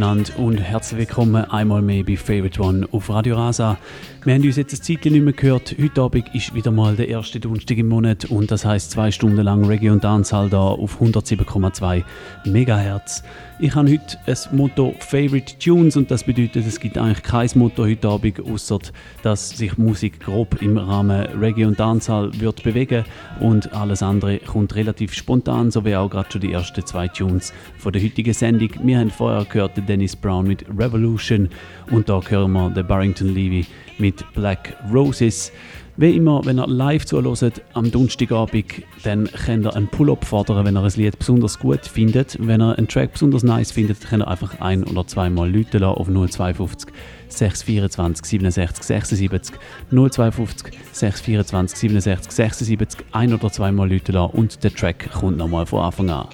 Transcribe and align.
miteinander 0.00 0.38
und 0.38 0.56
herzlich 0.56 0.98
willkommen 1.00 1.44
einmal 1.50 1.82
mehr 1.82 2.02
bei 2.04 2.16
Favorite 2.16 2.62
One 2.62 2.88
auf 2.90 3.10
Radio 3.10 3.36
Rasa. 3.36 3.76
Wir 4.22 4.34
haben 4.34 4.42
uns 4.42 4.56
jetzt 4.56 4.74
ein 4.74 4.82
Zeitchen 4.82 5.14
nicht 5.14 5.24
mehr 5.24 5.32
gehört. 5.32 5.74
Heute 5.80 6.02
Abend 6.02 6.34
ist 6.34 6.54
wieder 6.54 6.70
mal 6.70 6.94
der 6.94 7.08
erste 7.08 7.40
Donnerstag 7.40 7.78
im 7.78 7.88
Monat 7.88 8.26
und 8.26 8.50
das 8.50 8.66
heißt 8.66 8.90
zwei 8.90 9.10
Stunden 9.10 9.40
lang 9.40 9.64
Reggae 9.64 9.88
und 9.88 10.04
Dancehall 10.04 10.50
da 10.50 10.60
auf 10.60 11.00
107,2 11.00 12.04
MHz. 12.44 13.24
Ich 13.60 13.74
habe 13.74 13.90
heute 13.90 14.18
ein 14.26 14.56
Motto 14.56 14.94
Favorite 14.98 15.58
Tunes 15.58 15.96
und 15.96 16.10
das 16.10 16.24
bedeutet, 16.24 16.66
es 16.66 16.80
gibt 16.80 16.98
eigentlich 16.98 17.22
kein 17.22 17.48
Motto 17.54 17.84
heute 17.84 18.08
Abend, 18.08 18.40
außer 18.40 18.78
dass 19.22 19.50
sich 19.50 19.78
Musik 19.78 20.20
grob 20.20 20.60
im 20.60 20.76
Rahmen 20.76 21.26
Reggae 21.40 21.64
und 21.64 21.80
Dancehall 21.80 22.30
wird 22.40 22.62
bewegen 22.62 23.04
und 23.40 23.72
alles 23.72 24.02
andere 24.02 24.38
kommt 24.38 24.74
relativ 24.76 25.14
spontan, 25.14 25.70
so 25.70 25.82
wie 25.86 25.96
auch 25.96 26.10
gerade 26.10 26.30
schon 26.30 26.42
die 26.42 26.52
ersten 26.52 26.84
zwei 26.84 27.08
Tunes 27.08 27.54
von 27.78 27.92
der 27.92 28.02
heutigen 28.02 28.34
Sendung. 28.34 28.70
Wir 28.82 28.98
haben 28.98 29.10
vorher 29.10 29.46
gehört 29.46 29.78
den 29.78 29.86
Dennis 29.86 30.14
Brown 30.14 30.46
mit 30.46 30.66
Revolution 30.68 31.48
und 31.90 32.10
da 32.10 32.20
hören 32.20 32.52
wir 32.52 32.68
den 32.68 32.86
Barrington 32.86 33.28
Levy 33.28 33.66
mit 34.00 34.09
Black 34.34 34.76
Roses. 34.92 35.52
Wie 35.96 36.16
immer, 36.16 36.44
wenn 36.46 36.58
ihr 36.58 36.66
live 36.66 37.04
zuhört 37.04 37.60
am 37.74 37.90
Donnerstagabend, 37.90 38.64
dann 39.02 39.28
könnt 39.44 39.66
ihr 39.66 39.76
einen 39.76 39.88
Pull-up 39.88 40.24
fordern, 40.24 40.64
wenn 40.64 40.76
ihr 40.76 40.82
ein 40.82 40.92
Lied 40.96 41.18
besonders 41.18 41.58
gut 41.58 41.86
findet. 41.86 42.38
Wenn 42.40 42.62
ihr 42.62 42.78
einen 42.78 42.88
Track 42.88 43.12
besonders 43.12 43.42
nice 43.42 43.72
findet, 43.72 44.00
könnt 44.08 44.22
ihr 44.22 44.28
einfach 44.28 44.60
ein- 44.60 44.84
oder 44.84 45.06
zweimal 45.06 45.50
lassen 45.50 45.84
auf 45.84 46.08
052 46.08 46.90
624 47.28 48.24
67 48.24 48.82
76 48.82 49.56
052 49.90 50.72
624 50.92 51.78
67 51.78 52.32
76 52.32 53.04
ein- 53.12 53.34
oder 53.34 53.50
zweimal 53.50 53.90
lassen 53.90 54.16
und 54.16 54.64
der 54.64 54.72
Track 54.72 55.10
kommt 55.12 55.36
nochmal 55.36 55.66
von 55.66 55.80
Anfang 55.80 56.08
an. 56.08 56.28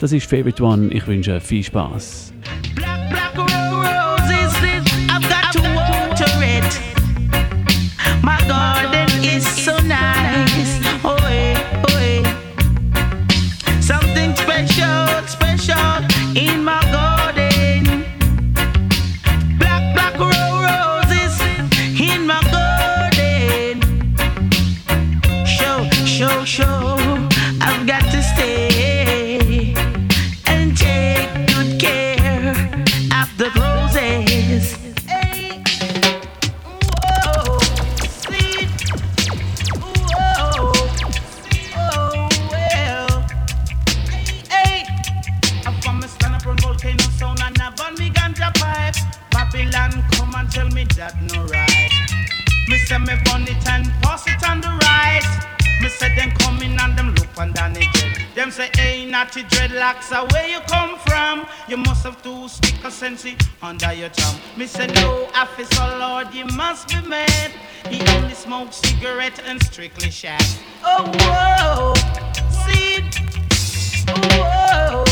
Das 0.00 0.10
ist 0.10 0.28
Favorite 0.28 0.60
One. 0.64 0.88
Ich 0.92 1.06
wünsche 1.06 1.40
viel 1.40 1.62
Spaß. 1.62 2.32
Black, 2.74 3.34
black 3.34 3.61
My 8.22 8.38
garden 8.46 8.81
say 52.92 52.98
me 52.98 53.14
burn 53.24 53.42
it 53.42 53.68
and 53.68 53.86
pass 54.02 54.26
it 54.26 54.48
on 54.48 54.60
the 54.60 54.68
right. 54.68 55.22
Me 55.80 55.88
say 55.88 56.14
them 56.14 56.30
coming 56.32 56.76
and 56.78 56.96
them 56.96 57.14
look 57.14 57.38
on 57.38 57.52
Danny 57.52 57.86
Dread. 57.92 58.18
Them 58.34 58.50
say, 58.50 58.70
hey, 58.74 59.06
natty 59.06 59.42
dreadlocks, 59.42 60.12
uh, 60.12 60.26
where 60.32 60.46
you 60.48 60.60
come 60.60 60.98
from? 60.98 61.46
You 61.68 61.76
must 61.76 62.04
have 62.04 62.22
two 62.22 62.48
stick 62.48 62.84
of 62.84 62.92
sensi 62.92 63.36
under 63.62 63.92
your 63.92 64.10
thumb. 64.10 64.40
Me 64.56 64.66
say, 64.66 64.86
no, 64.86 65.28
officer, 65.34 65.86
Lord, 65.98 66.32
you 66.34 66.44
must 66.46 66.88
be 66.88 67.00
mad. 67.08 67.50
He 67.88 68.00
only 68.16 68.34
smokes 68.34 68.76
cigarette 68.76 69.40
and 69.44 69.62
strictly 69.62 70.10
shag. 70.10 70.42
Oh, 70.84 71.10
whoa, 71.20 71.94
see, 72.64 73.04
oh, 74.08 75.04
whoa, 75.04 75.11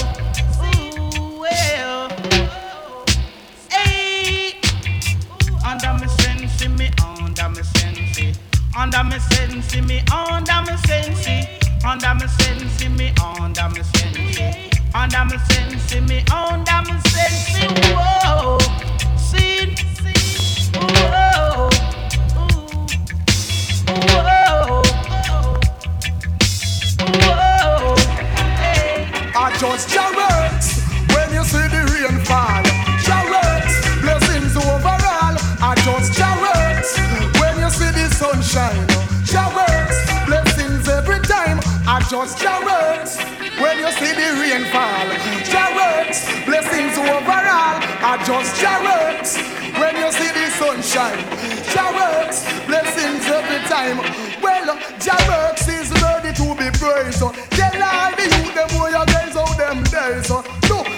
under 8.76 9.05
me 9.05 9.19
sense, 9.19 9.75
me 9.82 10.02
under 10.12 10.62
me 10.62 10.76
sense, 10.87 11.26
under 11.84 12.14
me 12.14 12.26
sense, 12.28 12.88
me 12.88 13.12
under 13.22 13.69
me 13.69 13.82
sense, 13.82 14.38
under 14.94 15.25
me 15.25 15.38
sense, 15.38 15.94
me 16.08 16.25
under 16.32 16.82
me 16.87 17.00
sense. 17.08 17.58
Whoa, 17.93 18.58
see, 19.17 19.75
whoa, 20.75 21.69
whoa, 23.88 24.82
whoa, 27.26 27.96
hey. 28.61 29.32
I 29.34 29.56
just 29.58 29.93
your 29.94 30.11
just 42.10 42.42
your 42.42 42.58
words 42.66 43.22
when 43.62 43.78
you 43.78 43.86
see 43.94 44.10
the 44.10 44.34
rain 44.42 44.66
fall. 44.74 45.06
Your 45.46 45.70
words, 45.78 46.26
blessings 46.42 46.98
overall. 46.98 47.78
I 48.02 48.18
just 48.26 48.58
your 48.58 48.82
words 48.82 49.38
when 49.78 49.94
you 49.94 50.10
see 50.10 50.26
the 50.34 50.50
sunshine. 50.58 51.22
Your 51.70 51.90
words, 51.94 52.42
blessings 52.66 53.22
every 53.30 53.62
time. 53.70 54.02
Well, 54.42 54.74
your 54.74 55.22
works 55.30 55.68
is 55.70 55.86
ready 56.02 56.34
to 56.34 56.50
be 56.58 56.66
praised. 56.82 57.22
Tell 57.54 57.78
all 57.78 58.10
the 58.18 58.26
youth 58.26 58.54
them 58.58 58.70
where 58.74 58.90
you 58.90 59.06
guys 59.06 59.36
out 59.38 59.54
them 59.54 59.78
days. 59.86 60.26
So 60.26 60.42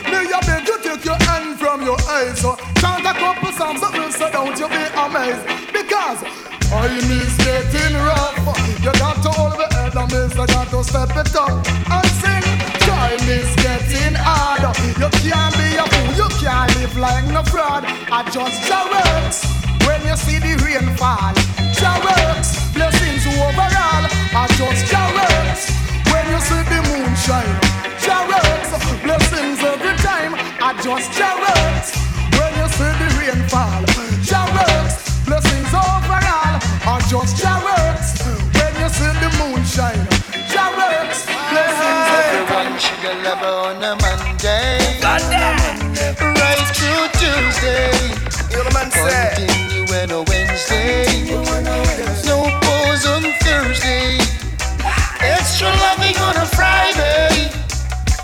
me 0.09 0.33
a 0.33 0.41
beg 0.49 0.65
you 0.65 0.81
take 0.81 1.05
your 1.05 1.21
hand 1.29 1.61
from 1.61 1.83
your 1.83 2.01
eyes. 2.09 2.41
Chant 2.81 3.05
a 3.05 3.13
couple 3.13 3.53
songs 3.53 3.85
that 3.85 3.93
will 3.93 4.13
so 4.13 4.33
don't 4.33 4.57
you 4.57 4.65
be 4.65 4.85
amazed. 4.97 5.45
Because 5.77 6.52
time 6.73 7.11
is 7.21 7.37
getting 7.37 7.97
rough. 8.01 8.37
You 8.81 8.93
got 8.97 9.21
to 9.23 9.31
hold 9.37 9.53
the 9.61 9.69
head 9.77 9.95
and 9.95 10.09
miss, 10.09 10.33
you 10.33 10.47
got 10.47 10.69
to 10.73 10.81
step 10.83 11.13
it 11.21 11.37
up 11.37 11.53
and 11.97 12.09
sing. 12.21 12.47
Time 12.89 13.29
is 13.29 13.53
getting 13.61 14.17
harder. 14.17 14.73
You 14.97 15.09
can't 15.21 15.53
be 15.61 15.69
a 15.77 15.85
fool, 15.93 16.13
you 16.17 16.29
can't 16.41 16.73
live 16.81 16.97
like 16.97 17.27
no 17.29 17.43
fraud. 17.45 17.85
I 17.85 18.25
just 18.33 18.57
works 18.89 19.45
when 19.85 20.01
you 20.09 20.17
see 20.17 20.41
the 20.41 20.57
rain 20.65 20.89
fall. 20.97 21.37
Your 21.83 21.97
blessings 22.73 23.25
overall. 23.37 24.05
I 24.33 24.45
just 24.57 24.89
works 24.97 25.65
when 26.09 26.25
you 26.33 26.41
see 26.49 26.63
the 26.73 26.81
moon 26.89 27.13
shine. 27.25 27.57
Your 28.01 28.23
blessings 29.05 29.61
every 29.61 29.97
time. 30.01 30.33
I 30.69 30.73
just 30.81 31.13
works 31.45 31.89
when 32.39 32.53
you 32.61 32.67
see 32.77 32.93
the 33.01 33.09
rain 33.21 33.43
fall. 33.49 34.02
Just 37.13 37.45
works 37.45 38.25
when 38.57 38.73
you 38.81 38.89
see 38.89 39.13
the 39.21 39.29
moonshine, 39.37 40.01
works, 40.81 41.29
blessings. 41.53 42.09
Everyone 42.09 42.73
should 42.81 43.05
have 43.05 43.21
love 43.23 43.45
on 43.45 43.85
a 43.85 43.93
Monday. 44.01 44.81
Right 46.41 46.69
through 46.73 47.05
Tuesday. 47.21 47.93
Continue 48.73 49.85
on 49.93 50.11
a 50.11 50.25
Wednesday. 50.25 51.37
No 52.25 52.49
pause 52.65 53.05
on 53.05 53.23
Thursday. 53.45 54.17
Extra 55.21 55.69
loving 55.69 56.17
on 56.17 56.37
a 56.39 56.47
Friday. 56.47 57.53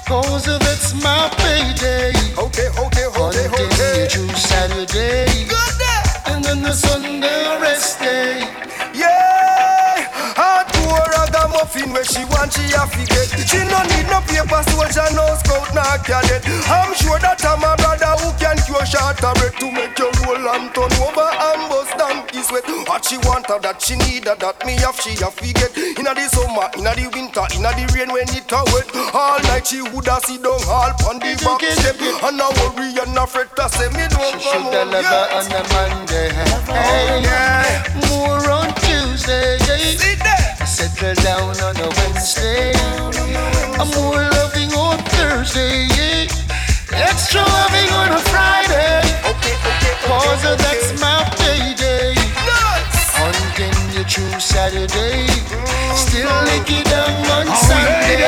Cause 0.06 0.46
that's 0.46 0.94
my 1.04 1.28
payday. 1.36 2.12
Okay, 2.38 2.68
okay, 2.80 3.04
okay, 3.04 3.06
okay. 3.16 3.48
Continue 3.52 3.66
okay. 3.66 4.08
through 4.08 4.34
Saturday. 4.34 5.28
And 6.24 6.42
then 6.42 6.62
the 6.62 6.72
Sunday 6.72 7.60
rest 7.60 8.00
day. 8.00 8.57
Ragamuffin 11.68 11.92
where 11.92 12.04
she 12.04 12.24
want 12.24 12.52
she 12.52 12.62
have 12.74 12.90
to 12.92 13.04
get. 13.06 13.28
She 13.48 13.58
no 13.68 13.80
need 13.92 14.06
no 14.08 14.20
paper 14.24 14.62
soldier, 14.72 15.06
no 15.14 15.26
scout, 15.36 15.68
no 15.74 15.82
cadet. 16.04 16.42
I'm 16.68 16.94
sure 16.94 17.18
that 17.20 17.44
I'm 17.44 17.62
a 17.62 17.76
brother 17.76 18.12
who 18.22 18.32
can 18.38 18.56
cure 18.64 18.84
short 18.86 19.20
a 19.20 19.30
bread 19.36 19.54
to 19.60 19.66
make 19.72 19.98
you 19.98 20.10
roll 20.24 20.48
and 20.48 20.72
turn 20.74 20.92
over 21.00 21.28
and 21.28 21.62
bust 21.68 21.96
donkey 21.98 22.42
sweat. 22.42 22.64
What 22.88 23.04
she 23.04 23.18
want 23.18 23.46
her 23.48 23.58
that 23.60 23.80
she 23.82 23.96
need 23.96 24.26
her 24.26 24.36
that 24.36 24.64
me 24.66 24.76
have 24.80 24.96
she 25.00 25.16
have 25.20 25.36
to 25.36 25.48
get. 25.52 25.72
Inna 25.98 26.14
the 26.14 26.26
summer, 26.28 26.68
inna 26.76 26.92
the 26.96 27.06
winter, 27.12 27.44
inna 27.56 27.70
the 27.76 27.84
rain 27.94 28.10
when 28.12 28.28
it 28.32 28.48
a 28.52 28.60
wet. 28.72 28.88
All 29.14 29.38
night 29.48 29.66
she 29.66 29.82
woulda 29.82 30.20
sit 30.24 30.42
down 30.42 30.60
all 30.68 30.92
pon 31.00 31.18
the 31.20 31.32
back 31.44 31.62
step 31.76 31.96
and 32.00 32.40
a 32.40 32.48
worry 32.60 32.96
and 32.96 33.16
a 33.16 33.24
fret 33.26 33.52
to 33.56 33.68
say 33.68 33.88
me 33.92 34.04
don't 34.08 34.40
She 34.40 34.48
come 34.52 34.72
home. 34.72 34.92
Yeah. 34.92 35.36
on 35.36 35.46
a 35.52 35.60
Monday. 35.72 36.30
Oh 36.68 37.20
yeah, 37.22 37.84
More 38.08 38.50
on 38.50 38.68
Tuesday. 38.80 39.58
there. 40.16 40.27
Settle 40.78 41.14
down 41.24 41.58
on 41.58 41.76
a 41.76 41.88
Wednesday. 41.98 42.70
I'm 43.82 43.90
more 43.98 44.22
loving 44.38 44.70
on 44.78 44.98
Thursday. 45.10 45.88
Extra 46.94 47.40
loving 47.40 47.90
on 47.98 48.12
a 48.12 48.20
Friday. 48.30 49.02
Okay, 49.26 49.58
okay, 49.58 49.94
Cause 50.06 50.44
okay, 50.44 50.54
that's 50.54 50.92
okay. 50.92 51.00
my 51.02 51.26
payday. 51.34 52.14
Nuts. 52.46 53.10
Continue 53.58 54.04
through 54.04 54.38
Saturday. 54.38 55.26
Mm. 55.26 55.96
Still 55.96 56.30
lick 56.46 56.70
it 56.70 56.86
down 56.86 57.26
on 57.26 57.48
oh, 57.48 57.58
Sunday. 57.66 58.22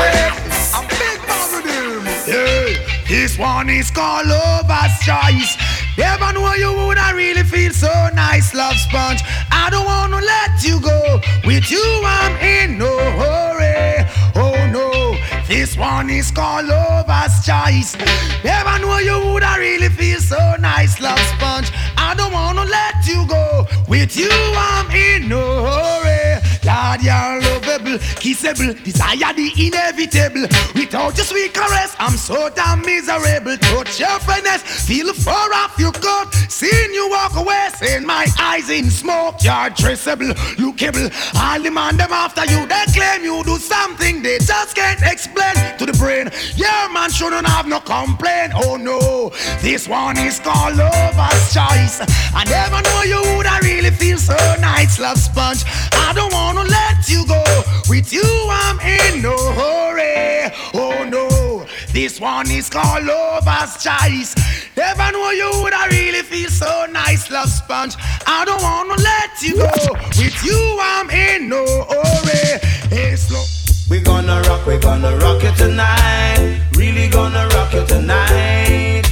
I'm 0.74 0.88
big 0.90 1.22
fan 1.22 1.54
of 1.54 1.62
them. 1.62 2.02
Yeah, 2.26 3.06
this 3.06 3.38
one 3.38 3.70
is 3.70 3.92
called 3.92 4.26
Lover's 4.26 4.98
Choice. 5.06 5.56
Never 5.98 6.32
know 6.32 6.54
you 6.54 6.72
woulda 6.72 7.12
really 7.14 7.42
feel 7.42 7.72
so 7.72 7.92
nice, 8.14 8.54
love 8.54 8.76
sponge. 8.76 9.22
I 9.50 9.68
don't 9.70 9.84
wanna 9.84 10.20
let 10.20 10.62
you 10.62 10.80
go. 10.80 11.20
With 11.44 11.70
you, 11.70 11.84
I'm 12.04 12.36
in 12.40 12.78
no 12.78 12.92
hurry. 13.20 14.06
Oh 14.36 14.56
no, 14.70 15.16
this 15.46 15.76
one 15.76 16.08
is 16.10 16.30
called 16.30 16.66
Lover's 16.66 17.44
Choice. 17.44 17.96
Never 18.44 18.78
know 18.78 18.98
you 18.98 19.18
woulda 19.18 19.56
really 19.58 19.88
feel 19.88 20.20
so 20.20 20.56
nice, 20.60 21.00
love 21.00 21.18
sponge. 21.34 21.70
I 21.96 22.14
don't 22.14 22.32
wanna 22.32 22.64
let 22.64 23.06
you 23.06 23.26
go. 23.26 23.66
With 23.88 24.16
you, 24.16 24.30
I'm 24.30 24.90
in 24.90 25.28
no 25.28 25.42
hurry. 25.66 26.40
Lord, 26.64 27.02
you're 27.02 27.40
lovable, 27.40 27.98
kissable, 28.20 28.76
desire 28.84 29.32
the 29.32 29.48
inevitable. 29.56 30.42
Without 30.74 31.16
your 31.16 31.24
sweet 31.24 31.54
caress, 31.54 31.96
I'm 31.98 32.16
so 32.16 32.50
damn 32.50 32.82
miserable. 32.82 33.56
Touch 33.56 33.98
your 34.00 34.18
finesse, 34.20 34.62
feel 34.86 35.12
far 35.14 35.52
off 35.54 35.78
your 35.78 35.92
coat. 35.92 36.34
Seeing 36.48 36.92
you 36.92 37.08
walk 37.08 37.34
away, 37.36 37.68
seeing 37.76 38.04
my 38.04 38.26
eyes 38.38 38.68
in 38.68 38.90
smoke. 38.90 39.42
You're 39.42 39.70
traceable, 39.70 40.34
lookable. 40.60 41.10
I'll 41.34 41.62
demand 41.62 41.98
them 42.00 42.12
after 42.12 42.44
you. 42.44 42.66
They 42.66 42.84
claim 42.92 43.24
you 43.24 43.42
do 43.44 43.56
something 43.56 44.22
they 44.22 44.38
just 44.38 44.76
can't 44.76 45.00
explain 45.02 45.54
to 45.78 45.86
the 45.86 45.94
brain. 45.94 46.28
Your 46.56 46.92
man 46.92 47.10
shouldn't 47.10 47.46
have 47.46 47.66
no 47.66 47.80
complaint. 47.80 48.52
Oh 48.54 48.76
no, 48.76 49.30
this 49.62 49.88
one 49.88 50.18
is 50.18 50.38
called 50.40 50.76
lover's 50.76 51.54
choice. 51.54 52.00
I 52.34 52.44
never 52.44 52.82
know 52.82 53.02
you 53.02 53.36
would 53.36 53.46
I 53.46 53.60
really 53.60 53.90
feel 53.90 54.18
so 54.18 54.36
nice, 54.60 54.98
love 55.00 55.18
sponge. 55.18 55.64
I 55.92 56.12
don't 56.14 56.32
wanna 56.54 56.68
let 56.68 57.08
you 57.08 57.26
go. 57.26 57.42
With 57.88 58.12
you, 58.12 58.24
I'm 58.50 58.78
in 58.80 59.22
no 59.22 59.36
hurry. 59.58 60.52
Oh 60.74 61.04
no, 61.04 61.66
this 61.92 62.20
one 62.20 62.50
is 62.50 62.68
called 62.68 63.04
lover's 63.04 63.82
choice. 63.82 64.34
Never 64.76 65.12
know 65.12 65.30
you 65.30 65.50
would 65.62 65.72
I 65.72 65.86
really 65.88 66.22
feel 66.22 66.50
so 66.50 66.86
nice, 66.90 67.30
love 67.30 67.48
sponge. 67.48 67.94
I 68.26 68.44
don't 68.44 68.62
wanna 68.62 69.00
let 69.02 69.42
you 69.42 69.56
go. 69.56 69.70
With 70.18 70.44
you, 70.44 70.78
I'm 70.80 71.10
in 71.10 71.48
no 71.48 71.64
hurry. 71.90 72.58
Hey, 72.90 73.16
slow. 73.16 73.44
We 73.88 74.00
gonna 74.00 74.40
rock, 74.42 74.66
we 74.66 74.78
gonna 74.78 75.16
rock 75.18 75.42
it 75.42 75.56
tonight. 75.56 76.60
Really 76.74 77.08
gonna 77.08 77.48
rock 77.54 77.74
it 77.74 77.86
tonight. 77.88 79.02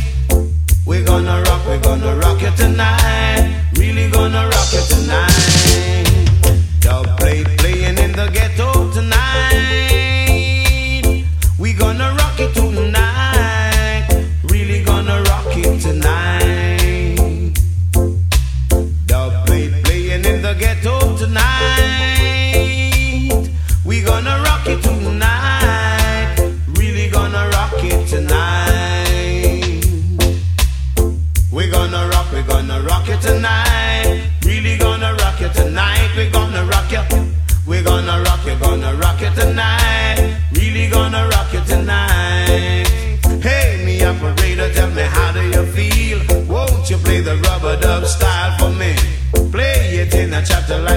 We 0.86 1.02
gonna 1.04 1.42
rock, 1.42 1.66
we 1.68 1.78
gonna 1.78 2.16
rock 2.16 2.42
it 2.42 2.56
tonight. 2.56 3.64
Really 3.76 4.10
gonna 4.10 4.44
rock 4.48 4.72
it 4.72 4.86
tonight. 4.88 5.27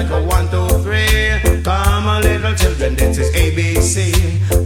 like 0.02 0.22
a 0.22 0.26
one, 0.26 0.48
two, 0.50 0.68
three. 0.82 1.62
Come 1.62 2.06
on, 2.06 2.22
little 2.22 2.54
children, 2.54 2.96
this 2.96 3.18
is 3.18 3.30
ABC. 3.34 4.61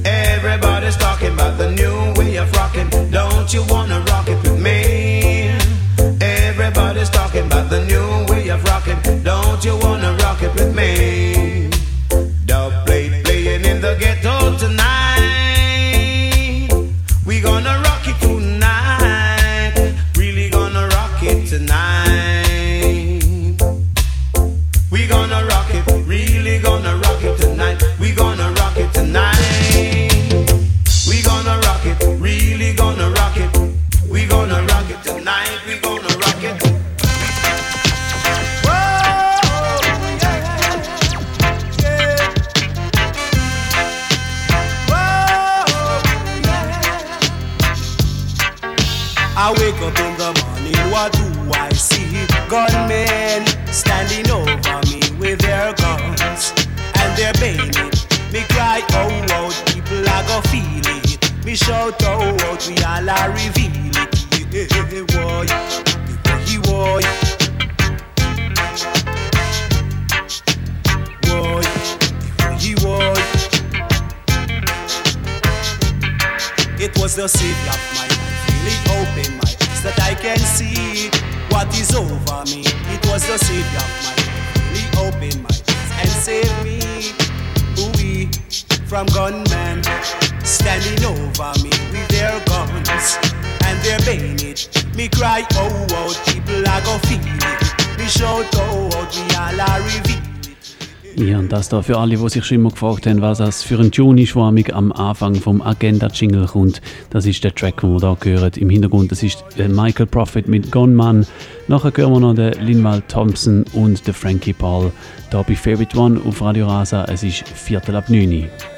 Theater 101.76 101.82
für 101.82 101.98
alle, 101.98 102.16
die 102.16 102.28
sich 102.28 102.44
schon 102.44 102.56
immer 102.56 102.70
gefragt 102.70 103.06
haben, 103.06 103.20
was 103.20 103.38
das 103.38 103.62
für 103.62 103.78
ein 103.78 103.90
Tune 103.90 104.22
ist, 104.22 104.34
der 104.34 104.76
am 104.76 104.92
Anfang 104.92 105.34
vom 105.34 105.60
Agenda-Jingle 105.60 106.46
kommt. 106.46 106.80
Das 107.10 107.26
ist 107.26 107.44
der 107.44 107.54
Track, 107.54 107.80
den 107.80 108.00
wir 108.00 108.16
hier 108.22 108.40
hören. 108.40 108.52
Im 108.56 108.70
Hintergrund, 108.70 109.12
das 109.12 109.22
ist 109.22 109.44
äh, 109.58 109.68
Michael 109.68 110.06
Prophet 110.06 110.48
mit 110.48 110.70
Gone 110.70 110.94
Man. 110.94 111.26
Nachher 111.68 111.92
hören 111.94 112.12
wir 112.12 112.20
noch 112.20 112.34
den 112.34 112.52
Linval 112.64 113.02
Thompson 113.08 113.64
und 113.72 114.06
den 114.06 114.14
Frankie 114.14 114.52
Paul. 114.52 114.92
Da 115.30 115.42
bei 115.42 115.54
Favorite 115.54 115.98
One 115.98 116.20
auf 116.26 116.40
Radio 116.40 116.66
Rasa. 116.66 117.04
Es 117.04 117.22
ist 117.22 117.46
Viertel 117.48 117.96
ab 117.96 118.08
9 118.08 118.32
Uhr. 118.32 118.75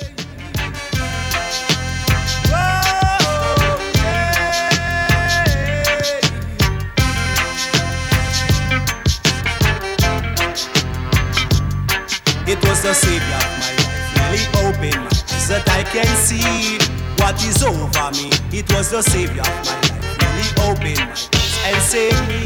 It 18.59 18.67
was 18.73 18.91
the 18.91 19.03
savior 19.03 19.43
of 19.43 19.47
my 19.47 19.79
life. 19.87 20.19
Really 20.19 20.51
opened 20.67 20.99
my 20.99 21.07
eyes 21.07 21.31
and 21.65 21.79
saved 21.81 22.19
me, 22.27 22.43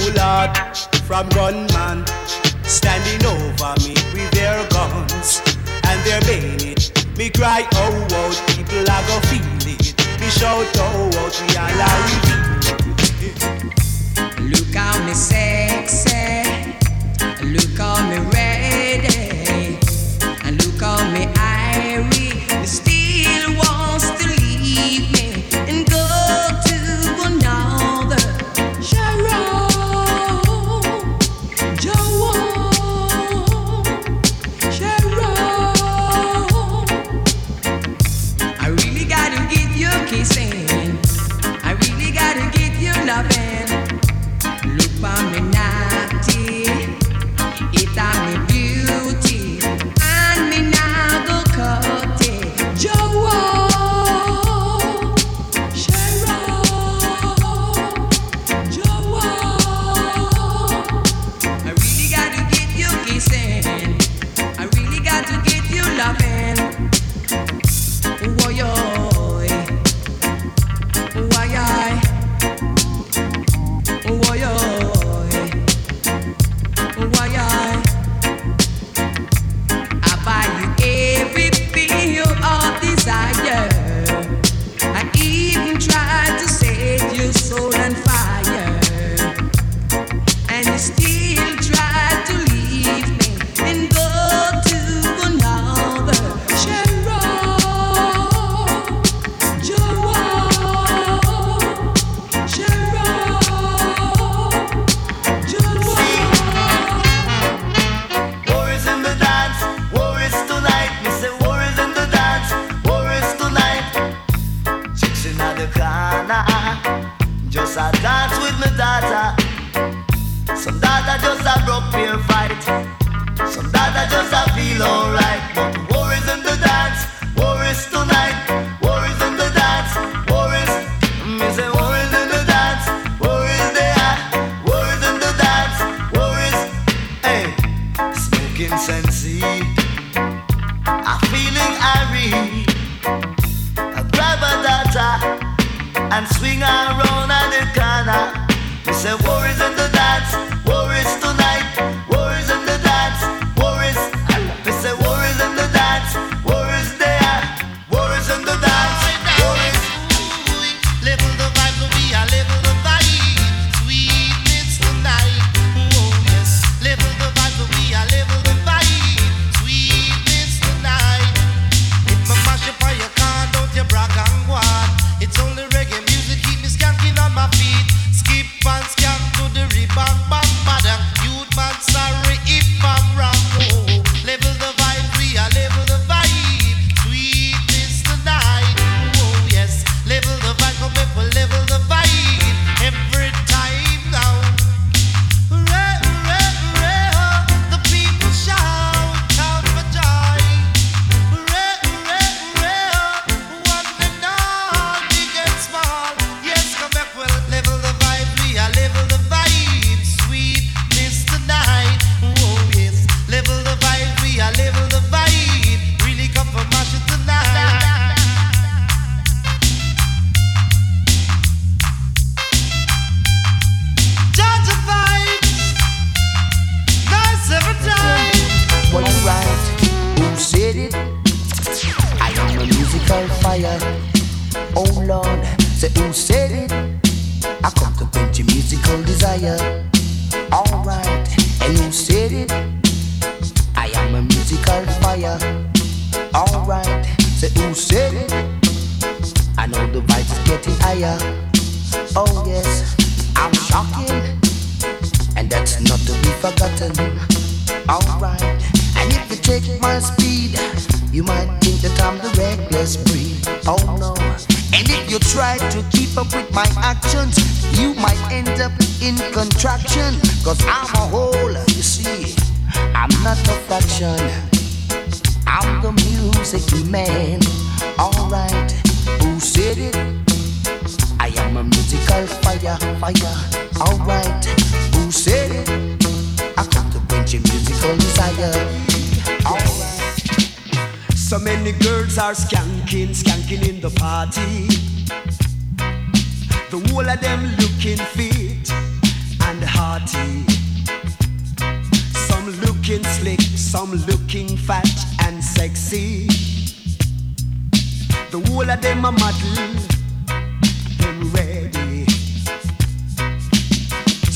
oh 0.00 0.08
Lord, 0.16 0.56
from 1.04 1.28
gunman 1.36 2.06
standing 2.64 3.20
over 3.28 3.74
me 3.84 3.92
with 4.16 4.30
their 4.32 4.66
guns 4.70 5.42
and 5.84 6.00
their 6.06 6.18
bayonet. 6.22 6.88
Me 7.18 7.28
cry, 7.28 7.68
oh, 7.74 8.08
oh, 8.10 8.32
people 8.56 8.80
are 8.88 9.04
gonna 9.04 9.28
feel 9.28 9.44
it. 9.68 9.92
Me 10.18 10.28
shout, 10.32 10.64
oh, 10.80 11.10
oh, 11.12 11.28
we 11.44 11.52
Look 14.48 14.74
how 14.74 14.96
me 15.04 15.12
sexy. 15.12 16.64
Look 17.44 17.76
how 17.76 18.00
me 18.08 18.31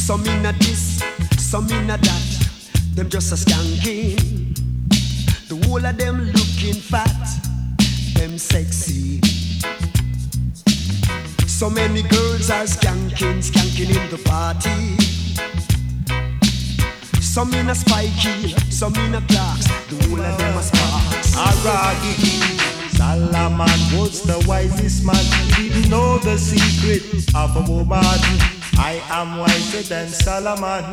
Some 0.07 0.25
in 0.25 0.47
a 0.47 0.53
this, 0.53 1.03
some 1.37 1.69
in 1.69 1.91
a 1.91 1.97
that. 1.97 2.49
Them 2.95 3.11
just 3.11 3.33
a 3.33 3.35
skanking. 3.35 4.55
The 5.49 5.57
whole 5.67 5.85
of 5.85 5.99
them 5.99 6.27
looking 6.27 6.81
fat, 6.81 7.27
them 8.15 8.39
sexy. 8.39 9.21
So 11.49 11.69
many 11.69 12.03
girls 12.03 12.51
are 12.51 12.67
skanking, 12.67 13.43
skanking 13.43 13.91
in 13.97 14.09
the 14.09 14.19
party. 14.19 14.97
Some 17.21 17.53
in 17.55 17.69
a 17.69 17.75
spiky, 17.75 18.55
some 18.71 18.95
in 18.95 19.17
a 19.17 19.21
clocks. 19.23 19.67
The 19.91 20.07
whole 20.07 20.21
of 20.21 20.39
them 20.39 20.57
are 20.57 20.63
sparks. 20.63 21.35
Aragigi. 21.35 22.97
Salaman 22.97 23.99
was 23.99 24.23
the 24.23 24.39
wisest 24.47 25.05
man. 25.05 25.17
He 25.57 25.69
didn't 25.69 25.91
know 25.91 26.19
the 26.19 26.39
secret 26.39 27.03
of 27.35 27.57
a 27.57 27.69
woman. 27.69 28.56
I 28.79 29.01
am 29.11 29.39
wiser 29.39 29.83
than 29.83 30.09
Solomon. 30.09 30.93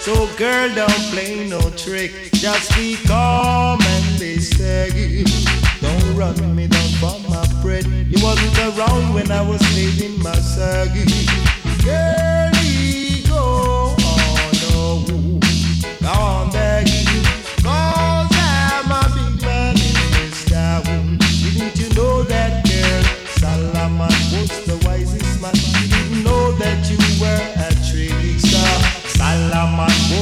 So 0.00 0.14
girl, 0.36 0.72
don't 0.74 1.02
play 1.10 1.48
no 1.48 1.60
trick. 1.70 2.12
Just 2.32 2.74
be 2.76 2.96
calm 3.06 3.80
and 3.80 4.20
be 4.20 4.38
steady. 4.38 5.24
Don't 5.80 6.16
run 6.16 6.54
me 6.54 6.68
down 6.68 6.88
for 7.00 7.18
my 7.28 7.44
bread. 7.62 7.86
You 7.86 8.22
wasn't 8.24 8.58
around 8.78 9.14
when 9.14 9.30
I 9.30 9.42
was 9.42 9.60
living 9.74 10.22
my 10.22 10.34
saga. 10.34 11.04
Girlie, 11.82 13.22
go 13.28 13.96
on, 13.98 14.54
oh, 14.72 15.04
no. 15.08 15.40
Go 16.00 16.08
on. 16.08 16.45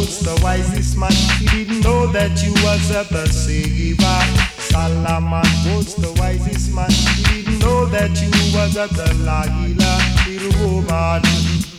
Moses, 0.04 0.18
the 0.20 0.40
wisest 0.44 0.98
man, 0.98 1.12
he 1.38 1.46
didn't 1.46 1.80
know 1.80 2.06
that 2.08 2.42
you 2.42 2.52
was 2.62 2.90
a 2.90 3.04
deceiver. 3.08 4.20
Solomon 4.58 5.44
was 5.64 5.94
the 5.94 6.12
wisest 6.20 6.74
man, 6.74 6.90
he 6.90 7.42
didn't 7.42 7.58
know 7.60 7.86
that 7.86 8.10
you 8.20 8.28
was 8.52 8.76
a 8.76 8.86
Delilah. 8.88 9.96
Little 10.28 10.60
woman, 10.60 11.22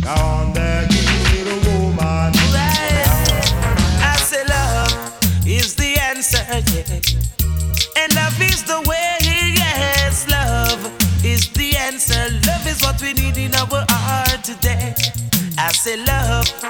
down 0.01 0.53
there, 0.53 0.87
little 0.89 1.59
woman. 1.69 2.33
Well, 2.33 2.65
I 4.01 4.15
say 4.17 4.43
love 4.45 5.45
is 5.45 5.75
the 5.75 5.95
answer, 5.99 6.41
yeah. 6.49 8.01
and 8.01 8.15
love 8.15 8.41
is 8.41 8.63
the 8.63 8.81
way. 8.89 9.17
Yes, 9.21 10.27
love 10.29 10.81
is 11.23 11.47
the 11.49 11.77
answer. 11.77 12.25
Love 12.47 12.65
is 12.67 12.81
what 12.81 12.99
we 13.01 13.13
need 13.13 13.37
in 13.37 13.53
our 13.53 13.85
heart 13.89 14.43
today. 14.43 14.95
I 15.59 15.71
say 15.73 16.03
love. 16.03 16.64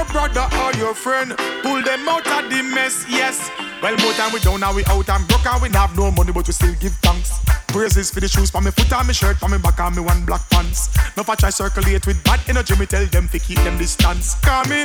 Your 0.00 0.08
brother 0.12 0.48
or 0.62 0.72
your 0.74 0.94
friend. 0.94 1.34
Pull 1.62 1.82
them 1.82 2.08
out 2.08 2.26
of 2.26 2.50
the 2.50 2.62
mess, 2.62 3.04
yes. 3.08 3.50
Well, 3.82 3.96
more 3.98 4.12
time 4.12 4.32
we 4.32 4.40
down, 4.40 4.60
now 4.60 4.74
we 4.74 4.84
out 4.86 5.08
and 5.08 5.28
broke 5.28 5.46
and 5.46 5.62
we 5.62 5.68
have 5.70 5.96
no 5.96 6.10
money, 6.10 6.32
but 6.32 6.46
we 6.46 6.52
still 6.52 6.74
give 6.80 6.92
thanks. 7.02 7.49
Praises 7.72 8.10
for 8.10 8.18
the 8.18 8.26
shoes 8.26 8.50
for 8.50 8.60
me 8.60 8.72
foot 8.72 8.92
on 8.92 9.06
me 9.06 9.14
shirt, 9.14 9.36
for 9.36 9.48
me 9.48 9.56
back 9.56 9.78
on 9.78 9.94
me 9.94 10.02
one 10.02 10.24
black 10.24 10.42
pants. 10.50 10.90
No 11.16 11.22
for 11.22 11.36
try 11.36 11.50
circulate 11.50 12.04
with 12.04 12.22
bad 12.24 12.40
energy, 12.48 12.74
me 12.76 12.84
tell 12.84 13.06
them 13.06 13.28
to 13.28 13.38
keep 13.38 13.58
them 13.58 13.78
distance. 13.78 14.34
Come 14.42 14.68
me, 14.68 14.84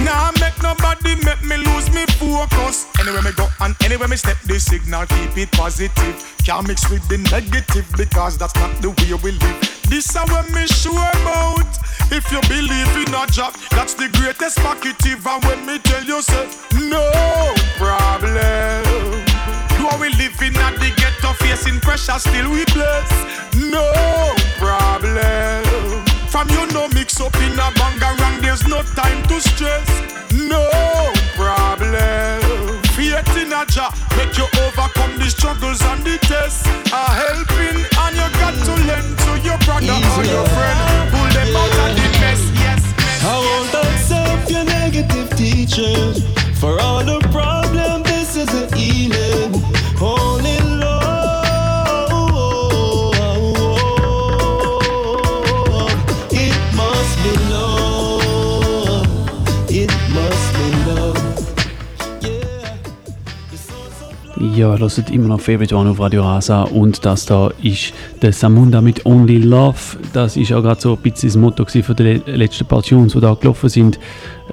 nah 0.00 0.32
make 0.40 0.56
nobody 0.62 1.14
make 1.24 1.44
me 1.44 1.56
lose 1.58 1.92
me 1.92 2.06
focus. 2.16 2.88
Anywhere 2.98 3.22
me 3.22 3.32
go 3.36 3.48
and 3.60 3.76
anywhere 3.84 4.08
me 4.08 4.16
step, 4.16 4.38
the 4.46 4.58
signal 4.58 5.04
keep 5.06 5.36
it 5.36 5.52
positive. 5.52 6.16
Can't 6.44 6.66
mix 6.66 6.88
with 6.88 7.06
the 7.08 7.18
negative 7.30 7.86
because 7.96 8.38
that's 8.38 8.56
not 8.56 8.72
the 8.80 8.90
way 8.90 9.12
we 9.22 9.32
live. 9.32 9.82
This 9.92 10.08
is 10.08 10.16
what 10.16 10.48
me 10.52 10.66
sure 10.66 11.12
about. 11.20 11.68
If 12.10 12.32
you 12.32 12.40
believe 12.48 12.96
in 12.96 13.12
a 13.12 13.26
job, 13.28 13.54
that's 13.70 13.92
the 13.92 14.08
greatest 14.08 14.56
positive. 14.58 15.26
And 15.26 15.44
when 15.44 15.66
me 15.66 15.78
tell 15.78 16.02
you, 16.02 16.22
say, 16.22 16.48
no 16.88 17.54
problem. 17.76 19.31
Though 19.82 19.98
we 19.98 20.10
live 20.10 20.40
in 20.40 20.54
a 20.54 20.70
the 20.78 20.94
ghetto 20.94 21.34
facing 21.42 21.80
pressure, 21.80 22.16
still 22.16 22.48
we 22.52 22.64
bless. 22.70 23.10
No 23.58 23.82
problem. 24.62 25.66
From 26.30 26.48
you 26.50 26.70
no 26.70 26.86
mix 26.94 27.20
up 27.20 27.34
in 27.42 27.58
a 27.58 27.66
bangarang, 27.74 28.40
there's 28.40 28.62
no 28.68 28.82
time 28.94 29.26
to 29.26 29.40
stress. 29.40 29.90
No 30.30 30.70
problem. 31.34 32.38
Faith 32.94 33.26
in 33.34 33.50
a 33.50 33.66
Jah 33.66 33.90
make 34.16 34.38
you 34.38 34.46
overcome 34.62 35.18
the 35.18 35.26
struggles 35.28 35.82
and 35.82 36.04
the 36.06 36.16
tests. 36.30 36.62
A 36.94 37.02
helping 37.18 37.82
and 37.82 38.14
you 38.14 38.28
got 38.38 38.54
to 38.54 38.74
lend 38.86 39.18
to 39.18 39.32
your 39.42 39.58
brother 39.66 39.98
or 39.98 40.22
your 40.22 40.46
friend. 40.54 40.78
Pull 41.10 41.26
them 41.34 41.56
out 41.58 41.74
of 41.82 41.96
the 41.98 42.06
mess. 42.22 42.38
Yes, 42.54 42.82
mess. 43.02 43.24
I 43.26 43.34
won't 43.34 43.74
accept 43.74 44.48
your 44.48 44.64
negative 44.64 45.28
teaching. 45.36 46.22
For 46.54 46.78
all 46.78 47.02
the 47.02 47.18
problem, 47.32 48.04
this 48.04 48.36
is 48.36 48.48
a 48.54 48.76
healing. 48.76 49.31
Ja, 64.42 64.76
hört 64.76 65.10
immer 65.10 65.28
noch 65.28 65.40
Favorite 65.40 65.72
One 65.76 65.90
auf 65.90 66.00
Radio 66.00 66.22
Rasa 66.22 66.62
und 66.64 67.04
das 67.04 67.26
da 67.26 67.52
ist 67.62 67.92
der 68.22 68.32
Samunda 68.32 68.80
mit 68.80 69.06
Only 69.06 69.38
Love. 69.38 69.76
Das 70.12 70.36
ist 70.36 70.52
auch 70.52 70.62
gerade 70.62 70.80
so 70.80 70.94
ein 70.96 70.98
bisschen 71.00 71.28
das 71.28 71.36
Motto 71.36 71.64
die 71.64 72.02
le- 72.02 72.22
letzten 72.26 72.66
paar 72.66 72.82
Tunes, 72.82 73.12
die 73.12 73.20
da 73.20 73.34
gelaufen 73.34 73.68
sind. 73.68 74.00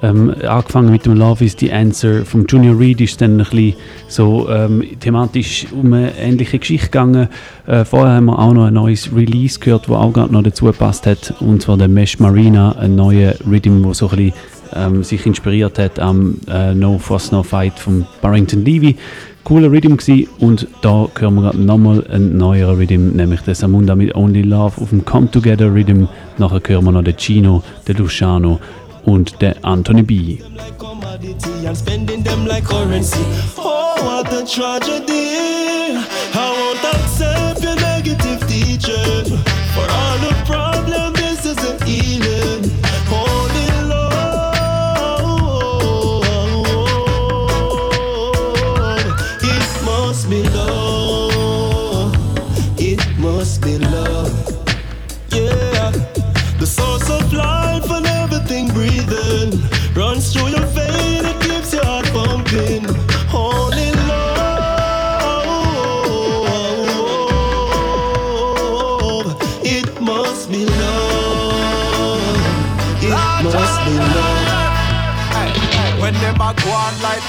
Ähm, 0.00 0.32
angefangen 0.46 0.92
mit 0.92 1.06
dem 1.06 1.14
Love 1.16 1.44
is 1.44 1.56
the 1.58 1.72
Answer 1.72 2.24
vom 2.24 2.46
Junior 2.46 2.78
Reed 2.78 3.00
ist 3.00 3.20
dann 3.20 3.32
ein 3.32 3.38
bisschen 3.38 3.74
so 4.06 4.48
ähm, 4.48 4.84
thematisch 5.00 5.66
um 5.72 5.92
eine 5.92 6.16
ähnliche 6.16 6.60
Geschichte 6.60 6.86
gegangen. 6.86 7.28
Äh, 7.66 7.84
vorher 7.84 8.14
haben 8.14 8.26
wir 8.26 8.38
auch 8.38 8.52
noch 8.54 8.66
ein 8.66 8.74
neues 8.74 9.10
Release 9.14 9.58
gehört, 9.58 9.88
das 9.88 9.96
auch 9.96 10.12
gerade 10.12 10.32
noch 10.32 10.44
dazu 10.44 10.66
gepasst 10.66 11.06
hat 11.06 11.34
und 11.40 11.62
zwar 11.62 11.76
der 11.76 11.88
Mesh 11.88 12.20
Marina, 12.20 12.76
ein 12.78 12.94
neuer 12.94 13.34
Rhythm, 13.44 13.82
der 13.82 13.94
so 13.94 14.08
ein 14.10 14.16
bisschen 14.16 14.32
ähm, 14.72 15.02
sich 15.02 15.26
inspiriert 15.26 15.80
hat 15.80 15.98
am 15.98 16.36
äh, 16.48 16.72
No 16.74 16.96
Fuss 16.98 17.32
No 17.32 17.42
Fight 17.42 17.76
von 17.76 18.06
Barrington 18.22 18.64
Levy. 18.64 18.96
Cooler 19.44 19.70
Rhythm 19.70 19.96
gsi 19.96 20.28
und 20.38 20.68
da 20.82 21.08
hören 21.18 21.34
wir 21.34 21.52
nochmal 21.54 22.06
einen 22.10 22.36
neueren 22.36 22.76
Rhythm, 22.76 23.16
nämlich 23.16 23.40
den 23.40 23.54
Samunda 23.54 23.94
mit 23.96 24.14
Only 24.14 24.42
Love 24.42 24.80
auf 24.80 24.90
dem 24.90 25.04
Come 25.04 25.30
Together 25.30 25.72
Rhythm. 25.72 26.06
Nachher 26.38 26.60
hören 26.66 26.84
wir 26.84 26.92
noch 26.92 27.02
den 27.02 27.16
Chino, 27.16 27.62
den 27.88 27.96
Luciano 27.96 28.60
und 29.04 29.40
den 29.40 29.54
Anthony 29.64 30.02
B. 30.02 30.38
Oh, 33.56 34.20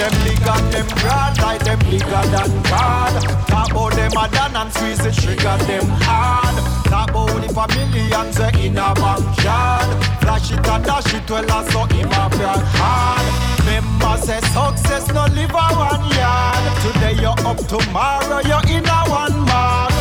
them 0.01 0.13
bigger, 0.25 0.57
them 0.73 0.87
grand 0.97 1.37
like 1.37 1.63
them 1.63 1.79
bigger 1.85 2.23
than 2.33 2.51
God. 2.65 3.13
Talk 3.45 3.69
about 3.69 3.93
them 3.93 4.11
a 4.17 4.25
done 4.33 4.55
and 4.55 4.73
squeeze 4.73 4.97
the 4.97 5.11
trigger, 5.11 5.57
them 5.69 5.85
hard. 6.01 6.57
Talk 6.89 7.11
about 7.11 7.45
if 7.45 7.55
a 7.55 7.65
millions 7.77 8.39
are 8.39 8.57
in 8.57 8.77
a 8.77 8.89
bank 8.97 9.43
yard. 9.45 9.89
Flash 10.21 10.51
it 10.51 10.67
and 10.67 10.83
dash 10.83 11.13
it 11.13 11.29
well 11.29 11.45
and 11.45 11.67
so 11.69 11.85
him 11.93 12.09
a 12.09 12.23
brag 12.33 12.63
hard. 12.81 13.25
Remember 13.61 14.17
say 14.25 14.41
success 14.49 15.05
no 15.13 15.25
live 15.37 15.53
a 15.53 15.67
one 15.77 16.05
yard. 16.17 16.63
Today 16.81 17.21
you're 17.21 17.37
up, 17.45 17.61
tomorrow 17.69 18.41
you're 18.41 18.65
in 18.73 18.85
a 18.85 18.99
one 19.05 19.45
man. 19.45 19.91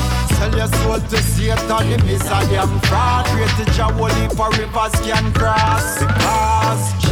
Sell 0.40 0.56
your 0.56 0.68
soul 0.80 1.00
to 1.00 1.18
Satan, 1.20 1.84
him 1.84 2.08
is 2.08 2.24
a 2.24 2.40
damn 2.48 2.72
fraud. 2.88 3.26
Great 3.36 3.68
Jah, 3.76 3.92
only 4.00 4.28
for 4.32 4.48
rivers 4.56 4.96
can 5.04 5.30
cross. 5.34 6.00
Because 6.00 7.09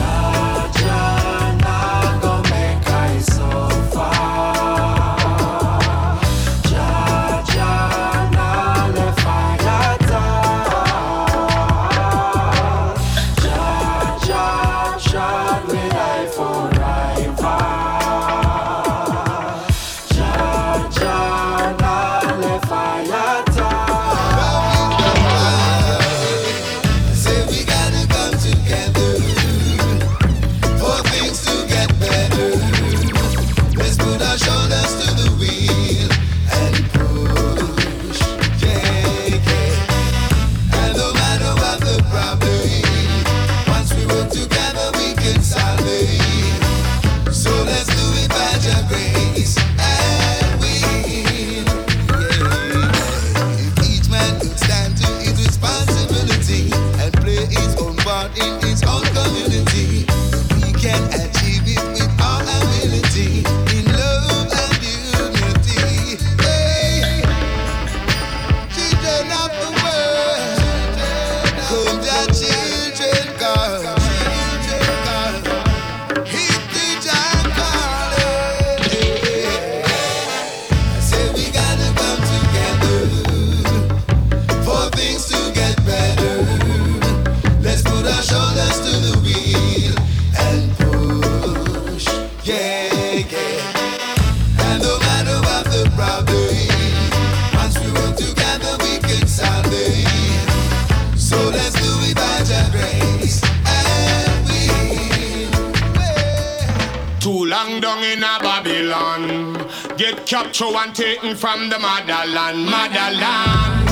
and 110.78 110.94
taken 110.94 111.34
from 111.34 111.68
the 111.68 111.78
motherland, 111.78 112.64
motherland. 112.64 113.88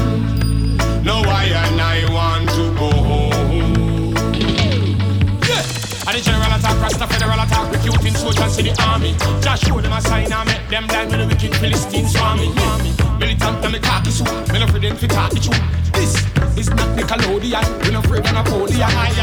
No, 1.05 1.23
I 1.27 1.47
and 1.67 1.81
I 1.81 2.07
want 2.13 2.49
to 2.51 2.71
go 2.79 2.91
home. 2.91 4.15
Yeah. 5.43 6.07
And 6.07 6.15
the 6.15 6.23
general 6.23 6.47
attack, 6.47 6.81
Rasta 6.81 7.07
federal 7.09 7.41
attack, 7.41 7.73
recruiting 7.73 8.15
soldiers 8.15 8.57
to 8.57 8.63
the 8.63 8.75
army. 8.87 9.17
Just 9.43 9.65
show 9.67 9.81
them 9.81 9.93
a 9.93 10.01
sign 10.01 10.33
and 10.33 10.49
make 10.49 10.69
them 10.69 10.87
blind 10.87 11.11
when 11.11 11.21
the 11.21 11.27
wicked 11.27 11.57
Philistines 11.57 12.13
swarming. 12.13 12.55
Militant 13.19 13.65
and 13.65 13.73
me 13.73 13.81
khaki 13.81 14.11
suit, 14.11 14.53
me 14.53 14.59
no 14.61 14.67
afraid 14.67 14.83
them 14.83 14.97
fi 14.97 15.07
talk 15.09 15.31
the 15.33 15.41
truth. 15.41 15.93
This 15.93 16.15
is 16.57 16.71
not 16.71 16.89
Nickelodeon, 16.97 17.85
we 17.85 17.91
no 17.91 17.99
afraid 17.99 18.27
of 18.27 18.33
Napoleon. 18.33 19.16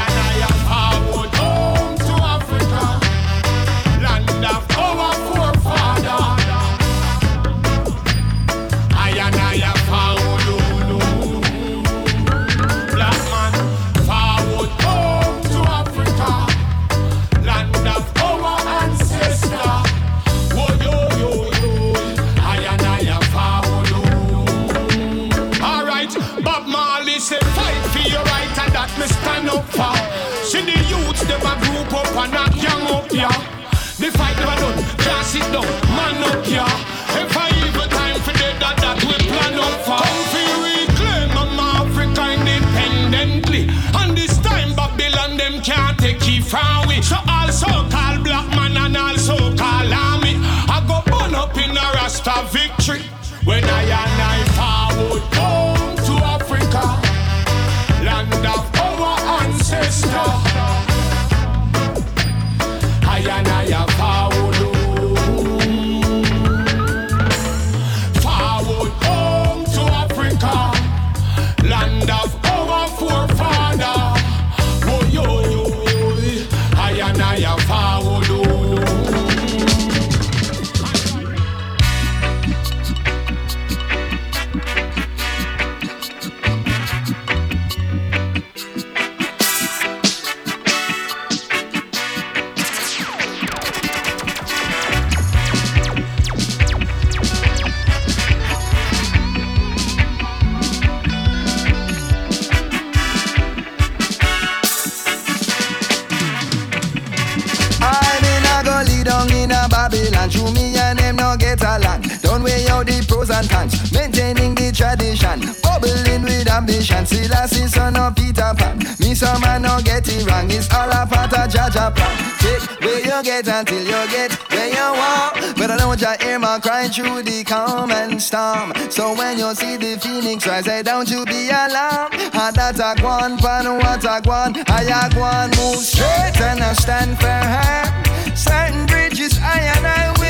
Maintaining 113.92 114.56
the 114.56 114.72
tradition. 114.72 115.40
Bubbling 115.62 116.24
with 116.24 116.50
ambition. 116.50 117.06
Still 117.06 117.34
I 117.34 117.46
see 117.46 117.68
son 117.68 117.96
of 117.98 118.16
Peter 118.16 118.54
Pan. 118.58 118.80
Me 119.00 119.16
some 119.16 119.42
man 119.42 119.62
no 119.62 119.80
get 119.82 120.08
it 120.08 120.26
wrong. 120.26 120.50
It's 120.50 120.72
all 120.74 120.90
a 120.90 121.06
part 121.06 121.34
of 121.34 121.50
Jah 121.52 121.70
Jah 121.72 121.92
plan. 121.92 122.16
Take 122.40 122.82
where 122.82 123.00
you 123.00 123.24
get 123.24 123.48
until 123.48 123.84
you 123.84 124.02
get 124.12 124.32
where 124.52 124.68
you 124.68 124.90
want. 125.00 125.58
But 125.58 125.72
I 125.72 125.78
don't 125.78 126.00
you 126.00 126.14
hear 126.22 126.40
my 126.40 126.60
crying 126.60 126.92
through 126.92 127.24
the 127.24 127.44
calm 127.44 127.92
and 127.92 128.22
storm. 128.22 128.74
So 128.90 129.16
when 129.16 129.38
you 129.38 129.54
see 129.56 129.78
the 129.78 130.00
phoenix 130.00 130.46
rise, 130.48 130.66
say 130.66 130.84
don't 130.84 131.10
you 131.10 131.26
be 131.26 131.50
alarmed. 131.50 132.14
Had 132.34 132.56
that 132.56 132.80
a 132.80 133.02
one, 133.04 133.38
pan 133.38 133.66
what 133.78 134.04
a 134.04 134.22
one. 134.28 134.56
I 134.68 134.84
one 135.16 135.50
move 135.52 135.84
straight 135.84 136.40
and 136.42 136.62
I 136.62 136.74
stand 136.74 137.18
for 137.20 137.28
her. 137.28 138.36
Certain 138.36 138.86
bridges 138.88 139.38
I 139.42 139.60
and 139.76 139.86
I 139.86 140.23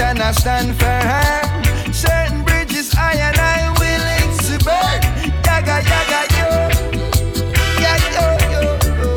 and 0.00 0.20
I 0.20 0.32
stand 0.32 0.80
her. 0.80 1.92
Certain 1.92 2.42
bridges 2.42 2.94
I 2.96 3.14
and 3.14 3.36
I 3.36 3.70
willing 3.78 4.30
to 4.46 4.64
burn. 4.64 5.00
Yaga 5.44 5.82
yaga 5.90 6.20
yo. 6.38 6.48
Ya, 7.82 7.92
yo, 8.14 8.26
yo, 8.38 8.48
yo, 8.52 8.60
yo, 8.78 9.00
yo. 9.00 9.10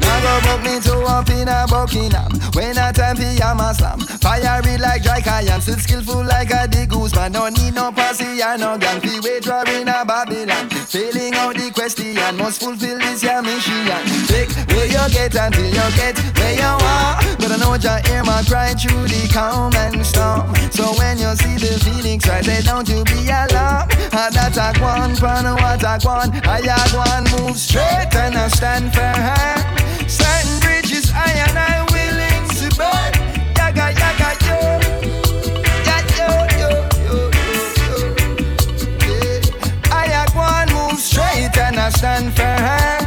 Now 0.00 0.16
go 0.24 0.32
book 0.46 0.60
me 0.64 0.80
to 0.80 0.94
up 1.06 1.30
in 1.30 1.48
a 1.48 1.66
Buckingham 1.68 2.32
When 2.54 2.76
a 2.76 2.92
time 2.92 3.16
for 3.16 3.22
yam 3.22 3.60
a 3.60 3.74
slam. 3.74 4.00
Fiery 4.00 4.78
like 4.78 5.02
dry 5.02 5.20
cayenne. 5.20 5.60
Still 5.60 5.78
skillful 5.78 6.24
like 6.24 6.50
a 6.50 6.66
the 6.66 6.86
goose 6.86 7.14
Man. 7.14 7.32
Don't 7.32 7.56
need 7.58 7.74
no 7.74 7.92
posse 7.92 8.42
or 8.42 8.58
no 8.58 8.76
gang 8.78 9.00
wait 9.22 9.44
for 9.44 9.64
in 9.70 9.88
a 9.88 10.04
Babylon. 10.04 10.68
Failing 10.68 11.34
out 11.34 11.54
the 11.56 11.70
question. 11.72 12.16
Must 12.36 12.60
fulfill 12.60 12.98
this 12.98 13.22
your 13.22 13.42
mission 13.42 13.86
Take 14.26 14.50
where 14.68 14.86
you 14.86 15.08
get 15.12 15.34
until 15.34 15.66
you 15.66 15.96
get 15.96 16.18
where 16.38 16.54
you 16.54 16.62
are 16.62 17.19
But 17.50 17.62
I 17.62 17.64
know 17.64 17.74
you 17.74 18.08
hear 18.08 18.22
my 18.22 18.44
cry 18.46 18.74
through 18.74 19.08
the 19.08 19.28
calm 19.32 19.74
and 19.74 20.06
storm 20.06 20.54
So 20.70 20.94
when 21.02 21.18
you 21.18 21.34
see 21.34 21.58
the 21.58 21.82
feelings 21.82 22.24
right 22.28 22.44
Say 22.44 22.62
don't 22.62 22.88
you 22.88 23.02
be 23.02 23.26
alarmed 23.26 23.90
And 24.14 24.34
that 24.38 24.54
a 24.54 24.70
one 24.80 25.16
pan 25.16 25.50
what 25.58 25.82
a 25.82 25.98
one 26.06 26.30
I 26.46 26.60
one 26.94 27.24
move 27.34 27.58
straight 27.58 28.14
and 28.14 28.36
I 28.36 28.46
stand 28.46 28.94
for 28.94 29.00
her 29.00 30.06
Certain 30.06 30.60
bridges 30.60 31.10
I 31.12 31.26
and 31.42 31.58
I 31.58 31.82
willing 31.90 32.46
to 32.54 32.70
burn. 32.78 33.12
Yaga 33.58 33.98
yaga 33.98 34.30
yo. 34.46 34.60
I 39.90 40.98
straight 40.98 41.58
and 41.58 41.80
I 41.80 41.90
stand 41.90 42.32
for 42.32 42.42
her. 42.42 42.99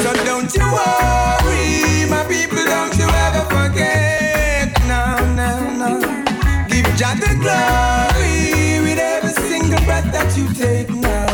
People 0.00 0.24
don't 0.24 0.54
you 0.54 0.62
worry 0.62 2.10
my 2.10 2.24
people 2.28 2.64
don't 2.64 2.98
ever 2.98 3.44
forget? 3.54 4.72
Now, 4.88 5.16
nah. 5.36 6.00
Give 6.68 6.86
John 6.96 7.20
the 7.20 7.32
glory 7.38 8.80
with 8.82 8.98
every 8.98 9.32
single 9.48 9.80
breath 9.84 10.10
that 10.12 10.36
you 10.36 10.52
take 10.54 10.90
now. 10.90 11.28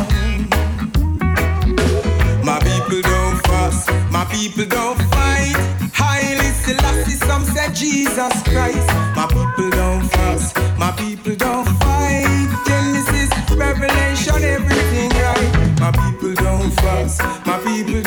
My 2.45 2.59
people 2.61 3.01
don't 3.01 3.39
fuss, 3.47 3.89
my 4.11 4.25
people 4.27 4.67
don't 4.67 5.01
fight. 5.15 5.57
Haile 5.95 6.53
Selassie, 6.53 7.17
some 7.27 7.45
say 7.45 7.73
Jesus 7.73 8.43
Christ. 8.43 8.89
My 9.17 9.27
people 9.29 9.71
don't 9.71 10.03
fuss, 10.11 10.55
my 10.79 10.93
people 10.93 11.37
don't 11.37 11.66
My 17.07 17.61
people 17.63 18.03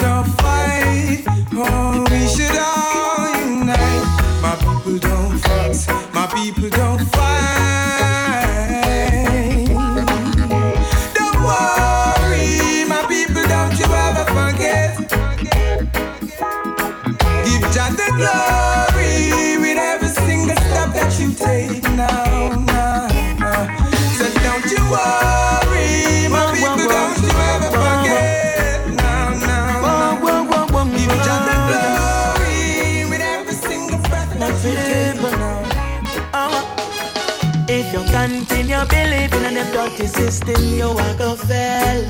you 38.80 38.86
believe 38.88 39.34
in 39.34 39.54
them 39.56 39.72
dirty 39.74 40.08
system, 40.08 40.64
you 40.64 40.90
are 40.90 41.16
go 41.16 41.36
fail. 41.36 42.06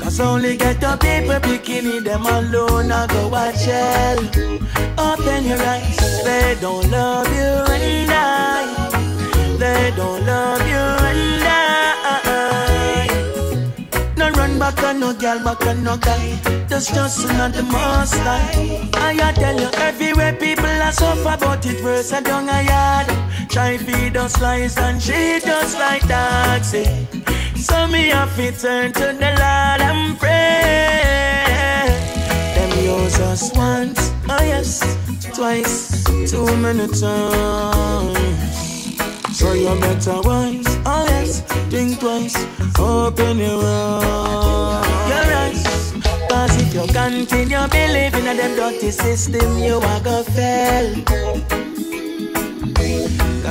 Cause 0.00 0.20
only 0.20 0.56
get 0.56 0.80
the 0.80 0.96
people 0.96 1.40
bikini, 1.46 2.02
them 2.02 2.26
alone, 2.26 2.90
I 2.90 3.06
go 3.06 3.28
watch 3.28 3.64
hell. 3.64 4.18
Open 4.98 5.44
your 5.44 5.62
eyes, 5.62 6.24
they 6.24 6.56
don't 6.60 6.90
love 6.90 7.28
you 7.28 7.74
and 7.74 8.10
I. 8.10 8.64
They 9.58 9.92
don't 9.96 10.24
love 10.26 10.66
you 10.72 10.86
and 11.10 11.44
I. 11.44 11.56
No 14.16 14.30
run 14.30 14.58
back 14.58 14.82
on 14.82 15.00
no 15.00 15.12
girl, 15.12 15.38
back 15.44 15.66
on 15.66 15.84
no 15.84 15.96
guy. 15.96 16.38
Just 16.68 16.94
just 16.94 17.28
not 17.28 17.52
the 17.52 17.62
most 17.62 18.16
like. 18.24 18.96
I 18.96 19.32
tell 19.32 19.58
you, 19.58 19.68
everywhere 19.88 20.32
people 20.34 20.66
are 20.66 20.92
suffer, 20.92 21.36
but 21.38 21.64
it 21.66 21.82
worse 21.84 22.10
down 22.10 22.48
a 22.48 22.62
yard. 22.62 23.05
Try 23.56 23.78
feed 23.78 24.18
us 24.18 24.38
lies 24.42 24.76
and 24.76 25.00
treat 25.00 25.48
us 25.48 25.74
like 25.78 26.04
eh. 26.10 27.06
So 27.56 27.86
me 27.86 28.08
have 28.08 28.36
to 28.36 28.52
turn 28.52 28.92
to 28.92 29.06
the 29.16 29.30
Lord 29.32 29.80
and 29.80 30.18
pray. 30.18 31.88
Them 32.54 32.84
use 32.84 33.18
us 33.18 33.56
once, 33.56 34.12
oh 34.28 34.42
yes, 34.42 34.84
twice, 35.34 36.04
too 36.30 36.44
many 36.58 36.86
times. 36.88 38.18
So 39.32 39.54
you 39.54 39.80
better 39.80 40.20
wise, 40.20 40.66
oh 40.84 41.06
yes, 41.08 41.40
think 41.70 41.98
twice, 41.98 42.36
open 42.78 43.38
your 43.38 43.64
eyes. 43.64 45.08
Your 45.08 45.34
eyes. 45.34 45.64
Cause 46.28 46.60
if 46.60 46.74
you 46.74 46.86
continue 46.92 47.66
believing 47.68 48.26
in 48.26 48.36
them 48.36 48.54
dirty 48.54 48.90
system, 48.90 49.56
you 49.56 49.76
are 49.76 50.00
gonna 50.00 50.24
fail. 50.24 51.75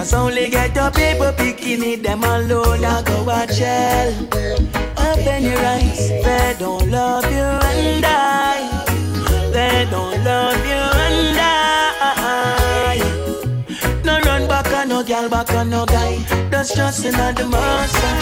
Cause 0.05 0.13
only 0.13 0.51
get 0.51 0.75
the 0.75 0.91
people 0.91 1.31
bikini, 1.33 1.99
them 1.99 2.23
alone, 2.23 2.85
I 2.85 3.01
go 3.01 3.23
watch 3.23 3.57
hell. 3.57 4.13
Open 5.01 5.43
your 5.43 5.57
eyes, 5.57 6.09
they 6.09 6.55
don't 6.59 6.91
love 6.91 7.25
you 7.31 7.49
and 7.71 8.05
I. 8.05 8.85
They 9.51 9.87
don't 9.89 10.23
love 10.23 10.63
you 10.63 10.83
and 11.05 11.39
I. 11.41 13.01
No 14.03 14.19
run 14.19 14.47
back 14.47 14.71
on 14.73 14.89
no 14.89 15.03
girl, 15.03 15.27
back 15.27 15.49
on 15.55 15.71
no 15.71 15.87
guy. 15.87 16.17
That's 16.51 16.75
just 16.75 17.03
another 17.03 17.47
monster. 17.47 18.13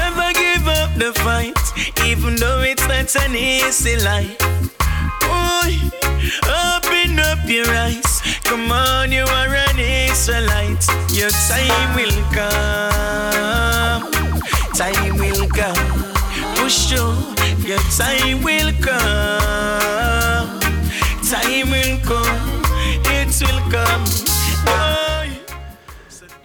Never 0.00 0.32
give 0.32 0.66
up 0.66 0.90
the 0.98 1.12
fight, 1.22 1.54
even 2.08 2.34
though 2.34 2.62
it's 2.62 2.88
not 2.88 3.14
an 3.24 3.36
easy 3.36 3.96
life. 3.98 4.36
Boy, 5.20 5.78
open 6.42 7.20
up 7.20 7.38
your 7.46 7.68
eyes. 7.68 8.21
Come 8.44 8.70
on, 8.70 9.12
you 9.12 9.24
are 9.24 9.54
an 9.54 9.78
Israelite. 9.78 10.86
Your 11.12 11.30
time 11.48 11.94
will 11.94 12.12
come. 12.32 14.10
Time 14.74 15.18
will 15.18 15.48
come. 15.48 15.74
Push 16.56 16.88
through. 16.88 17.14
Your 17.66 17.80
time 17.96 18.42
will 18.42 18.72
come. 18.80 20.60
Time 21.22 21.70
will 21.70 21.98
come. 22.04 22.62
It 23.04 23.40
will 23.40 23.60
come. 23.70 24.04
Boy. 24.64 25.12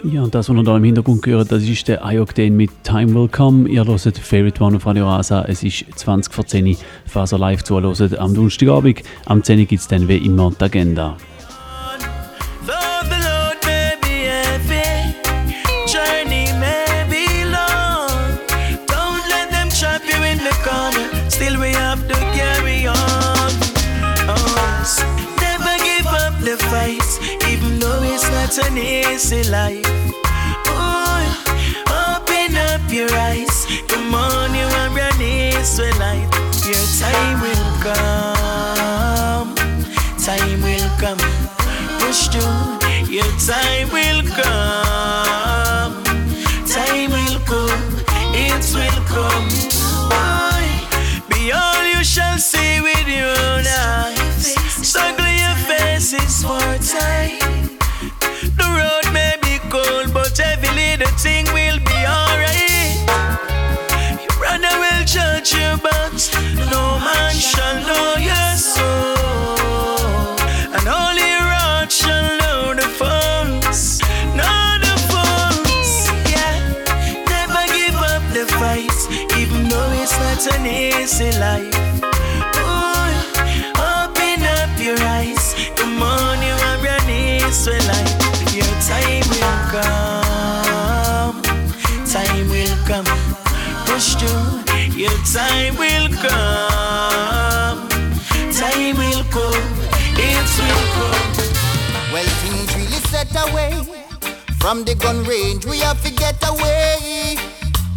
Ja, 0.03 0.21
und 0.23 0.33
das, 0.33 0.47
was 0.47 0.55
ihr 0.55 0.63
da 0.63 0.77
im 0.77 0.83
Hintergrund 0.83 1.21
gehört, 1.23 1.51
das 1.51 1.63
ist 1.63 1.87
der 1.87 2.05
Ayokden 2.05 2.55
mit 2.55 2.69
Time 2.83 3.13
Will 3.13 3.27
Come. 3.27 3.67
Ihr 3.67 3.83
hört 3.85 4.17
Favorite 4.17 4.63
One 4.63 4.77
auf 4.77 4.85
Radio 4.85 5.07
Rasa. 5.07 5.43
Es 5.47 5.63
ist 5.63 5.85
20 5.95 6.33
vor 6.33 6.45
10 6.45 6.67
Uhr, 6.67 6.75
falls 7.05 7.33
ihr 7.33 7.39
live 7.39 7.63
zuhört 7.63 8.17
am 8.17 8.33
Donnerstagabend. 8.33 9.01
Am 9.25 9.43
10 9.43 9.59
Uhr 9.59 9.65
gibt 9.65 9.81
es 9.81 9.87
dann 9.87 10.07
wie 10.07 10.17
immer 10.17 10.51
die 10.51 10.63
Agenda. 10.63 11.17
It's 28.57 28.67
an 28.69 28.77
easy 28.77 29.43
life. 29.51 29.85
Oh, 30.67 31.21
open 31.85 32.55
up 32.55 32.81
your 32.91 33.11
eyes. 33.13 33.67
Come 33.87 34.15
on, 34.15 34.55
you 34.55 34.65
are 34.65 34.99
an 34.99 35.21
Israelite. 35.21 36.27
Your 36.65 36.85
time 36.97 37.41
will 37.41 37.71
come. 37.85 39.55
Time 40.17 40.61
will 40.61 40.89
come 40.97 41.19
push 41.99 42.27
through. 42.29 42.79
Your 43.13 43.31
time 43.45 43.89
will 43.91 44.23
come. 44.39 46.03
Time 46.65 47.11
will 47.11 47.39
come. 47.45 48.03
It 48.33 48.65
will 48.73 49.01
come. 49.05 49.49
Boy, 50.09 50.67
be 51.29 51.51
you 51.93 52.03
shall 52.03 52.37
see 52.39 52.81
with 52.81 53.07
your 53.07 53.61
eyes. 53.67 54.55
Struggle 54.87 55.27
your 55.27 55.55
face 55.67 56.13
is 56.13 56.43
for 56.43 56.77
time. 56.81 57.56
Heavily 61.27 61.43
the 61.43 61.43
thing 61.43 61.45
will 61.53 61.79
be 61.79 61.99
alright. 62.05 62.97
Your 64.19 64.35
brother 64.37 64.79
will 64.79 65.05
judge 65.05 65.53
you, 65.53 65.77
but 65.81 66.13
no 66.71 66.99
man 66.99 67.35
shall 67.35 67.81
know 67.87 68.15
your 68.17 68.57
soul. 68.57 70.37
And 70.75 70.87
only 70.87 71.31
rock 71.51 71.91
shall 71.91 72.37
know 72.37 72.73
the 72.73 72.87
funds, 72.87 73.99
know 74.35 74.77
the 74.79 74.95
funds. 75.11 76.09
Yeah, 76.29 76.55
never 77.35 77.63
give 77.73 77.95
up 77.95 78.23
the 78.33 78.45
fight, 78.59 78.97
even 79.37 79.69
though 79.69 79.91
it's 80.01 80.17
not 80.19 80.55
an 80.55 80.65
easy 80.65 81.31
life. 81.39 82.16
Push 93.97 94.13
through, 94.13 94.61
your 94.93 95.17
time 95.33 95.75
will 95.75 96.07
come, 96.21 97.89
time 98.53 98.95
will 98.95 99.23
come, 99.33 99.67
it 100.13 100.49
will 100.59 100.85
come. 100.93 101.33
Well, 102.13 102.29
things 102.43 102.75
really 102.75 103.01
set 103.09 103.33
away 103.49 103.73
from 104.59 104.83
the 104.83 104.93
gun 104.93 105.23
range. 105.23 105.65
We 105.65 105.79
have 105.79 105.99
to 106.03 106.11
get 106.11 106.37
away. 106.47 107.37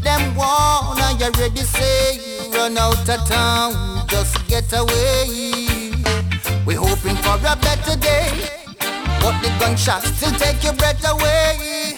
Them 0.02 0.34
wanna 0.34 1.18
you 1.18 1.30
ready 1.38 1.60
say 1.60 2.48
run 2.48 2.78
out 2.78 3.06
of 3.06 3.28
town, 3.28 4.06
just 4.08 4.38
get 4.48 4.72
away. 4.72 5.92
We 6.64 6.76
hoping 6.76 7.16
for 7.16 7.36
a 7.36 7.56
better 7.56 7.96
day, 8.00 8.32
but 9.20 9.38
the 9.42 9.54
gunshots 9.60 10.16
still 10.16 10.32
take 10.38 10.64
your 10.64 10.72
breath 10.72 11.04
away. 11.06 11.94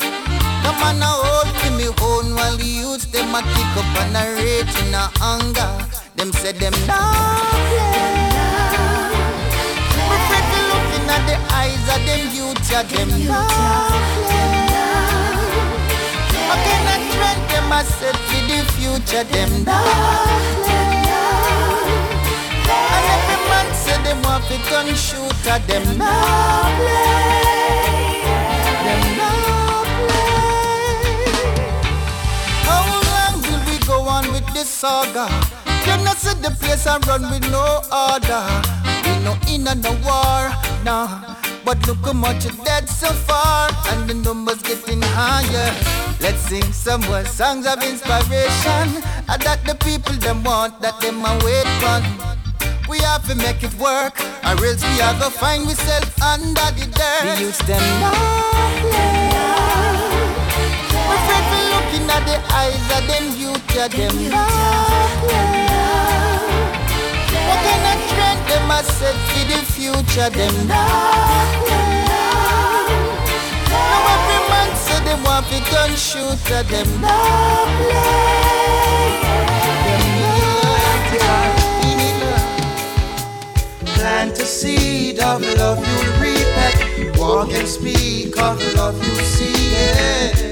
Come 0.65 0.83
on, 0.83 0.99
now 0.99 1.23
hold 1.23 1.62
me 1.83 1.89
own 2.01 2.35
while 2.35 2.57
the 2.57 2.64
youths 2.64 3.07
them 3.07 3.35
a 3.35 3.41
kick 3.43 3.74
up 3.80 3.93
and 4.03 4.16
a 4.16 4.24
rage 4.39 4.74
in 4.83 4.95
a 4.95 5.05
anger. 5.20 5.70
Them 6.16 6.30
say 6.33 6.53
them 6.53 6.74
not 6.87 7.51
play. 7.70 8.03
We 10.09 10.16
pretty 10.28 10.61
looking 10.70 11.07
at 11.14 11.22
the 11.28 11.37
eyes 11.61 11.85
of 11.95 12.01
them 12.07 12.22
youths, 12.37 12.70
yeah, 12.70 12.83
them 12.83 13.11
not 13.26 13.93
Again, 16.55 16.85
I 16.93 16.99
trend 17.12 17.43
them 17.51 17.72
a 17.72 17.80
set 17.97 18.16
for 18.28 18.43
the 18.49 18.59
future, 18.74 19.24
them 19.33 19.53
not 19.64 20.62
And 22.95 23.05
every 23.14 23.39
man 23.51 23.68
say 23.83 23.99
them 24.05 24.22
want 24.22 24.45
to 24.47 24.57
gun 24.70 24.89
shoot 24.95 25.47
at 25.47 25.66
them 25.66 25.99
not 25.99 26.78
Them 26.78 27.62
saga? 34.65 35.29
Them 35.85 36.05
not 36.05 36.17
set 36.17 36.43
the 36.43 36.51
place 36.51 36.87
and 36.87 37.07
run 37.07 37.23
with 37.31 37.49
no 37.51 37.83
order. 37.91 38.45
We 39.05 39.19
no 39.25 39.37
in 39.49 39.67
and 39.67 39.83
no 39.83 39.93
war, 40.05 40.51
nah. 40.85 41.37
But 41.65 41.87
look 41.87 41.99
how 42.05 42.13
much 42.13 42.45
is 42.45 42.57
dead 42.59 42.89
so 42.89 43.09
far, 43.09 43.71
and 43.89 44.09
the 44.09 44.15
numbers 44.15 44.63
getting 44.63 45.03
higher. 45.03 45.73
Let's 46.21 46.41
sing 46.41 46.73
some 46.73 47.03
more 47.03 47.25
songs 47.25 47.67
of 47.67 47.83
inspiration, 47.83 49.03
and 49.29 49.43
that 49.43 49.61
the 49.67 49.75
people 49.85 50.15
them 50.15 50.43
want, 50.45 50.81
that 50.81 51.01
them 51.01 51.25
a 51.25 51.33
wait 51.45 51.69
for. 51.81 52.01
We 52.89 52.99
have 52.99 53.27
to 53.29 53.35
make 53.37 53.63
it 53.63 53.75
work, 53.75 54.19
or 54.45 54.65
else 54.65 54.83
we 54.83 55.01
are 55.01 55.15
gonna 55.19 55.31
find 55.31 55.67
ourselves 55.67 56.13
under 56.21 56.69
the 56.79 56.87
dirt. 56.91 57.39
We 57.39 57.45
youths 57.45 57.59
them 57.67 57.83
for 58.01 59.91
looking 61.93 62.11
at 62.11 62.24
the 62.24 62.38
eyes 62.55 62.90
of 62.97 63.07
them 63.07 63.24
youth, 63.38 63.74
yeah, 63.74 63.88
them 63.88 64.16
love, 64.30 65.24
yeah. 65.28 66.40
What 67.49 67.61
kind 67.66 67.86
of 67.93 67.99
trend 68.11 68.40
them 68.49 68.70
a 68.70 68.82
set 68.82 69.16
to 69.28 69.40
the 69.51 69.61
future, 69.72 70.30
them 70.30 70.55
love, 70.68 71.68
yeah. 71.68 72.07
Now 73.68 74.12
every 74.14 74.40
man 74.49 74.70
say 74.76 74.99
they 75.05 75.16
want 75.22 75.47
to 75.49 75.59
gun 75.70 75.90
shooter, 75.97 76.62
them 76.62 76.88
love, 77.03 77.68
yeah. 77.88 78.32
Them 81.12 81.24
love, 82.22 82.53
plant 83.84 84.38
a 84.38 84.45
seed 84.45 85.18
of 85.20 85.43
love, 85.59 85.78
you'll 85.86 86.12
reap 86.20 86.57
it. 86.68 87.18
Walk 87.18 87.53
and 87.53 87.68
speak 87.68 88.36
of 88.38 88.74
love, 88.74 88.97
you'll 89.07 89.16
see 89.16 89.74
it. 89.74 90.52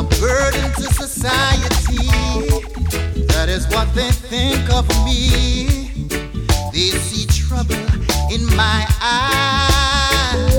a 0.00 0.02
burden 0.18 0.72
to 0.72 0.84
society. 0.94 2.08
That 3.26 3.48
is 3.48 3.68
what 3.68 3.94
they 3.94 4.10
think 4.10 4.72
of 4.72 4.88
me. 5.04 6.02
They 6.72 6.90
see 7.06 7.26
trouble 7.26 7.84
in 8.32 8.44
my 8.56 8.86
eyes. 9.02 10.56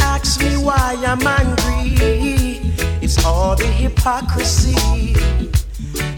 Ask 0.00 0.40
me 0.40 0.56
why 0.56 0.96
I'm 1.04 1.26
angry. 1.26 2.74
It's 3.02 3.24
all 3.24 3.56
the 3.56 3.66
hypocrisy 3.66 5.14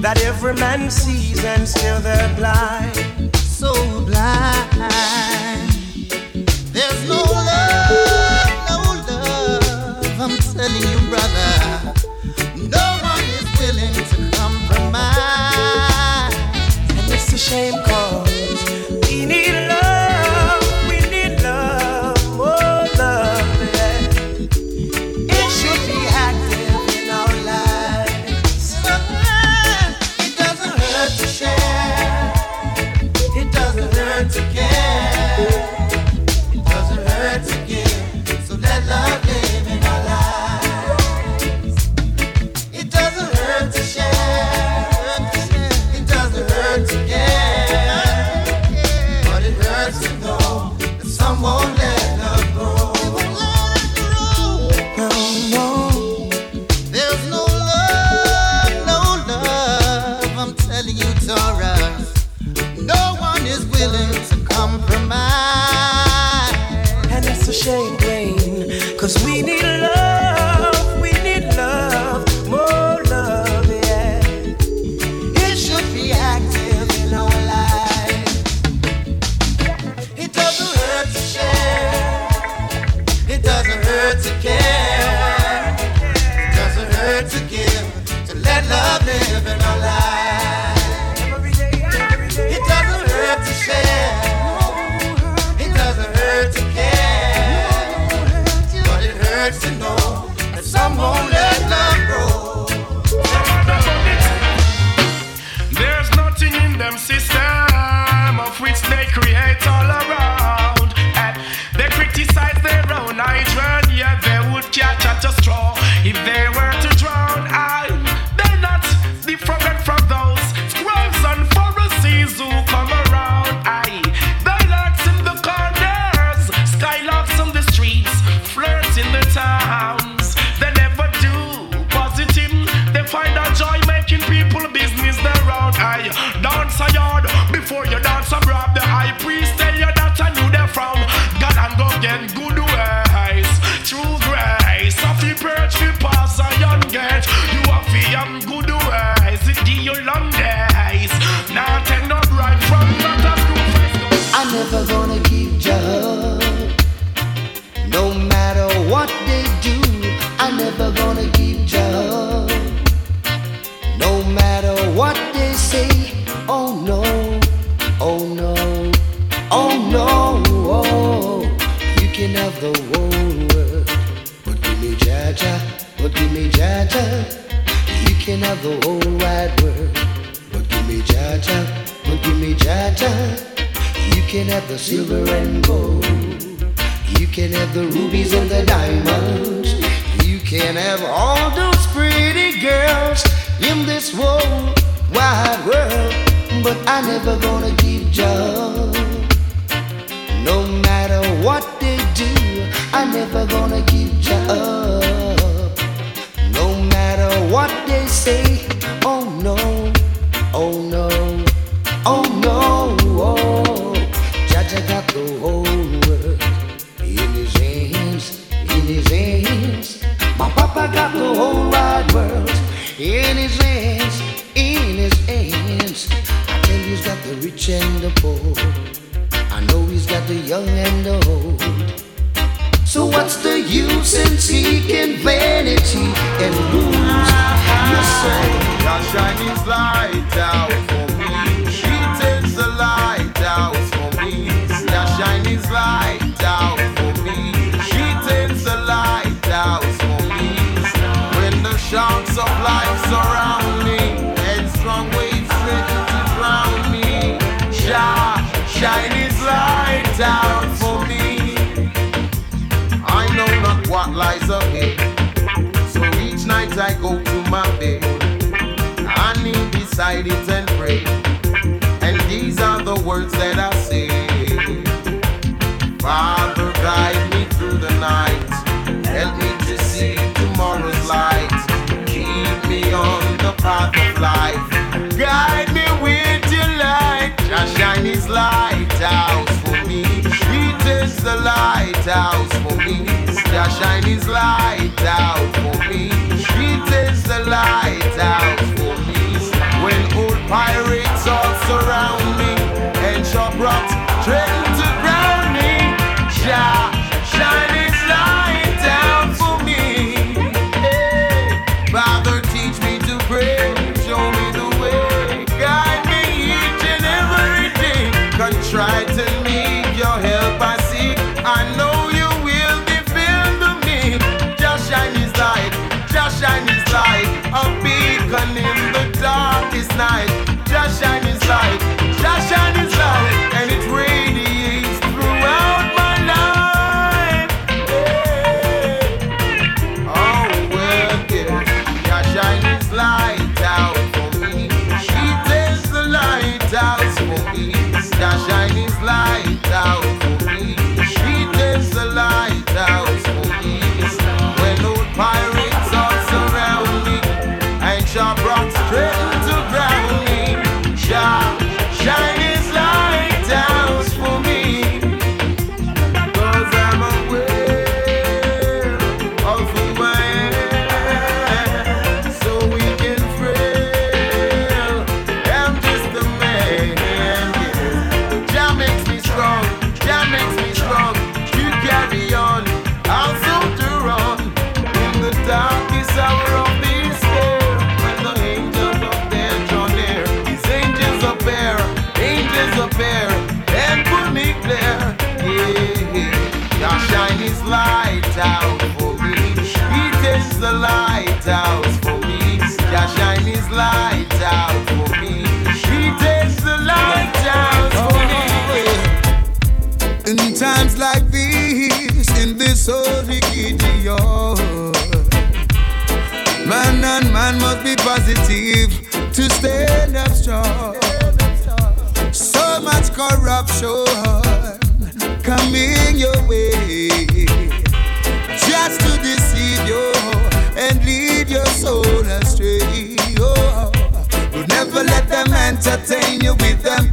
that 0.01 0.20
every 0.22 0.55
man 0.55 0.90
sees, 0.90 1.43
and 1.43 1.66
still 1.66 2.01
they're 2.01 2.34
blind. 2.36 3.34
So 3.36 3.72
blind. 4.05 5.72
you, 10.71 10.99
brother, 11.11 11.93
no 12.71 12.87
one 13.03 13.25
is 13.35 13.47
willing 13.59 13.95
to 13.95 14.31
compromise. 14.37 15.03
And 16.91 17.11
it's 17.13 17.33
a 17.33 17.39
shame, 17.39 17.75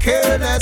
care 0.09 0.58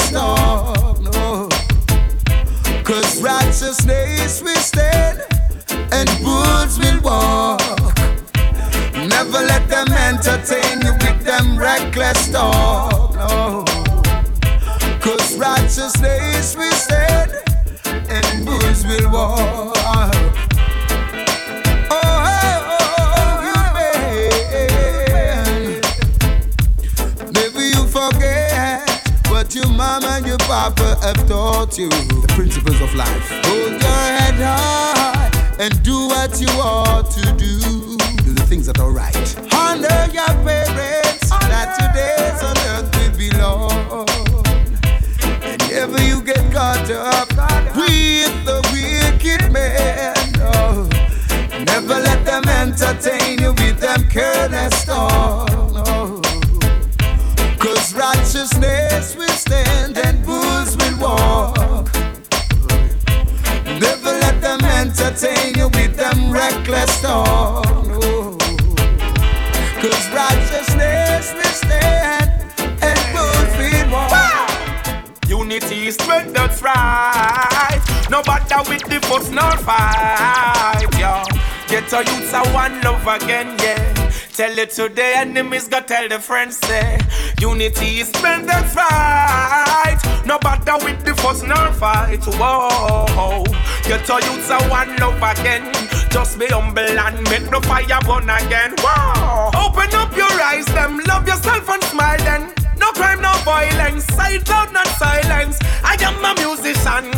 again, 83.27 83.57
yeah. 83.59 84.11
Tell 84.31 84.57
it 84.57 84.69
to 84.71 84.87
the 84.87 85.03
enemies, 85.03 85.67
go 85.67 85.81
tell 85.81 86.07
the 86.07 86.19
friends, 86.19 86.57
say 86.59 86.97
Unity 87.41 87.99
is 87.99 88.07
strength, 88.09 88.47
that's 88.47 88.73
right 88.75 89.99
No 90.25 90.37
bother 90.39 90.77
with 90.85 91.03
the 91.03 91.13
first, 91.15 91.45
nor 91.45 91.73
fight, 91.73 92.23
whoa. 92.39 93.43
Get 93.83 94.05
to 94.05 94.13
youths 94.25 94.49
a 94.49 94.57
one 94.69 94.95
love 94.97 95.21
again. 95.21 95.73
Just 96.09 96.39
be 96.39 96.47
humble 96.47 96.79
and 96.79 97.17
make 97.29 97.49
the 97.49 97.59
fire 97.67 97.99
burn 98.07 98.29
again, 98.29 98.73
whoa. 98.79 99.51
Open 99.65 99.93
up 99.95 100.15
your 100.15 100.31
eyes, 100.41 100.65
them 100.67 100.99
love 101.07 101.27
yourself 101.27 101.67
and 101.69 101.83
smile 101.83 102.19
then. 102.19 102.53
No 102.77 102.91
crime, 102.91 103.21
no 103.21 103.33
violence, 103.43 104.05
side 104.05 104.49
out, 104.49 104.71
not 104.71 104.87
silence. 104.87 105.57
I 105.83 105.97
am 105.99 106.23
a 106.23 106.31
musician, 106.39 107.11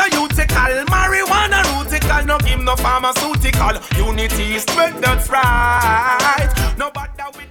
a 0.00 0.08
utical. 0.16 0.84
Marijuana 0.86 1.62
rutical. 1.72 2.24
No 2.26 2.38
give 2.38 2.60
no 2.60 2.76
pharmaceutical. 2.76 3.74
Unity 3.96 4.54
is 4.56 4.62
strength, 4.62 5.00
that's 5.00 5.28
right. 5.28 6.50
No 6.78 6.90
bother 6.90 7.30
with 7.36 7.50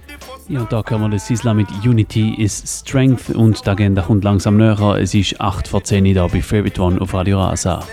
ja, 0.50 0.64
da 0.64 0.82
können 0.82 1.02
wir 1.02 1.10
das 1.10 1.30
Islam 1.30 1.58
mit 1.58 1.68
Unity 1.84 2.34
is 2.34 2.60
Strength 2.66 3.30
und 3.30 3.64
da 3.68 3.74
gehen 3.74 3.94
der 3.94 4.08
Hund 4.08 4.24
langsam 4.24 4.56
näher. 4.56 4.96
Es 4.96 5.14
ist 5.14 5.40
8 5.40 5.68
vor 5.68 5.84
10 5.84 6.04
Uhr 6.06 6.14
da 6.14 6.26
bei 6.26 6.42
Favorite 6.42 6.82
One 6.82 7.00
auf 7.00 7.14
Radio 7.14 7.40
Rasa. 7.40 7.86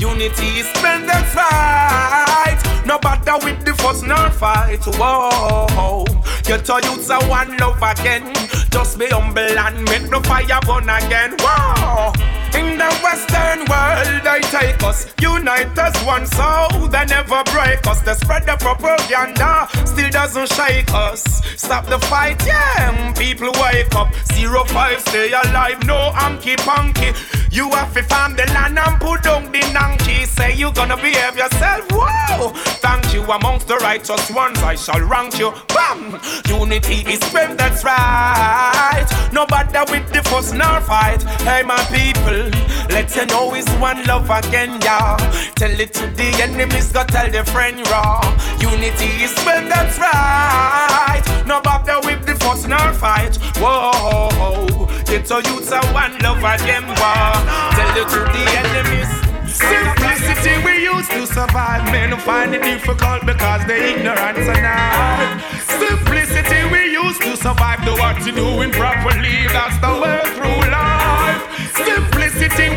Unity 0.00 0.60
is 0.60 0.66
strength, 0.70 1.06
that's 1.06 1.34
fight, 1.34 2.86
No 2.86 2.98
bother 2.98 3.44
with 3.44 3.62
the 3.66 3.74
fuss 3.74 4.00
no 4.00 4.16
fight. 4.30 4.80
Whoa, 4.98 6.06
get 6.44 6.64
to 6.64 6.80
use 6.90 7.10
a 7.10 7.18
one 7.28 7.58
love 7.58 7.82
again. 7.82 8.32
Just 8.70 8.98
be 8.98 9.08
humble 9.08 9.42
and 9.42 9.84
make 9.90 10.08
the 10.08 10.18
fire 10.26 10.60
burn 10.66 10.88
again. 10.88 11.36
Whoa. 11.40 12.41
In 12.54 12.78
the 12.78 12.90
Western 13.02 13.60
world, 13.70 14.22
they 14.24 14.40
take 14.48 14.82
us, 14.82 15.06
unite 15.20 15.76
as 15.78 15.96
one 16.04 16.26
soul. 16.26 16.88
They 16.88 17.04
never 17.06 17.42
break 17.44 17.86
us. 17.86 18.00
They 18.02 18.14
spread 18.14 18.46
the 18.46 18.56
propaganda, 18.58 19.68
still 19.86 20.10
doesn't 20.10 20.52
shake 20.52 20.92
us. 20.92 21.22
Stop 21.56 21.86
the 21.86 21.98
fight, 22.00 22.44
yeah. 22.46 23.12
People 23.14 23.52
wake 23.62 23.94
up. 23.94 24.12
Zero 24.32 24.64
five, 24.64 25.00
stay 25.00 25.32
alive. 25.32 25.84
No 25.86 26.12
hanky 26.12 26.56
punky. 26.56 27.12
You 27.50 27.70
have 27.70 27.92
to 27.94 28.02
farm 28.04 28.34
the 28.34 28.46
land 28.54 28.78
and 28.78 29.00
put 29.00 29.22
down 29.22 29.52
the 29.52 29.60
donkey. 29.72 30.24
Say 30.24 30.54
you 30.54 30.72
gonna 30.72 30.96
behave 30.96 31.36
yourself. 31.36 31.84
Whoa! 31.92 32.48
Thank 32.80 33.12
you 33.12 33.22
amongst 33.24 33.68
the 33.68 33.76
righteous 33.76 34.30
ones. 34.30 34.58
I 34.62 34.74
shall 34.74 35.00
rank 35.02 35.38
you. 35.38 35.52
Bam! 35.68 36.18
Unity 36.48 37.04
is 37.12 37.20
strength. 37.26 37.58
That's 37.58 37.84
right. 37.84 39.06
No 39.32 39.44
bother 39.46 39.84
with 39.92 40.10
the 40.12 40.22
fuss 40.30 40.52
nor 40.52 40.80
fight. 40.80 41.22
Hey, 41.42 41.62
my 41.62 41.78
people. 41.92 42.41
Let 42.90 43.14
you 43.16 43.26
know 43.26 43.54
it's 43.54 43.70
one 43.74 44.04
love 44.06 44.30
again, 44.30 44.80
y'all. 44.82 45.18
Tell 45.54 45.70
it 45.70 45.92
to 45.94 46.06
the 46.08 46.28
enemies, 46.42 46.92
go 46.92 47.04
tell 47.04 47.30
the 47.30 47.44
friend 47.50 47.78
raw. 47.88 48.20
Unity 48.60 49.24
is 49.24 49.34
well, 49.44 49.68
that's 49.68 49.98
right. 49.98 51.22
No 51.46 51.60
bother 51.60 52.00
with 52.06 52.24
the 52.26 52.34
fuss 52.36 52.66
nor 52.66 52.92
fight. 52.92 53.36
Whoa, 53.58 54.86
get 55.06 55.28
your 55.28 55.42
youths 55.42 55.70
a 55.70 55.80
one 55.92 56.18
love 56.18 56.38
again, 56.38 56.86
wow. 57.00 57.70
Tell 57.76 57.96
it 57.96 58.08
to 58.14 58.20
the 58.34 58.44
enemies. 58.62 59.32
Simplicity 59.52 60.64
we 60.64 60.82
used 60.84 61.10
to 61.10 61.26
survive. 61.26 61.84
Men 61.92 62.18
find 62.20 62.54
it 62.54 62.62
difficult 62.62 63.26
because 63.26 63.66
they 63.66 63.94
ignorant 63.94 64.38
now. 64.38 65.38
Simplicity 65.66 66.64
we 66.72 66.92
used 66.92 67.20
to 67.20 67.36
survive. 67.36 67.84
Do 67.84 67.92
what 67.92 68.24
you 68.24 68.32
doing 68.32 68.70
properly. 68.70 69.46
That's 69.48 69.76
the 69.78 69.92
way 70.00 70.20
through 70.34 70.70
life. 70.70 71.42
Simplicity 71.74 72.11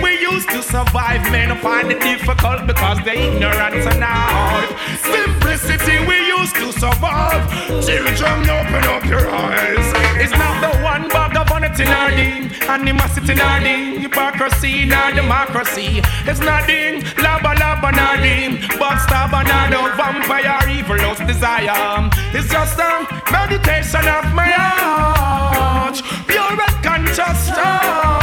we 0.02 0.20
used 0.20 0.50
to 0.50 0.62
survive. 0.62 1.22
Men 1.32 1.58
find 1.58 1.92
it 1.92 2.00
difficult 2.00 2.68
because 2.68 2.98
they 3.04 3.28
ignorant 3.28 4.00
now. 4.00 4.68
Simplicity 4.98 6.00
we 6.06 6.18
used 6.28 6.56
to 6.56 6.72
survive. 6.72 7.44
Children, 7.86 8.50
open 8.50 8.84
up 8.96 9.06
your 9.06 9.28
eyes. 9.30 9.88
It's 10.22 10.32
not 10.32 10.56
the 10.62 10.72
one 10.80 11.08
bag 11.10 11.36
of 11.38 11.48
vanity 11.50 11.86
nor 11.86 12.10
the 12.12 12.30
animosity 12.70 13.36
nor 13.36 13.60
the 13.60 14.00
hypocrisy 14.02 14.86
nor 14.86 15.12
democracy. 15.12 16.02
It's 16.30 16.40
not 16.40 16.68
the 16.68 17.04
lava 17.22 17.54
lava 17.60 17.92
nor 17.92 18.16
the 18.26 18.58
backstab 18.80 19.32
nor 19.32 19.90
the 19.90 19.96
vampire 19.98 20.70
evil 20.70 20.98
lost 20.98 21.26
desire. 21.28 22.10
It's 22.34 22.50
just 22.50 22.80
a 22.80 22.92
meditation 23.32 24.08
of 24.08 24.26
my 24.34 24.50
heart. 24.52 26.02
Pure 26.28 26.60
and 26.68 26.84
conscious 26.84 27.50
thought. 27.50 28.15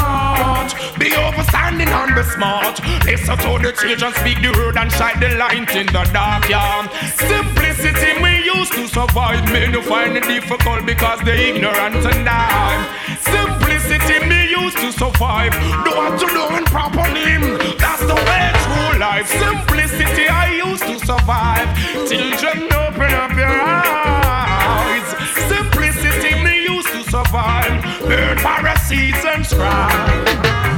Be 1.12 1.18
overstanding 1.18 1.92
and 1.92 2.14
be 2.16 2.22
smart. 2.22 2.80
Listen 3.04 3.36
to 3.36 3.58
the 3.60 3.72
children 3.76 4.14
speak 4.14 4.40
the 4.40 4.48
word 4.56 4.78
and 4.78 4.90
shine 4.90 5.20
the 5.20 5.36
light 5.36 5.68
in 5.76 5.84
the 5.92 6.08
dark, 6.08 6.48
yeah. 6.48 6.88
Simplicity 7.12 8.16
we 8.22 8.40
used 8.48 8.72
to 8.72 8.88
survive. 8.88 9.44
Men 9.52 9.74
you 9.74 9.82
find 9.82 10.16
it 10.16 10.24
difficult 10.24 10.86
because 10.86 11.20
they 11.20 11.50
ignorant 11.50 12.00
and 12.00 12.24
die. 12.24 12.80
Simplicity 13.20 14.24
me 14.24 14.48
used 14.56 14.78
to 14.78 14.90
survive. 14.90 15.52
Do 15.84 15.92
what 15.92 16.16
you 16.16 16.32
doing 16.32 16.64
properly. 16.64 17.76
That's 17.76 18.00
the 18.08 18.16
way 18.16 18.48
through 18.64 18.98
life. 18.98 19.28
Simplicity 19.28 20.28
I 20.28 20.64
used 20.64 20.84
to 20.84 20.96
survive. 21.04 21.68
Children, 22.08 22.72
open 22.72 23.12
up 23.12 23.36
your 23.36 23.52
eyes. 23.52 25.06
Simplicity 25.44 26.42
me 26.42 26.64
used 26.72 26.88
to 26.88 27.04
survive. 27.04 27.84
Burn 28.00 28.38
Pharisees 28.38 29.22
and 29.26 29.44
scribes. 29.44 30.71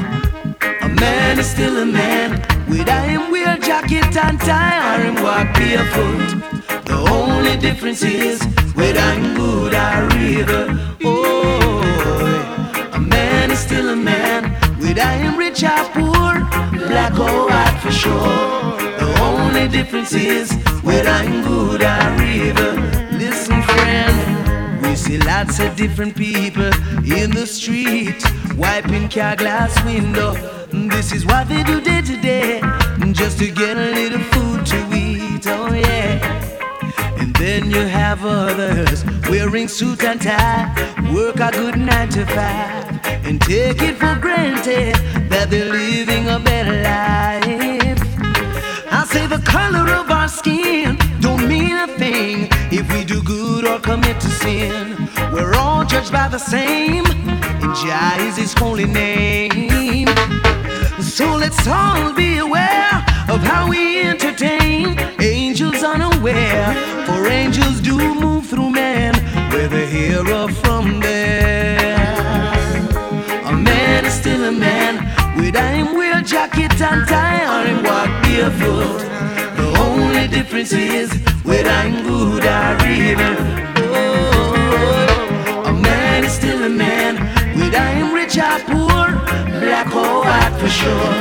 Man 1.04 1.38
is 1.38 1.50
still 1.50 1.76
a 1.82 1.84
man. 1.84 2.30
Whether 2.70 3.00
him 3.10 3.30
wear 3.30 3.58
jacket 3.58 4.16
and 4.24 4.40
tie 4.40 4.78
or 4.90 5.00
him 5.06 5.16
walk 5.26 5.48
barefoot. 5.58 6.30
The 6.90 6.98
only 7.16 7.56
difference 7.58 8.02
is 8.02 8.38
whether 8.78 9.04
I'm 9.12 9.24
good 9.34 9.74
or 9.86 9.98
evil. 10.30 10.66
Oh, 11.04 11.82
a 12.98 13.00
man 13.00 13.50
is 13.50 13.58
still 13.58 13.90
a 13.90 13.96
man. 13.96 14.42
Whether 14.82 15.10
him 15.22 15.36
rich 15.36 15.62
or 15.62 15.84
poor, 15.96 16.32
black 16.88 17.14
or 17.26 17.36
white 17.50 17.78
for 17.82 17.92
sure. 17.92 18.78
The 19.02 19.08
only 19.28 19.68
difference 19.68 20.14
is 20.14 20.46
whether 20.86 21.10
I'm 21.10 21.42
good 21.50 21.82
or 21.82 22.06
evil. 22.40 22.93
See 25.04 25.18
lots 25.18 25.60
of 25.60 25.76
different 25.76 26.16
people 26.16 26.72
in 27.04 27.30
the 27.30 27.46
street, 27.46 28.24
wiping 28.56 29.10
car 29.10 29.36
glass 29.36 29.72
window. 29.84 30.32
This 30.72 31.12
is 31.12 31.26
what 31.26 31.46
they 31.46 31.62
do 31.62 31.82
day 31.82 32.00
to 32.00 32.16
day, 32.22 32.62
just 33.12 33.38
to 33.40 33.50
get 33.50 33.76
a 33.76 33.90
little 33.92 34.24
food 34.32 34.64
to 34.64 34.78
eat. 34.96 35.46
Oh 35.46 35.70
yeah. 35.74 37.20
And 37.20 37.36
then 37.36 37.70
you 37.70 37.80
have 37.80 38.24
others 38.24 39.04
wearing 39.28 39.68
suit 39.68 40.02
and 40.04 40.22
tie, 40.22 40.72
work 41.12 41.38
a 41.38 41.50
good 41.52 41.76
nine 41.76 42.08
to 42.08 42.24
five, 42.24 42.84
and 43.26 43.38
take 43.42 43.82
it 43.82 43.96
for 43.98 44.18
granted 44.18 44.94
that 45.28 45.50
they're 45.50 45.70
living 45.70 46.30
a 46.30 46.38
better 46.40 46.80
life. 46.82 48.00
I 48.90 49.04
say 49.04 49.26
the 49.26 49.42
color 49.44 49.86
of 50.00 50.10
our 50.10 50.28
skin 50.28 50.96
don't 51.20 51.46
mean 51.46 51.76
a 51.76 51.88
thing 51.98 52.48
if 52.72 52.90
we 52.92 53.04
do 53.04 53.22
or 53.66 53.78
commit 53.80 54.20
to 54.20 54.28
sin. 54.28 55.08
We're 55.32 55.54
all 55.54 55.84
judged 55.84 56.12
by 56.12 56.28
the 56.28 56.38
same, 56.38 57.04
and 57.06 57.74
Jah 57.76 58.16
is 58.20 58.36
His 58.36 58.52
holy 58.54 58.86
name. 58.86 60.08
So 61.00 61.36
let's 61.36 61.66
all 61.66 62.12
be 62.12 62.38
aware 62.38 63.04
of 63.28 63.40
how 63.42 63.68
we 63.68 64.02
entertain 64.02 64.98
angels 65.20 65.82
unaware. 65.82 66.74
For 67.06 67.26
angels 67.26 67.80
do 67.80 67.96
move 68.14 68.46
through 68.46 68.70
man, 68.70 69.14
whether 69.52 69.86
here 69.86 70.26
or 70.28 70.48
from 70.48 71.00
there. 71.00 72.06
A 73.44 73.52
man 73.52 74.04
is 74.04 74.14
still 74.14 74.44
a 74.44 74.52
man, 74.52 74.94
with 75.36 75.56
him 75.56 75.94
wear 75.94 76.20
jacket 76.22 76.80
and 76.80 77.06
tie 77.08 77.44
or 77.52 77.66
him 77.66 77.82
walk 77.82 78.10
barefoot. 78.24 79.13
The 79.84 79.90
only 79.90 80.26
difference 80.28 80.72
is 80.72 81.12
whether 81.42 81.68
I'm 81.68 82.02
good 82.04 82.42
or 82.42 82.86
evil. 82.88 83.36
Oh, 83.92 85.64
a 85.66 85.72
man 85.72 86.24
is 86.24 86.32
still 86.32 86.64
a 86.64 86.70
man, 86.70 87.16
whether 87.58 87.86
him 87.96 88.14
rich 88.14 88.38
or 88.38 88.58
poor, 88.64 89.06
black 89.60 89.94
or 89.94 90.24
white 90.24 90.56
for 90.58 90.68
sure. 90.68 91.12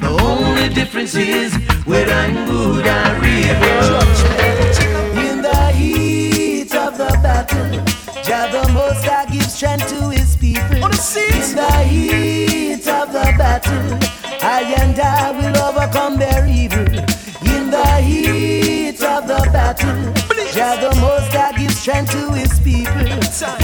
The 0.00 0.10
only 0.22 0.68
difference 0.74 1.14
is 1.14 1.54
whether 1.86 2.12
I'm 2.12 2.34
good 2.46 2.84
or 2.84 3.14
evil. 3.24 4.00
In 5.24 5.40
the 5.40 5.72
heat 5.72 6.74
of 6.74 6.98
the 6.98 7.10
battle, 7.22 7.70
Jah 8.24 8.48
the 8.50 8.72
Most 8.72 9.04
High 9.04 9.26
gives 9.26 9.54
strength 9.54 9.88
to 9.88 10.10
His 10.10 10.36
people. 10.36 10.76
In 10.76 11.54
the 11.54 11.84
heat 11.88 12.88
of 12.88 13.12
the 13.12 13.34
battle, 13.38 13.98
I 14.42 14.62
and 14.78 14.98
I 14.98 15.30
will 15.30 15.56
overcome 15.62 16.18
their 16.18 16.44
evil. 16.48 16.89
High 21.90 22.04
to 22.04 22.32
His 22.34 22.60
people. 22.60 23.00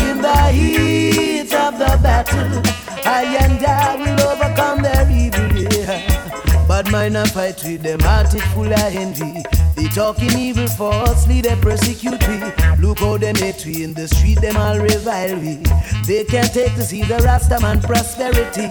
In 0.09 0.21
the 0.21 0.51
heat 0.53 1.55
of 1.55 1.79
the 1.79 1.99
battle, 2.03 2.61
I 3.05 3.23
and 3.41 3.65
I 3.65 3.97
will 3.97 4.21
overcome 4.29 4.83
their 4.83 5.09
evil. 5.09 5.47
Yeah. 5.73 6.67
Bad 6.67 6.91
mind 6.91 7.17
and 7.17 7.31
fight 7.31 7.63
with 7.63 7.83
them, 7.83 8.01
heart 8.01 8.35
it 8.35 8.43
full 8.53 8.73
of 8.73 8.95
envy. 8.95 9.45
They 9.77 9.89
talking 9.89 10.37
evil 10.37 10.67
falsely, 10.67 11.41
they 11.41 11.55
persecute 11.57 12.27
me. 12.29 12.41
Look 12.81 12.99
how 12.99 13.17
they 13.17 13.33
hate 13.33 13.65
we 13.65 13.85
in 13.85 13.95
the 13.95 14.09
street, 14.09 14.41
them 14.41 14.57
all 14.57 14.79
revile 14.79 15.39
we. 15.39 15.63
They 16.07 16.25
can't 16.25 16.53
take 16.53 16.75
to 16.75 16.83
see 16.83 17.03
the 17.03 17.19
Rastaman 17.19 17.83
prosperity. 17.83 18.69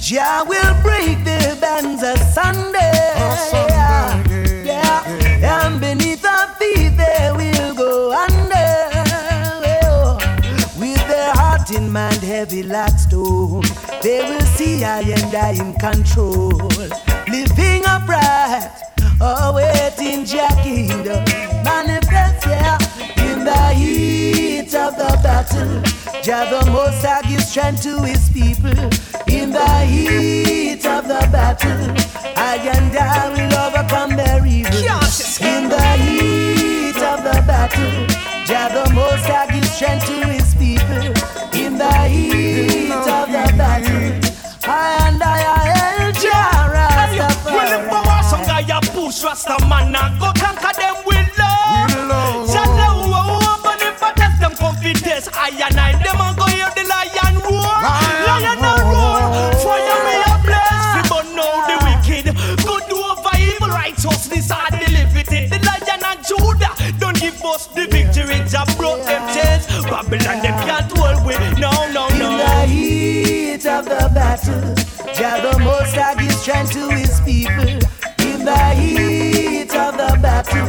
Jah 0.00 0.44
will 0.48 0.74
break 0.82 1.22
the 1.24 1.58
bands 1.60 2.02
asunder. 2.02 2.78
Yeah, 4.64 5.04
and 5.64 5.80
beneath 5.80 6.13
Oh, 9.86 10.18
With 10.78 11.06
their 11.08 11.32
heart 11.34 11.70
in 11.70 11.92
mind 11.92 12.22
heavy 12.22 12.62
like 12.64 12.98
stone, 12.98 13.62
they 14.02 14.20
will 14.28 14.40
see 14.40 14.84
I 14.84 15.00
and 15.00 15.34
I 15.34 15.50
in 15.52 15.74
control. 15.74 16.50
Living 17.28 17.84
upright, 17.86 18.70
awaiting 19.20 20.24
Jah 20.24 20.48
kingdom. 20.62 21.24
Manifest, 21.62 22.46
yeah, 22.46 22.78
in 23.30 23.44
the 23.44 23.68
heat 23.74 24.74
of 24.74 24.96
the 24.96 25.18
battle. 25.22 25.82
Jah 26.22 26.46
the 26.50 26.70
Most 26.70 27.04
High 27.04 27.22
gives 27.28 27.48
strength 27.48 27.82
to 27.84 28.02
His 28.02 28.28
people. 28.30 28.76
In 29.28 29.50
the 29.50 29.78
heat 29.86 30.84
of 30.84 31.06
the 31.06 31.28
battle, 31.30 31.94
I 32.36 32.56
and 32.74 32.96
I 32.96 33.28
will 33.30 33.54
overcome 33.66 34.16
their 34.16 34.44
evil 34.44 34.73
battle. 37.46 38.06
Jah 38.46 38.68
the 38.68 38.92
Most 38.94 39.24
High 39.26 39.46
gives 39.52 39.70
strength 39.72 40.06
to 40.06 40.26
His 40.28 40.54
people 40.54 41.12
in 41.56 41.78
the 41.78 41.92
heat 42.08 42.90
of 42.92 43.26
the 43.28 43.44
battle. 43.56 44.20
I 44.66 45.08
and 45.08 45.22
I 45.22 45.44
are 45.52 45.66
El 45.76 46.12
Jah 46.12 46.72
Rastafari. 46.74 47.54
When 47.56 47.88
them 47.88 48.22
some 48.24 48.44
guy 48.44 48.60
I 48.60 48.78
a 48.78 48.80
push 48.92 49.22
Rastaman 49.24 49.94
and 49.94 50.20
go 50.20 50.32
conquer 50.36 50.74
them 50.80 50.96
with 51.06 51.28
love. 51.38 52.48
Jah 52.52 52.64
know 52.78 52.94
who 53.02 53.12
a 53.12 53.22
woman 53.44 53.80
if 53.88 54.02
I 54.02 54.12
test 54.12 54.40
them 54.40 54.54
confidence. 54.56 55.28
I 55.32 55.48
and 55.48 55.78
I 55.78 55.92
them 56.02 56.23
give 67.58 67.74
the 67.74 67.96
victory. 67.96 68.38
Jah 68.48 68.64
broke 68.76 69.04
them 69.04 69.22
chains. 69.34 69.66
Babylon 69.84 70.42
them 70.42 70.56
can't 70.66 70.90
hold 70.92 71.24
we. 71.26 71.34
No 71.60 71.70
no 71.92 72.08
In 72.08 72.18
no. 72.18 72.36
the 72.38 72.66
heat 72.66 73.66
of 73.66 73.84
the 73.84 74.10
battle, 74.14 74.74
Jah 75.14 75.40
the 75.42 75.58
Most 75.60 75.94
High 75.94 76.14
gives 76.14 76.40
strength 76.40 76.72
to 76.72 76.90
His 76.90 77.20
people. 77.20 77.68
In 78.26 78.44
the 78.44 78.74
heat 78.74 79.74
of 79.74 79.96
the 79.96 80.18
battle, 80.20 80.68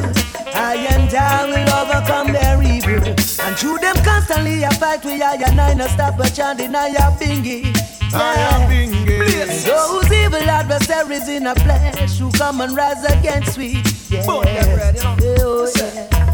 I 0.53 0.75
and 0.91 1.13
I 1.13 1.45
will 1.45 1.69
overcome 1.73 2.33
their 2.33 2.61
evil. 2.61 3.09
And 3.45 3.55
through 3.57 3.79
them 3.79 3.95
constantly 4.03 4.65
I 4.65 4.69
fight 4.75 5.03
with 5.03 5.21
I 5.21 5.36
and 5.36 5.59
I 5.59 5.73
no 5.73 5.88
stop 5.88 6.17
but 6.17 6.33
chanting 6.33 6.75
I 6.75 6.88
am 6.88 7.13
bingy. 7.13 7.95
Yeah. 8.16 9.45
Those 9.66 10.11
evil 10.11 10.49
adversaries 10.49 11.28
in 11.28 11.47
a 11.47 11.55
flesh 11.55 12.18
who 12.18 12.32
come 12.32 12.61
and 12.61 12.76
rise 12.76 13.03
against 13.05 13.57
we. 13.57 13.82
Oh. 14.28 14.43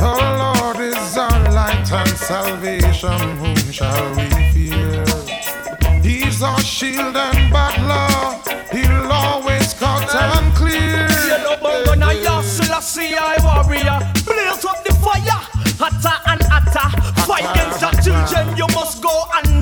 The 0.01 0.15
Lord 0.37 0.79
is 0.79 1.17
our 1.17 1.51
light 1.51 1.91
and 1.91 2.09
salvation. 2.09 3.37
Whom 3.37 3.71
shall 3.71 4.15
we 4.15 4.29
fear? 4.51 5.05
He's 6.01 6.41
our 6.43 6.59
shield 6.61 7.15
and 7.15 7.51
butler. 7.51 8.41
He'll 8.71 9.11
always 9.11 9.73
cut 9.73 10.13
and 10.15 10.55
clear. 10.55 11.07
Yellow 11.27 12.11
ya 12.11 12.41
Selassie 12.41 13.15
I 13.15 13.37
warrior 13.43 13.99
Blaze 14.25 14.65
up 14.65 14.83
the 14.83 14.93
fire 14.95 15.41
Hotter 15.79 16.17
and 16.27 16.41
hotter 16.43 16.89
Fight 17.23 17.45
against 17.51 17.81
your 17.81 17.93
children 18.03 18.57
You 18.57 18.67
must 18.75 19.01
go 19.01 19.23
under 19.37 19.60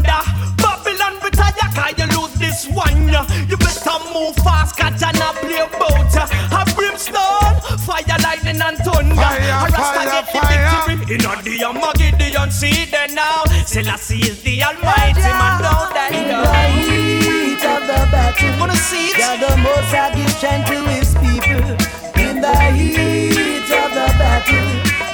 one 3.19 3.49
You 3.49 3.57
better 3.57 3.99
move 4.13 4.35
fast 4.37 4.75
Catch 4.77 5.03
and 5.03 5.17
a 5.17 5.29
play 5.39 5.65
boat 5.77 6.13
A 6.15 6.63
brimstone 6.75 7.55
Fire 7.83 8.19
lightning 8.23 8.61
and 8.61 8.77
thunder 8.79 9.15
Fire, 9.15 9.39
A 9.39 9.67
Rasta 9.67 9.79
fire, 9.79 10.05
get 10.05 10.25
the 10.33 10.39
fire. 10.39 10.87
victory 10.87 11.15
In 11.15 11.25
a 11.25 11.33
the 11.43 11.63
Armageddon 11.65 12.51
See 12.51 12.85
there 12.85 13.07
now 13.09 13.43
Selassie 13.65 14.19
is 14.19 14.41
the 14.43 14.63
almighty 14.63 15.21
man 15.21 15.61
Don't 15.61 15.93
die 15.93 16.09
In 16.15 16.27
the 16.27 16.43
heat 16.79 17.65
of 17.65 17.81
the 17.87 17.99
battle, 18.11 18.59
Wanna 18.59 18.75
see 18.75 19.07
it? 19.09 19.17
Jah 19.17 19.37
the 19.39 19.57
Most 19.57 19.91
High 19.91 20.15
gives 20.15 20.35
strength 20.37 20.67
to 20.69 20.79
His 20.89 21.13
people. 21.15 21.75
In 22.23 22.41
the 22.41 22.55
heat 22.71 23.67
of 23.67 23.89
the 23.97 24.07
battle, 24.17 24.69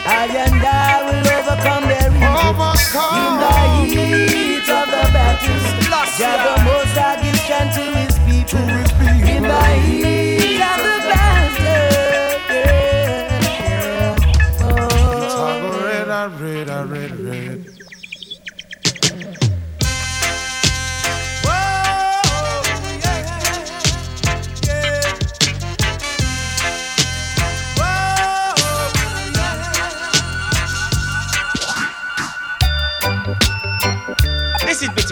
I 0.06 0.30
and 0.46 0.62
I 0.62 1.02
will 1.06 1.26
overcome 1.38 1.86
their 1.90 2.12
evil. 2.14 2.76
In 3.18 3.32
the 3.42 3.54
heat 3.90 4.55
In 9.76 10.15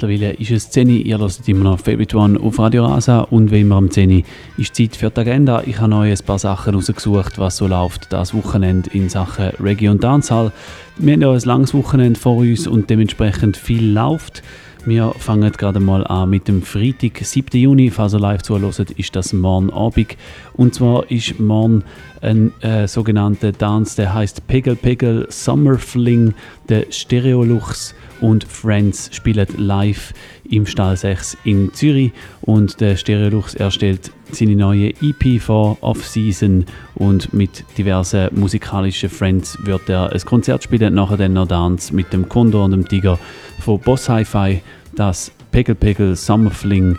Mittlerweile 0.00 0.34
ist 0.34 0.52
es 0.52 0.70
10 0.70 0.88
Uhr, 0.88 0.94
ihr 0.94 1.18
hört 1.18 1.48
immer 1.48 1.64
noch 1.64 1.80
Favorite 1.80 2.16
One 2.16 2.38
auf 2.38 2.58
Radio 2.60 2.86
Rasa 2.86 3.22
und 3.22 3.50
wie 3.50 3.62
immer 3.62 3.76
am 3.76 3.90
10 3.90 4.10
Uhr 4.10 4.22
ist 4.56 4.76
Zeit 4.76 4.94
für 4.94 5.10
die 5.10 5.20
Agenda. 5.20 5.62
Ich 5.66 5.80
habe 5.80 5.92
euch 5.96 6.12
ein 6.12 6.24
paar 6.24 6.38
Sachen 6.38 6.74
rausgesucht, 6.74 7.36
was 7.38 7.56
so 7.56 7.66
läuft 7.66 8.12
das 8.12 8.32
Wochenende 8.32 8.88
in 8.90 9.08
Sachen 9.08 9.46
Reggae 9.60 9.88
und 9.88 10.04
Dancehall. 10.04 10.52
Wir 10.98 11.14
haben 11.14 11.22
ja 11.22 11.32
ein 11.32 11.40
langes 11.40 11.74
Wochenende 11.74 12.18
vor 12.18 12.36
uns 12.36 12.68
und 12.68 12.88
dementsprechend 12.90 13.56
viel 13.56 13.92
läuft. 13.92 14.44
Wir 14.88 15.12
fangen 15.18 15.52
gerade 15.52 15.80
mal 15.80 16.06
an 16.06 16.30
mit 16.30 16.48
dem 16.48 16.62
Freitag, 16.62 17.18
7. 17.22 17.60
Juni. 17.60 17.90
Falls 17.90 18.14
ihr 18.14 18.20
live 18.20 18.40
zuhört, 18.40 18.90
ist 18.92 19.14
das 19.14 19.34
morgen 19.34 19.68
Abend. 19.68 20.16
Und 20.54 20.74
zwar 20.74 21.10
ist 21.10 21.38
morgen 21.38 21.84
ein 22.22 22.52
äh, 22.62 22.88
sogenannter 22.88 23.52
Dance, 23.52 23.96
der 23.96 24.14
heißt 24.14 24.46
Pegel 24.46 24.76
Pegel 24.76 25.26
Summer 25.28 25.76
Fling. 25.76 26.32
Der 26.70 26.86
Stereolux 26.88 27.94
und 28.22 28.44
Friends 28.44 29.10
spielen 29.12 29.46
live 29.58 30.14
im 30.48 30.64
Stall 30.64 30.96
6 30.96 31.36
in 31.44 31.70
Zürich. 31.74 32.12
Und 32.40 32.80
der 32.80 32.96
Stereolux 32.96 33.54
erstellt 33.54 34.10
seine 34.32 34.56
neue 34.56 34.94
EP 35.02 35.40
vor 35.40 35.76
Off-Season 35.82 36.64
und 36.94 37.32
mit 37.32 37.64
diversen 37.76 38.28
musikalischen 38.32 39.08
Friends 39.08 39.58
wird 39.64 39.88
er 39.88 40.12
ein 40.12 40.20
Konzert 40.22 40.64
spielen. 40.64 40.94
Nachher 40.94 41.18
dann 41.18 41.34
noch 41.34 41.46
Dance 41.46 41.94
mit 41.94 42.10
dem 42.12 42.28
Kondor 42.28 42.64
und 42.64 42.70
dem 42.70 42.88
Tiger 42.88 43.18
von 43.60 43.78
Boss 43.80 44.08
Hi-Fi. 44.08 44.62
Das 44.98 45.30
Pegel 45.52 45.76
Pegel 45.76 46.16
Summer 46.16 46.50
Fling 46.50 46.98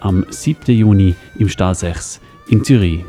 am 0.00 0.26
7. 0.28 0.70
Juni 0.70 1.14
im 1.38 1.48
Stall 1.48 1.74
6 1.74 2.20
in 2.50 2.62
Zürich. 2.62 3.02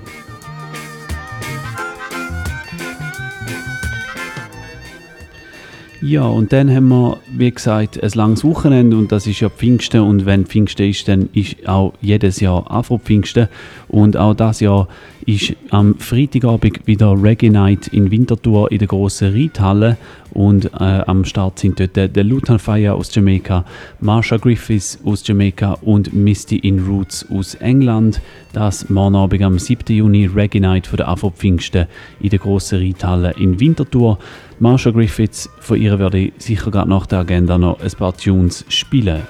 Ja, 6.01 6.23
und 6.23 6.53
dann 6.53 6.73
haben 6.73 6.87
wir, 6.87 7.17
wie 7.35 7.51
gesagt, 7.51 8.01
ein 8.01 8.11
langes 8.13 8.45
Wochenende 8.45 8.95
und 8.95 9.11
das 9.11 9.27
ist 9.27 9.41
ja 9.41 9.49
Pfingsten 9.49 9.99
und 9.99 10.25
wenn 10.25 10.45
Pfingsten 10.45 10.89
ist, 10.89 11.09
dann 11.09 11.27
ist 11.33 11.67
auch 11.67 11.93
jedes 11.99 12.39
Jahr 12.39 12.71
Afro-Pfingsten 12.71 13.49
und 13.89 14.15
auch 14.17 14.33
das 14.33 14.59
Jahr 14.59 14.87
ist 15.25 15.55
am 15.69 15.95
Freitagabend 15.95 16.87
wieder 16.87 17.15
Reggae 17.21 17.49
Night 17.49 17.87
in 17.87 18.09
Winterthur 18.09 18.71
in 18.71 18.79
der 18.79 18.87
grossen 18.87 19.33
Reithalle 19.33 19.97
und 20.31 20.65
äh, 20.73 21.01
am 21.05 21.25
Start 21.25 21.59
sind 21.59 21.79
dort 21.79 21.95
der 21.95 22.23
Lutan 22.23 22.59
Fire 22.59 22.93
aus 22.93 23.13
Jamaika, 23.13 23.65
Marsha 23.99 24.37
Griffiths 24.37 24.99
aus 25.03 25.27
Jamaika 25.27 25.73
und 25.81 26.13
Misty 26.13 26.57
in 26.57 26.85
Roots 26.85 27.25
aus 27.31 27.55
England. 27.55 28.21
Das 28.53 28.89
morgen 28.89 29.15
Abend 29.15 29.41
am 29.41 29.59
7. 29.59 29.95
Juni 29.95 30.27
Reggae 30.27 30.59
Night 30.59 30.87
von 30.87 30.97
der 30.97 31.07
Afro-Pfingsten 31.07 31.87
in 32.19 32.29
der 32.29 32.39
grossen 32.39 32.79
Reithalle 32.79 33.33
in 33.37 33.59
Winterthur. 33.59 34.19
Marsha 34.59 34.91
Griffiths, 34.91 35.49
von 35.59 35.81
ihr 35.81 35.97
werde 35.99 36.19
ich 36.19 36.33
sicher 36.37 36.69
gerade 36.69 36.89
nach 36.89 37.05
der 37.05 37.19
Agenda 37.19 37.57
noch 37.57 37.79
ein 37.81 37.91
paar 37.91 38.15
Tunes 38.15 38.65
spielen. 38.69 39.21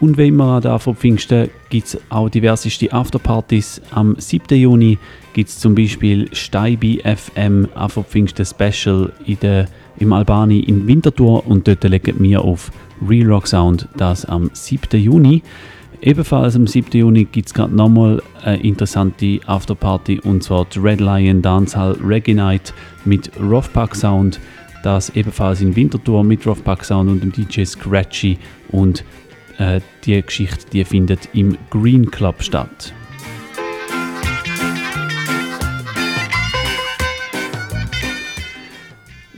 Und 0.00 0.16
wie 0.16 0.28
immer 0.28 0.60
der 0.60 0.72
Afro 0.72 0.94
Pfingsten 0.94 1.50
gibt 1.70 1.88
es 1.88 1.98
auch 2.08 2.28
diverseste 2.28 2.92
Afterpartys. 2.92 3.82
Am 3.90 4.14
7. 4.16 4.56
Juni 4.56 4.96
gibt 5.32 5.48
es 5.48 5.58
zum 5.58 5.74
Beispiel 5.74 6.28
Steibi 6.32 7.02
FM 7.02 7.66
Afro 7.74 8.04
Pfingsten 8.04 8.46
Special 8.46 9.12
in 9.26 9.40
der, 9.40 9.66
im 9.98 10.12
Albani 10.12 10.60
in 10.60 10.86
Winterthur 10.86 11.44
und 11.48 11.66
dort 11.66 11.82
legen 11.82 12.14
wir 12.20 12.42
auf 12.42 12.70
Real 13.06 13.26
Rock 13.26 13.48
Sound 13.48 13.88
das 13.96 14.24
am 14.24 14.50
7. 14.52 15.00
Juni. 15.00 15.42
Ebenfalls 16.00 16.54
am 16.54 16.68
7. 16.68 16.92
Juni 16.92 17.24
gibt 17.24 17.48
es 17.48 17.54
gerade 17.54 17.74
nochmal 17.74 18.22
eine 18.44 18.62
interessante 18.62 19.40
Afterparty 19.46 20.20
und 20.20 20.44
zwar 20.44 20.64
die 20.66 20.78
Red 20.78 21.00
Lion 21.00 21.42
Dancehall 21.42 21.96
Reggae 22.04 22.34
Night 22.34 22.72
mit 23.04 23.32
Roughpack 23.40 23.96
Sound. 23.96 24.38
Das 24.84 25.10
ebenfalls 25.16 25.60
in 25.60 25.74
Winterthur 25.74 26.22
mit 26.22 26.46
Roughpack 26.46 26.84
Sound 26.84 27.10
und 27.10 27.20
dem 27.20 27.32
DJ 27.32 27.64
Scratchy 27.64 28.38
und 28.70 29.02
äh, 29.58 29.80
die 30.04 30.22
Geschichte 30.22 30.66
die 30.72 30.84
findet 30.84 31.28
im 31.34 31.56
Green 31.70 32.10
Club 32.10 32.42
statt. 32.42 32.92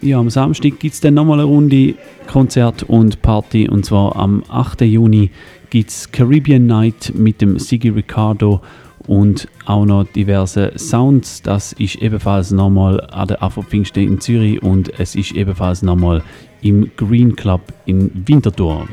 Ja, 0.03 0.19
am 0.19 0.31
Samstag 0.31 0.79
gibt 0.79 0.95
es 0.95 1.01
dann 1.01 1.15
nochmal 1.15 1.41
eine 1.41 1.49
Runde 1.49 1.95
Konzert 2.27 2.85
und 2.85 3.21
Party. 3.21 3.69
Und 3.69 3.85
zwar 3.85 4.17
am 4.17 4.43
8. 4.49 4.83
Juni 4.83 5.31
gibt 5.69 5.91
es 5.91 6.11
Caribbean 6.11 6.67
Night 6.67 7.13
mit 7.15 7.43
dem 7.43 7.59
Siggy 7.59 7.91
Ricardo 7.91 8.63
und 9.07 9.47
auch 9.67 9.85
noch 9.85 10.05
diverse 10.05 10.73
Sounds. 10.77 11.43
Das 11.43 11.75
ist 11.75 11.97
ebenfalls 11.97 12.51
nochmal 12.51 13.01
an 13.11 13.29
der 13.29 13.43
Afro 13.43 13.63
Pfingsten 13.63 14.05
in 14.05 14.21
Zürich 14.21 14.63
und 14.63 14.99
es 14.99 15.15
ist 15.15 15.33
ebenfalls 15.33 15.83
nochmal 15.83 16.23
im 16.63 16.91
Green 16.97 17.37
Club 17.37 17.61
in 17.85 18.11
Winterthur. 18.27 18.87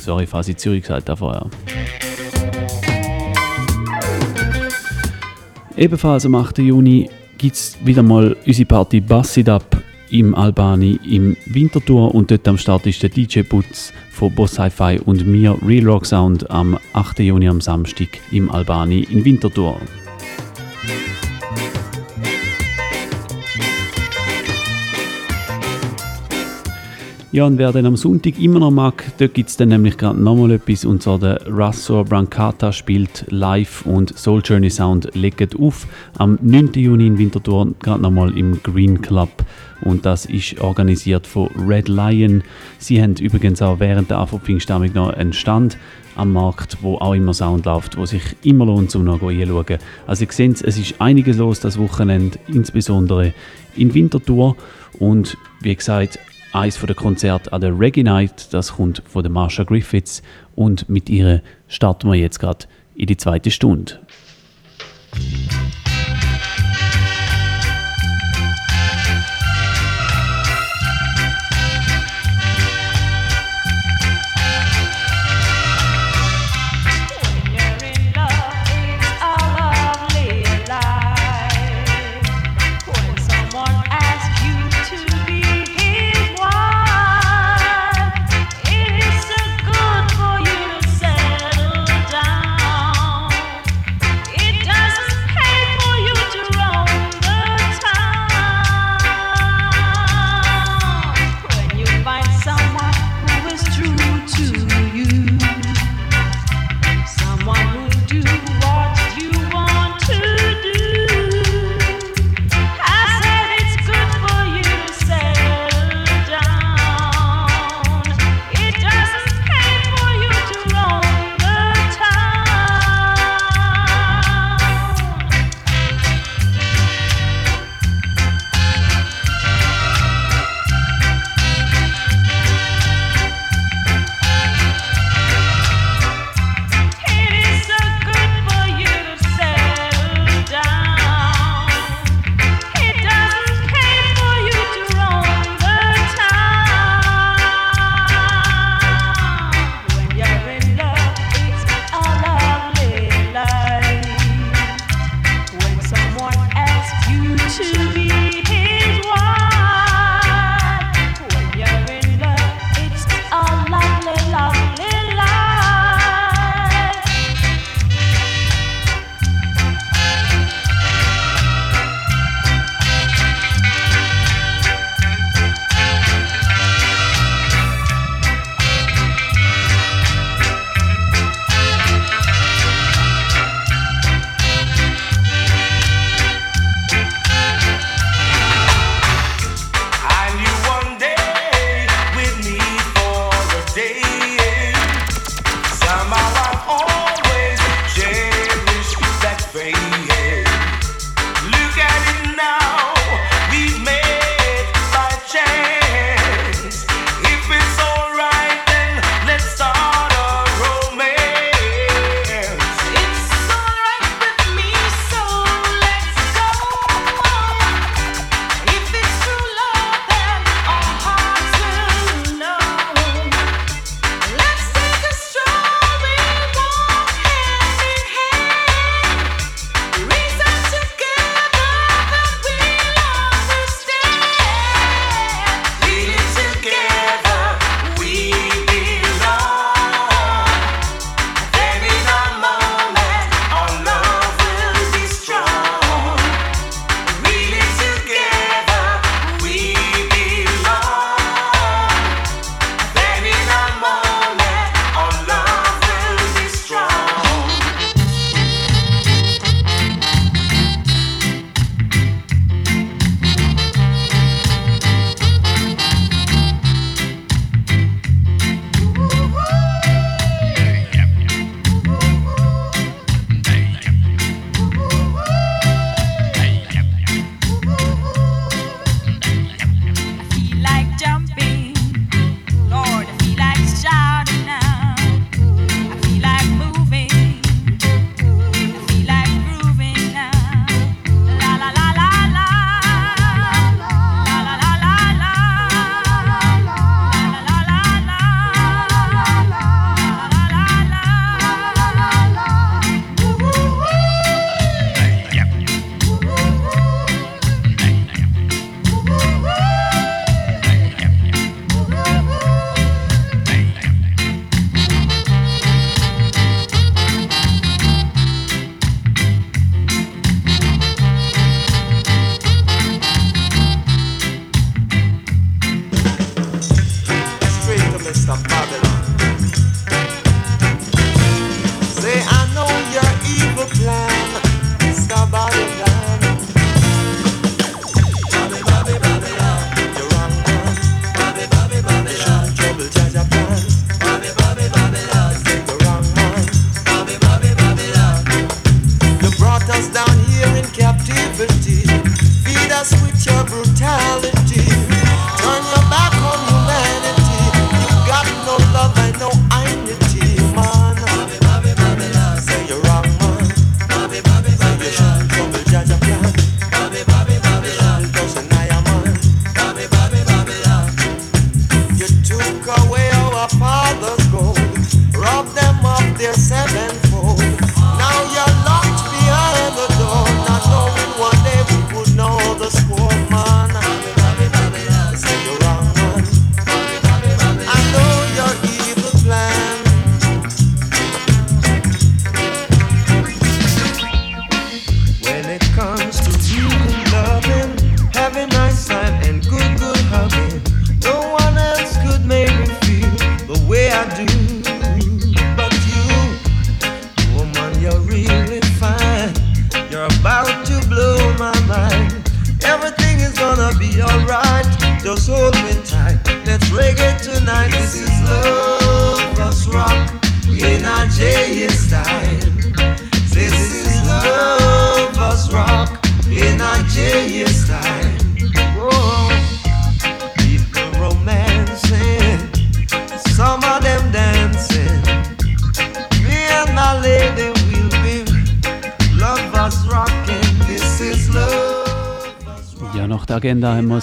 Sorry, 0.00 0.26
falls 0.26 0.48
ich 0.48 0.56
Zürich 0.56 0.88
habe 0.88 1.16
vorher. 1.16 1.46
Ebenfalls 5.76 6.26
am 6.26 6.34
8. 6.34 6.58
Juni 6.58 7.10
gibt 7.38 7.54
es 7.54 7.76
wieder 7.84 8.02
mal 8.02 8.36
unsere 8.46 8.66
Party 8.66 9.00
Bassid 9.00 9.48
Up 9.48 9.82
im 10.10 10.34
Albani 10.34 10.98
im 11.08 11.36
Winterthur 11.46 12.14
und 12.14 12.30
dort 12.30 12.48
am 12.48 12.58
Start 12.58 12.86
ist 12.86 13.02
der 13.02 13.10
DJ 13.10 13.42
Putz 13.42 13.92
von 14.10 14.34
Boss 14.34 14.58
Hi-Fi 14.58 15.00
und 15.04 15.26
mir 15.26 15.56
Real 15.66 15.86
Rock 15.86 16.06
Sound 16.06 16.50
am 16.50 16.78
8. 16.94 17.20
Juni 17.20 17.48
am 17.48 17.60
Samstag 17.60 18.08
im 18.32 18.50
Albani 18.50 19.00
in 19.10 19.24
Winterthur. 19.24 19.80
Ja, 27.32 27.44
und 27.46 27.58
wer 27.58 27.70
dann 27.70 27.86
am 27.86 27.96
Sonntag 27.96 28.40
immer 28.40 28.58
noch 28.58 28.72
mag, 28.72 29.04
dort 29.18 29.34
gibt 29.34 29.50
es 29.50 29.56
dann 29.56 29.68
nämlich 29.68 29.96
gerade 29.96 30.20
nochmal 30.20 30.50
etwas, 30.50 30.84
und 30.84 31.00
zwar 31.00 31.16
der 31.16 31.40
Russell 31.46 32.02
Brancata 32.02 32.72
spielt 32.72 33.24
live 33.28 33.86
und 33.86 34.18
Soul 34.18 34.42
Journey 34.44 34.68
Sound 34.68 35.14
legt 35.14 35.56
auf. 35.56 35.86
Am 36.18 36.40
9. 36.42 36.72
Juni 36.74 37.06
in 37.06 37.18
Winterthur, 37.18 37.72
gerade 37.78 38.02
nochmal 38.02 38.36
im 38.36 38.60
Green 38.64 39.00
Club. 39.00 39.30
Und 39.82 40.04
das 40.04 40.26
ist 40.26 40.60
organisiert 40.60 41.24
von 41.24 41.50
Red 41.68 41.88
Lion. 41.88 42.42
Sie 42.78 43.00
haben 43.00 43.14
übrigens 43.14 43.62
auch 43.62 43.78
während 43.78 44.10
der 44.10 44.18
Afro-Pfingstammung 44.18 44.92
noch 44.92 45.10
einen 45.10 45.32
Stand 45.32 45.78
am 46.16 46.32
Markt, 46.32 46.78
wo 46.82 46.96
auch 46.96 47.14
immer 47.14 47.32
Sound 47.32 47.64
läuft, 47.64 47.96
wo 47.96 48.06
sich 48.06 48.22
immer 48.42 48.66
lohnt, 48.66 48.92
um 48.96 49.04
noch 49.04 49.20
hinzuschauen. 49.20 49.78
Also 50.08 50.24
ihr 50.24 50.32
seht, 50.32 50.62
es 50.62 50.76
ist 50.76 51.00
einiges 51.00 51.36
los 51.36 51.60
das 51.60 51.78
Wochenende, 51.78 52.40
insbesondere 52.48 53.34
in 53.76 53.94
Winterthur. 53.94 54.56
Und 54.98 55.38
wie 55.60 55.76
gesagt, 55.76 56.18
eins 56.52 56.78
der 56.78 56.94
Konzerte 56.94 57.52
an 57.52 57.60
der 57.60 57.78
Reggae 57.78 58.02
Night, 58.02 58.52
das 58.52 58.74
kommt 58.74 59.02
von 59.06 59.22
der 59.22 59.30
Marsha 59.30 59.64
Griffiths 59.64 60.22
und 60.54 60.88
mit 60.88 61.08
ihr 61.08 61.42
starten 61.68 62.10
wir 62.10 62.18
jetzt 62.18 62.40
gerade 62.40 62.66
in 62.94 63.06
die 63.06 63.16
zweite 63.16 63.50
Stunde. 63.50 64.00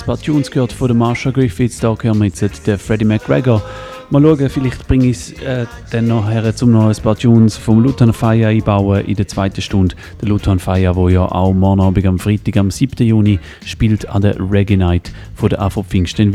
paar 0.07 0.21
Tunes 0.21 0.49
gehört 0.49 0.71
von 0.71 0.87
der 0.87 0.95
Marsha 0.95 1.31
Griffiths, 1.31 1.81
da 1.81 1.93
hören 2.01 2.19
wir 2.19 2.27
jetzt 2.27 2.65
den 2.65 2.77
Freddie 2.77 3.03
McGregor. 3.03 3.61
Mal 4.09 4.21
schauen, 4.21 4.49
vielleicht 4.49 4.87
bringe 4.87 5.07
ich 5.07 5.17
es 5.17 5.33
äh, 5.41 5.65
dann 5.91 6.07
nachher 6.07 6.55
zum 6.55 6.71
noch 6.71 6.87
ein 6.87 6.95
paar 7.03 7.17
Tunes 7.17 7.57
vom 7.57 7.81
Luton 7.81 8.13
Fire 8.13 8.47
einbauen 8.47 9.03
in 9.03 9.17
der 9.17 9.27
zweiten 9.27 9.61
Stunde. 9.61 9.97
Der 10.21 10.29
Luton 10.29 10.59
Fire, 10.59 10.95
wo 10.95 11.09
ja 11.09 11.25
auch 11.25 11.51
morgen 11.53 11.81
Abend 11.81 12.05
am 12.05 12.19
Freitag, 12.19 12.55
am 12.55 12.71
7. 12.71 13.05
Juni, 13.05 13.39
spielt 13.65 14.07
an 14.07 14.21
der 14.21 14.37
Reggae 14.39 14.77
Night 14.77 15.11
von 15.35 15.49
der 15.49 15.61
AV 15.61 15.83
Pfingsten 15.83 16.31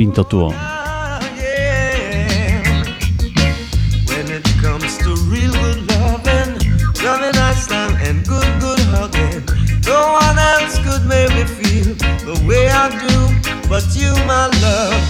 feel 11.46 11.94
the 12.24 12.44
way 12.46 12.68
I 12.68 12.88
do 13.08 13.41
But 13.72 13.96
you, 13.96 14.12
my 14.26 14.48
love, 14.60 15.00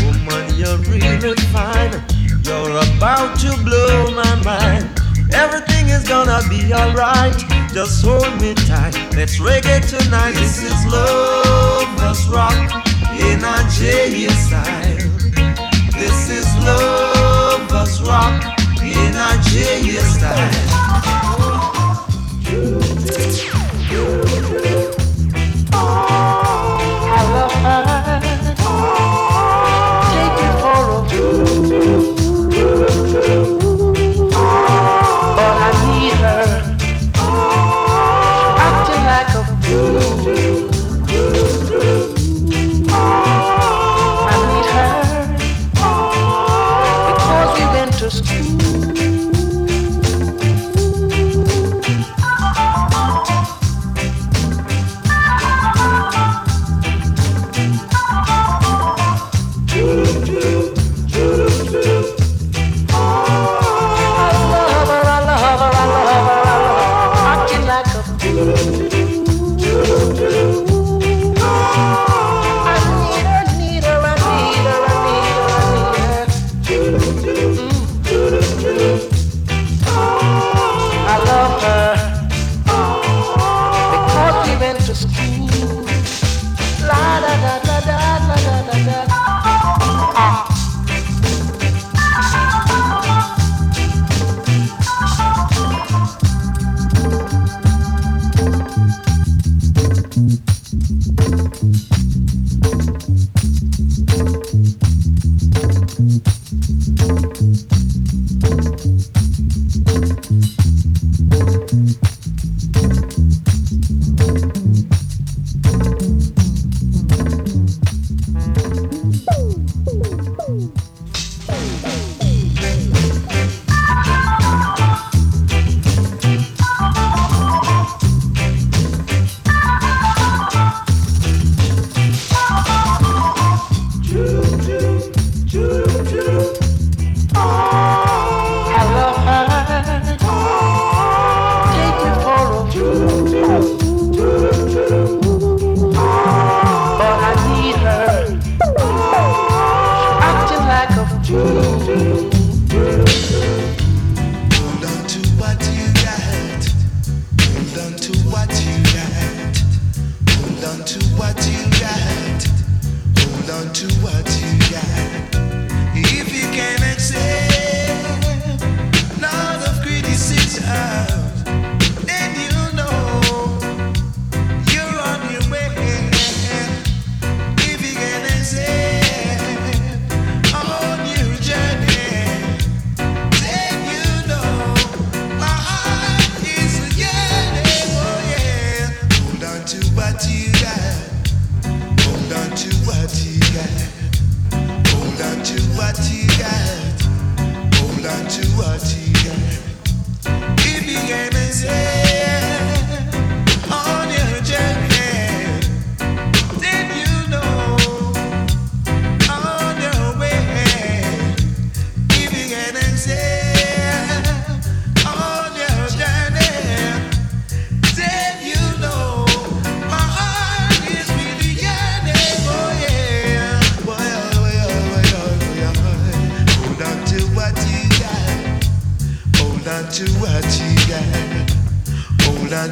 woman, 0.00 0.54
you're 0.56 0.78
really 0.88 1.36
fine. 1.52 1.92
You're 2.42 2.70
about 2.96 3.38
to 3.40 3.50
blow 3.62 4.10
my 4.10 4.42
mind. 4.42 4.88
Everything 5.34 5.90
is 5.90 6.08
gonna 6.08 6.40
be 6.48 6.72
alright. 6.72 7.36
Just 7.74 8.02
hold 8.02 8.40
me 8.40 8.54
tight. 8.54 8.96
Let's 9.14 9.38
reggae 9.38 9.86
tonight. 9.86 10.32
This 10.32 10.62
is 10.62 10.86
love, 10.86 11.94
let's 11.98 12.26
rock 12.28 12.56
in 13.20 13.44
our 13.44 13.68
J 13.68 14.28
style. 14.28 14.96
This 15.92 16.30
is 16.30 16.46
love, 16.64 17.70
let's 17.70 18.00
rock 18.00 18.44
in 18.80 19.14
our 19.14 19.36
J 19.42 19.92
style. 20.08 20.88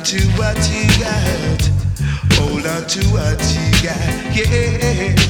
to 0.07 0.23
what 0.39 0.57
you 0.71 0.87
got. 1.03 1.71
Hold 2.35 2.65
on 2.65 2.87
to 2.87 3.01
what 3.09 3.43
you 3.53 3.73
got. 3.83 4.37
Yeah. 4.37 5.26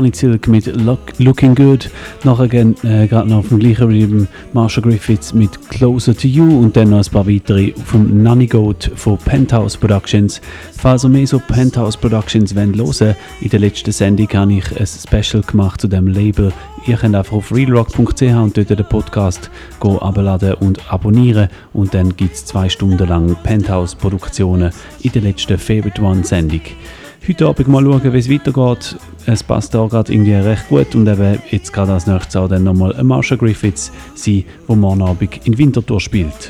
Johnny 0.00 0.12
Tilk 0.12 0.48
mit 0.48 0.64
Look, 0.80 1.12
Looking 1.18 1.54
Good. 1.54 1.90
Nachher 2.24 2.48
gehen 2.48 2.74
äh, 2.84 3.06
gerade 3.06 3.28
noch 3.28 3.40
auf 3.40 3.48
dem 3.48 3.58
gleichen 3.58 3.84
Rhythm 3.84 4.24
Marshall 4.54 4.82
Griffiths 4.82 5.34
mit 5.34 5.50
Closer 5.68 6.16
to 6.16 6.26
You 6.26 6.58
und 6.58 6.74
dann 6.74 6.88
noch 6.88 7.04
ein 7.04 7.12
paar 7.12 7.28
weitere 7.28 7.74
vom 7.84 8.22
Nanny 8.22 8.46
Goat 8.46 8.90
von 8.94 9.18
Penthouse 9.18 9.76
Productions. 9.76 10.40
Falls 10.72 11.04
ihr 11.04 11.10
mehr 11.10 11.26
so 11.26 11.38
Penthouse 11.38 11.98
Productions 11.98 12.56
wollt 12.56 12.76
hören, 12.78 13.14
in 13.42 13.50
der 13.50 13.60
letzten 13.60 13.92
Sendung 13.92 14.28
habe 14.32 14.54
ich 14.54 14.80
ein 14.80 14.86
Special 14.86 15.42
gemacht 15.42 15.82
zu 15.82 15.88
dem 15.88 16.06
Label. 16.06 16.50
Ihr 16.86 16.96
könnt 16.96 17.14
einfach 17.14 17.34
auf 17.34 17.54
realrock.ch 17.54 18.22
und 18.22 18.56
dort 18.56 18.70
den 18.70 18.88
Podcast 18.88 19.50
abladen 19.80 20.54
und 20.54 20.90
abonnieren 20.90 21.50
und 21.74 21.92
dann 21.92 22.16
gibt 22.16 22.36
es 22.36 22.46
zwei 22.46 22.70
Stunden 22.70 23.06
lang 23.06 23.36
Penthouse 23.42 23.96
Produktionen 23.96 24.72
in 25.02 25.12
der 25.12 25.20
letzten 25.20 25.58
Favorite 25.58 26.00
One 26.00 26.24
Sendung. 26.24 26.62
Heute 27.28 27.46
Abend 27.46 27.68
mal 27.68 27.84
schauen, 27.84 28.12
wie 28.12 28.18
es 28.18 28.30
weitergeht. 28.30 28.96
Es 29.26 29.42
passt 29.42 29.74
da 29.74 29.86
gerade 29.86 30.10
irgendwie 30.12 30.32
recht 30.32 30.68
gut 30.68 30.94
und 30.94 31.06
eben 31.06 31.38
jetzt 31.50 31.70
gerade 31.72 31.92
als 31.92 32.06
nächstes 32.06 32.34
auch 32.34 32.48
dann 32.48 32.64
nochmal 32.64 32.96
ein 32.96 33.06
Marsha 33.06 33.36
Griffiths 33.36 33.92
sein, 34.14 34.44
der 34.66 34.76
morgen 34.76 35.02
Abend 35.02 35.46
in 35.46 35.58
Winterthur 35.58 36.00
spielt. 36.00 36.48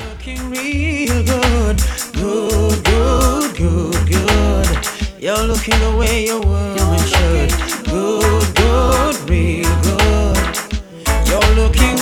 You're 11.31 11.55
looking 11.55 12.00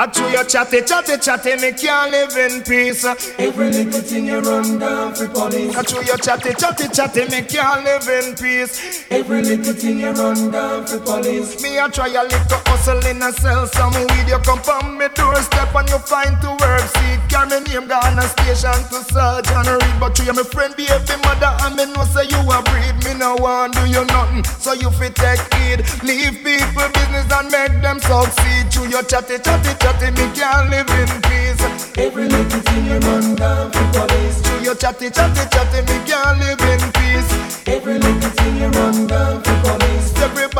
I 0.00 0.06
chew 0.06 0.26
your 0.30 0.44
chatty, 0.44 0.80
chatty, 0.80 1.18
chatty, 1.18 1.56
me 1.56 1.72
can't 1.72 2.10
live 2.10 2.34
in 2.34 2.62
peace. 2.62 3.04
Every 3.36 3.70
little 3.70 4.00
thing 4.00 4.24
you 4.24 4.40
run 4.40 4.78
down 4.78 5.14
for 5.14 5.28
police. 5.28 5.76
I 5.76 5.82
chew 5.82 6.02
your 6.02 6.16
chatty, 6.16 6.54
chatty, 6.54 6.88
chatty, 6.88 7.28
me 7.28 7.44
can't 7.44 7.84
live 7.84 8.08
in 8.08 8.34
peace. 8.34 9.04
Every 9.10 9.42
little 9.42 9.74
thing 9.74 10.00
you 10.00 10.12
run 10.12 10.50
down 10.50 10.86
for 10.86 11.00
police. 11.00 11.62
Me 11.62 11.78
I 11.78 11.88
try 11.88 12.08
a 12.08 12.22
little 12.24 12.60
hustle 12.64 13.04
in 13.04 13.20
a 13.20 13.30
sell 13.30 13.66
some 13.66 13.92
weed. 13.92 14.24
You 14.24 14.38
come 14.40 14.60
from 14.64 14.96
me 14.96 15.04
doorstep 15.12 15.74
and 15.74 15.90
you 15.90 15.98
find 15.98 16.32
to 16.40 16.48
work. 16.48 16.80
See, 16.96 17.20
carry 17.28 17.60
me 17.60 17.68
name 17.68 17.86
down 17.86 18.16
a 18.16 18.24
station 18.24 18.80
to 18.88 19.04
surgeon 19.04 19.68
read. 19.68 20.00
But 20.00 20.16
you 20.16 20.32
my 20.32 20.48
friend, 20.48 20.72
be 20.76 20.88
baby 20.88 21.20
mother, 21.28 21.52
and 21.60 21.76
me 21.76 21.84
know 21.92 22.08
say 22.08 22.24
you 22.24 22.40
a 22.48 22.64
breed. 22.72 22.96
Me 23.04 23.20
no 23.20 23.36
want 23.36 23.76
do 23.76 23.84
you 23.84 24.04
nothing, 24.08 24.44
so 24.44 24.72
you 24.72 24.88
fit 24.96 25.12
take 25.12 25.44
heed. 25.60 25.84
Leave 26.00 26.40
people 26.40 26.88
business 26.88 27.28
and 27.36 27.52
make 27.52 27.76
them 27.84 28.00
succeed. 28.00 28.72
Chew 28.72 28.88
your 28.88 29.04
chatty, 29.04 29.36
chatty, 29.44 29.76
chatty, 29.76 29.89
me 29.98 30.30
can't 30.34 30.70
live 30.70 30.88
in 30.90 31.22
peace. 31.22 31.98
Every 31.98 32.28
little 32.28 32.60
thing 32.60 32.86
you 32.86 32.98
run 32.98 33.34
down 33.34 33.70
for 33.72 33.84
police. 33.92 34.40
Chew 34.42 34.64
your 34.64 34.74
chatty, 34.74 35.10
chatty, 35.10 35.48
chatty, 35.50 35.80
me 35.82 35.98
can't 36.06 36.38
live 36.38 36.60
in 36.60 36.92
peace. 36.92 37.66
Every 37.66 37.98
little 37.98 38.30
thing 38.30 38.56
you 38.56 38.68
run 38.68 39.06
down 39.06 39.42
for 39.42 39.60
police. 39.62 39.79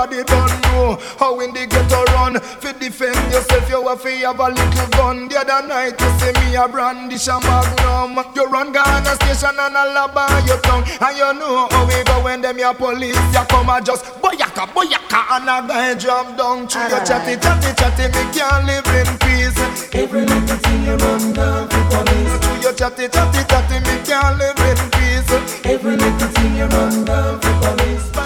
Everybody 0.00 0.24
don't 0.32 0.62
know 0.72 0.96
how 1.18 1.38
in 1.40 1.52
the 1.52 1.66
ghetto 1.66 2.00
run. 2.16 2.40
Fi 2.40 2.72
defend 2.72 3.20
yourself, 3.30 3.68
you 3.68 3.86
have 3.86 4.00
to 4.00 4.08
have 4.24 4.40
a 4.40 4.48
little 4.48 4.88
gun. 4.96 5.28
The 5.28 5.36
other 5.44 5.68
night 5.68 6.00
you 6.00 6.10
see 6.16 6.32
me 6.40 6.56
a 6.56 6.64
brandish 6.66 7.28
a 7.28 7.36
magnum. 7.44 8.16
You 8.32 8.48
run 8.48 8.72
Ghana 8.72 9.12
station 9.20 9.60
and 9.60 9.76
a 9.76 9.84
lab 9.92 10.16
on 10.16 10.46
your 10.48 10.56
tongue, 10.64 10.88
and 10.88 11.16
you 11.20 11.32
know 11.36 11.68
how 11.68 11.84
we 11.84 12.00
go 12.04 12.24
when 12.24 12.40
them 12.40 12.56
your 12.58 12.72
police 12.72 13.20
ya 13.34 13.44
come 13.44 13.68
and 13.68 13.84
just 13.84 14.04
boyaka 14.24 14.64
boyaka 14.72 15.20
and 15.36 15.52
a 15.52 15.68
guy 15.68 15.94
jump 15.94 16.32
down 16.38 16.66
to 16.66 16.78
your 16.88 17.04
chatty 17.04 17.36
chatty 17.36 17.68
chatty. 17.76 18.08
Me 18.08 18.24
can't 18.32 18.64
live 18.64 18.88
in 18.96 19.10
peace. 19.20 19.52
Every 19.92 20.24
little 20.24 20.56
thing 20.64 20.84
you 20.84 20.96
run 20.96 21.32
down 21.36 21.68
for 21.68 21.84
police. 21.92 22.40
To 22.40 22.52
your 22.64 22.72
chatty 22.72 23.04
chatty 23.12 23.44
chatty, 23.44 23.76
me 23.84 24.00
can't 24.08 24.38
live 24.40 24.56
in 24.64 24.80
peace. 24.96 25.28
Every 25.68 25.96
little 25.96 26.28
thing 26.32 26.56
you 26.56 26.64
run 26.72 27.04
down 27.04 27.40
for 27.40 27.52
police. 27.60 28.19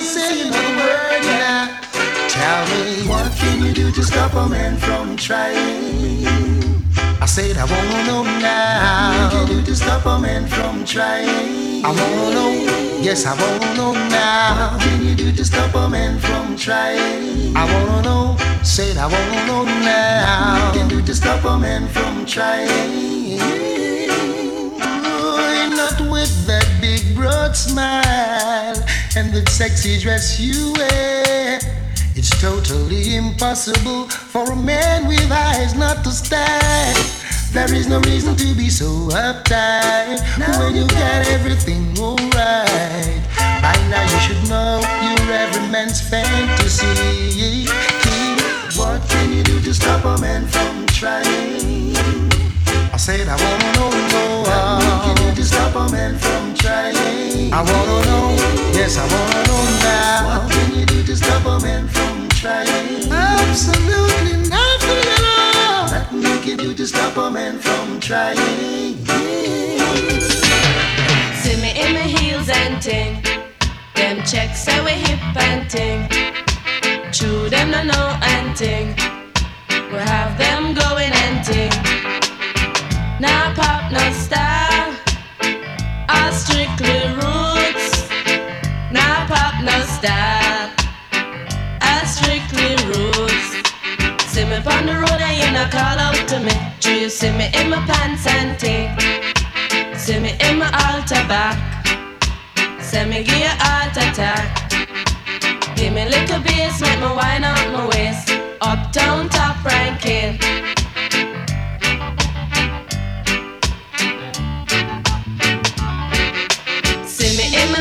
Say 0.00 0.40
another 0.40 0.76
word 0.76 1.22
now, 1.22 1.78
tell 2.28 2.64
me 2.68 3.06
what 3.06 3.30
can 3.36 3.62
you 3.64 3.72
do 3.72 3.92
to 3.92 4.02
stop 4.02 4.32
a 4.34 4.48
man 4.48 4.76
from 4.78 5.14
trying? 5.16 6.24
I 7.20 7.26
said 7.26 7.58
I 7.58 7.64
wanna 7.64 8.06
know 8.06 8.22
now. 8.24 9.24
What 9.24 9.32
can 9.32 9.48
you 9.48 9.60
do 9.60 9.66
to 9.66 9.76
stop 9.76 10.06
a 10.06 10.18
man 10.18 10.48
from 10.48 10.84
trying? 10.86 11.84
I 11.84 11.88
wanna 11.88 12.34
know, 12.34 12.50
yes 13.02 13.26
I 13.26 13.34
wanna 13.40 13.74
know 13.76 13.92
now. 13.92 14.72
What 14.72 14.80
can 14.80 15.04
you 15.04 15.14
do 15.14 15.32
to 15.32 15.44
stop 15.44 15.74
a 15.74 15.88
man 15.88 16.18
from 16.18 16.56
trying? 16.56 17.54
I 17.54 17.64
wanna 17.70 18.02
know, 18.02 18.36
said 18.62 18.96
I 18.96 19.06
wanna 19.06 19.46
know 19.46 19.64
now. 19.64 20.64
What 20.64 20.74
can 20.74 20.90
you 20.90 21.00
do 21.00 21.06
to 21.06 21.14
stop 21.14 21.44
a 21.44 21.58
man 21.58 21.86
from 21.88 22.24
trying? 22.24 23.38
Not 25.76 26.00
with 26.10 26.46
that 26.46 26.66
big 26.80 27.14
broad 27.14 27.56
smile 27.56 28.49
and 29.16 29.32
the 29.32 29.48
sexy 29.50 29.98
dress 29.98 30.38
you 30.38 30.72
wear. 30.76 31.58
It's 32.14 32.30
totally 32.40 33.16
impossible 33.16 34.08
for 34.08 34.52
a 34.52 34.56
man 34.56 35.06
with 35.06 35.30
eyes 35.30 35.74
not 35.74 36.04
to 36.04 36.10
stare. 36.10 36.94
There 37.52 37.72
is 37.74 37.88
no 37.88 38.00
reason 38.00 38.36
to 38.36 38.54
be 38.54 38.68
so 38.68 38.86
uptight 39.10 40.20
when 40.58 40.76
you 40.76 40.86
got 40.86 41.26
everything 41.28 41.98
alright. 41.98 43.20
By 43.62 43.74
now 43.90 44.02
you 44.02 44.20
should 44.20 44.48
know 44.48 44.80
you're 45.02 45.32
every 45.32 45.66
man's 45.68 46.00
fantasy. 46.00 47.66
What 48.78 49.02
can 49.08 49.32
you 49.32 49.42
do 49.42 49.60
to 49.60 49.74
stop 49.74 50.04
a 50.04 50.20
man 50.20 50.46
from 50.46 50.86
trying? 50.86 52.49
I 53.00 53.02
said 53.02 53.28
I 53.28 53.34
wanna 53.34 53.72
know, 53.72 53.88
know 54.12 54.42
what 54.44 55.16
can 55.16 55.24
you 55.24 55.30
do 55.30 55.36
to 55.36 55.44
stop 55.46 55.74
a 55.74 55.90
man 55.90 56.18
from 56.18 56.52
trying? 56.52 57.50
I 57.50 57.62
wanna 57.62 58.04
know, 58.04 58.36
yes 58.76 58.98
I 58.98 59.08
wanna 59.08 59.42
know 59.48 59.64
now. 59.80 60.26
What 60.28 60.52
can 60.52 60.78
you 60.78 60.84
do 60.84 61.02
to 61.04 61.16
stop 61.16 61.46
a 61.46 61.58
man 61.64 61.88
from 61.88 62.28
trying? 62.28 63.10
Absolutely 63.10 64.50
nothing 64.50 65.06
at 65.16 65.24
all. 65.32 65.88
Nothing 65.90 66.20
you 66.20 66.40
can 66.44 66.56
do 66.58 66.74
to 66.74 66.86
stop 66.86 67.16
a 67.16 67.30
man 67.30 67.58
from 67.58 68.00
trying. 68.00 68.36
See 71.40 71.56
me 71.56 71.70
in 71.80 71.94
my 71.94 72.04
heels 72.04 72.50
and 72.50 72.82
ting. 72.82 73.24
Them 73.94 74.22
checks 74.26 74.60
say 74.60 74.78
we 74.84 74.90
hip 74.90 75.22
and 75.36 75.70
ting. 75.70 76.06
True 77.12 77.48
them 77.48 77.70
no 77.70 77.82
know 77.82 78.18
and 78.20 78.54
ting. 78.54 78.94
We 79.90 79.96
have 79.96 80.36
them 80.36 80.74
going 80.74 81.04
and 81.04 81.14
ting. 81.14 81.19
Now 83.20 83.52
pop 83.54 83.92
no 83.92 84.12
style. 84.12 84.96
All 86.08 86.32
strictly 86.32 87.00
roots. 87.20 88.08
Now 88.90 89.26
pop 89.28 89.62
no 89.62 89.76
style. 89.84 90.72
All 91.82 92.06
strictly 92.06 92.72
roots. 92.88 93.60
See 94.24 94.44
me 94.46 94.56
on 94.56 94.86
the 94.86 94.96
road 95.04 95.20
and 95.20 95.36
you 95.36 95.52
not 95.52 95.70
call 95.70 95.98
out 95.98 96.16
to 96.28 96.40
me. 96.40 96.56
Do 96.80 96.94
you 96.94 97.10
see 97.10 97.30
me 97.32 97.50
in 97.52 97.68
my 97.68 97.84
pants 97.84 98.26
and 98.26 98.58
ting? 98.58 98.88
See 99.98 100.18
me 100.18 100.34
in 100.48 100.56
my 100.56 100.70
altar 100.88 101.22
back. 101.28 101.58
Say 102.80 103.04
me 103.04 103.22
give 103.22 103.36
you 103.36 103.52
heart 103.60 103.94
attack. 103.98 104.48
Give 105.76 105.92
me 105.92 106.08
little 106.08 106.40
bass, 106.40 106.80
make 106.80 106.98
me 107.00 107.12
wine 107.14 107.44
out 107.44 107.70
my 107.70 107.86
waist. 107.88 108.30
Uptown 108.62 109.28
top 109.28 109.62
ranking. 109.62 110.40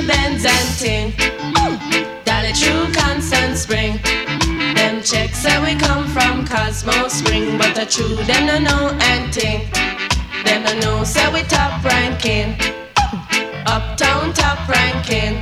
Hmm. 0.01 0.09
and 0.45 0.69
ting. 0.80 1.13
Dolly 2.23 2.53
true 2.53 2.88
constant 2.93 3.57
spring. 3.57 3.99
Them 4.76 5.01
checks 5.01 5.39
say 5.39 5.61
we 5.61 5.77
come 5.77 6.07
from 6.07 6.45
Cosmo 6.45 7.09
Spring, 7.09 7.57
but 7.57 7.76
the 7.76 7.85
true 7.85 8.15
them 8.23 8.45
no 8.45 8.59
know 8.59 8.97
and 9.01 9.34
ting. 9.34 9.69
Them 10.45 10.63
no 10.63 10.80
know 10.80 11.03
say 11.03 11.27
we 11.34 11.41
top 11.43 11.84
ranking. 11.84 12.55
Hmm. 12.97 13.67
Uptown 13.67 14.34
top 14.34 14.69
ranking. 14.69 15.41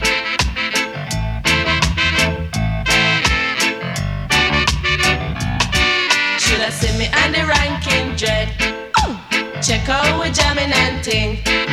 Should 6.40 6.62
I 6.62 6.70
see 6.72 6.98
me 6.98 7.08
on 7.22 7.32
the 7.32 7.46
ranking 7.46 8.16
dread? 8.16 8.50
Hmm. 8.96 9.62
Check 9.62 9.88
out 9.88 10.20
we 10.20 10.32
jamming 10.32 10.74
and 10.74 11.04
ting. 11.04 11.67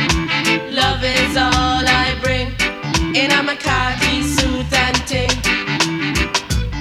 Khaki 3.65 4.21
suit 4.21 4.71
and 4.83 4.97
ting. 5.09 5.35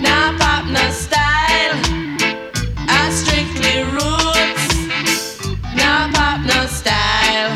Now 0.03 0.37
pop 0.39 0.65
no 0.77 0.85
style. 0.91 1.77
I 3.01 3.03
strictly 3.21 3.77
roots. 3.95 4.67
Now 5.81 6.11
pop 6.17 6.39
no 6.53 6.61
style. 6.81 7.53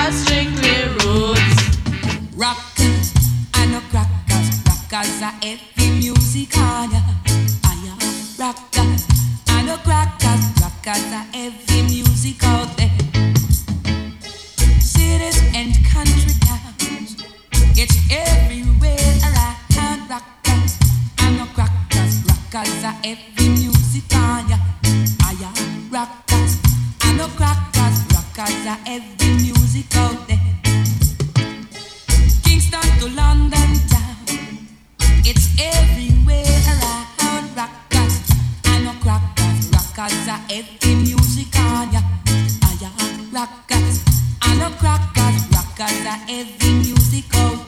I 0.00 0.10
strictly 0.20 0.78
roots. 0.98 1.58
Rockers, 2.44 3.06
I 3.54 3.66
know 3.70 3.82
crackers, 3.92 4.48
rockers 4.68 5.22
are 5.28 5.36
heavy 5.44 5.88
music 6.00 6.56
ya. 6.56 7.02
I 7.70 7.76
am 7.92 8.00
rockers, 8.42 9.02
I 9.48 9.62
know 9.66 9.78
crackers, 9.86 10.44
rockers 10.62 11.08
are 11.18 11.28
heavy 11.36 11.82
music 11.82 12.42
out 12.44 12.77
rockers. 43.38 44.04
I 44.42 44.56
know 44.56 44.70
crackers, 44.78 45.46
rockers 45.52 46.06
are 46.06 46.20
heavy 46.26 46.72
music 46.74 47.34
out 47.36 47.67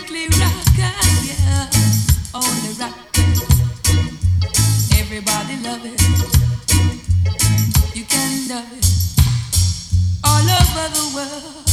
rockers 0.00 1.28
yeah, 1.28 1.68
only 2.34 2.72
rockers. 2.80 3.40
Everybody 4.98 5.56
loves 5.62 5.84
it. 5.84 6.00
You 7.94 8.04
can 8.04 8.48
love 8.48 8.72
it 8.72 8.86
all 10.24 10.42
over 10.42 10.88
the 10.94 11.06
world. 11.14 11.66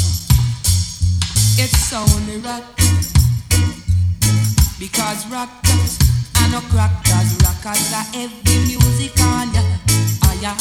It's 1.57 1.93
only 1.93 2.37
rockers 2.37 3.13
because 4.79 5.25
rockers 5.31 5.97
are 7.93 8.07
heavy 8.13 8.57
music 8.67 9.19
on 9.21 9.53
ya. 9.53 9.61
Oh 10.25 10.39
yeah, 10.41 10.55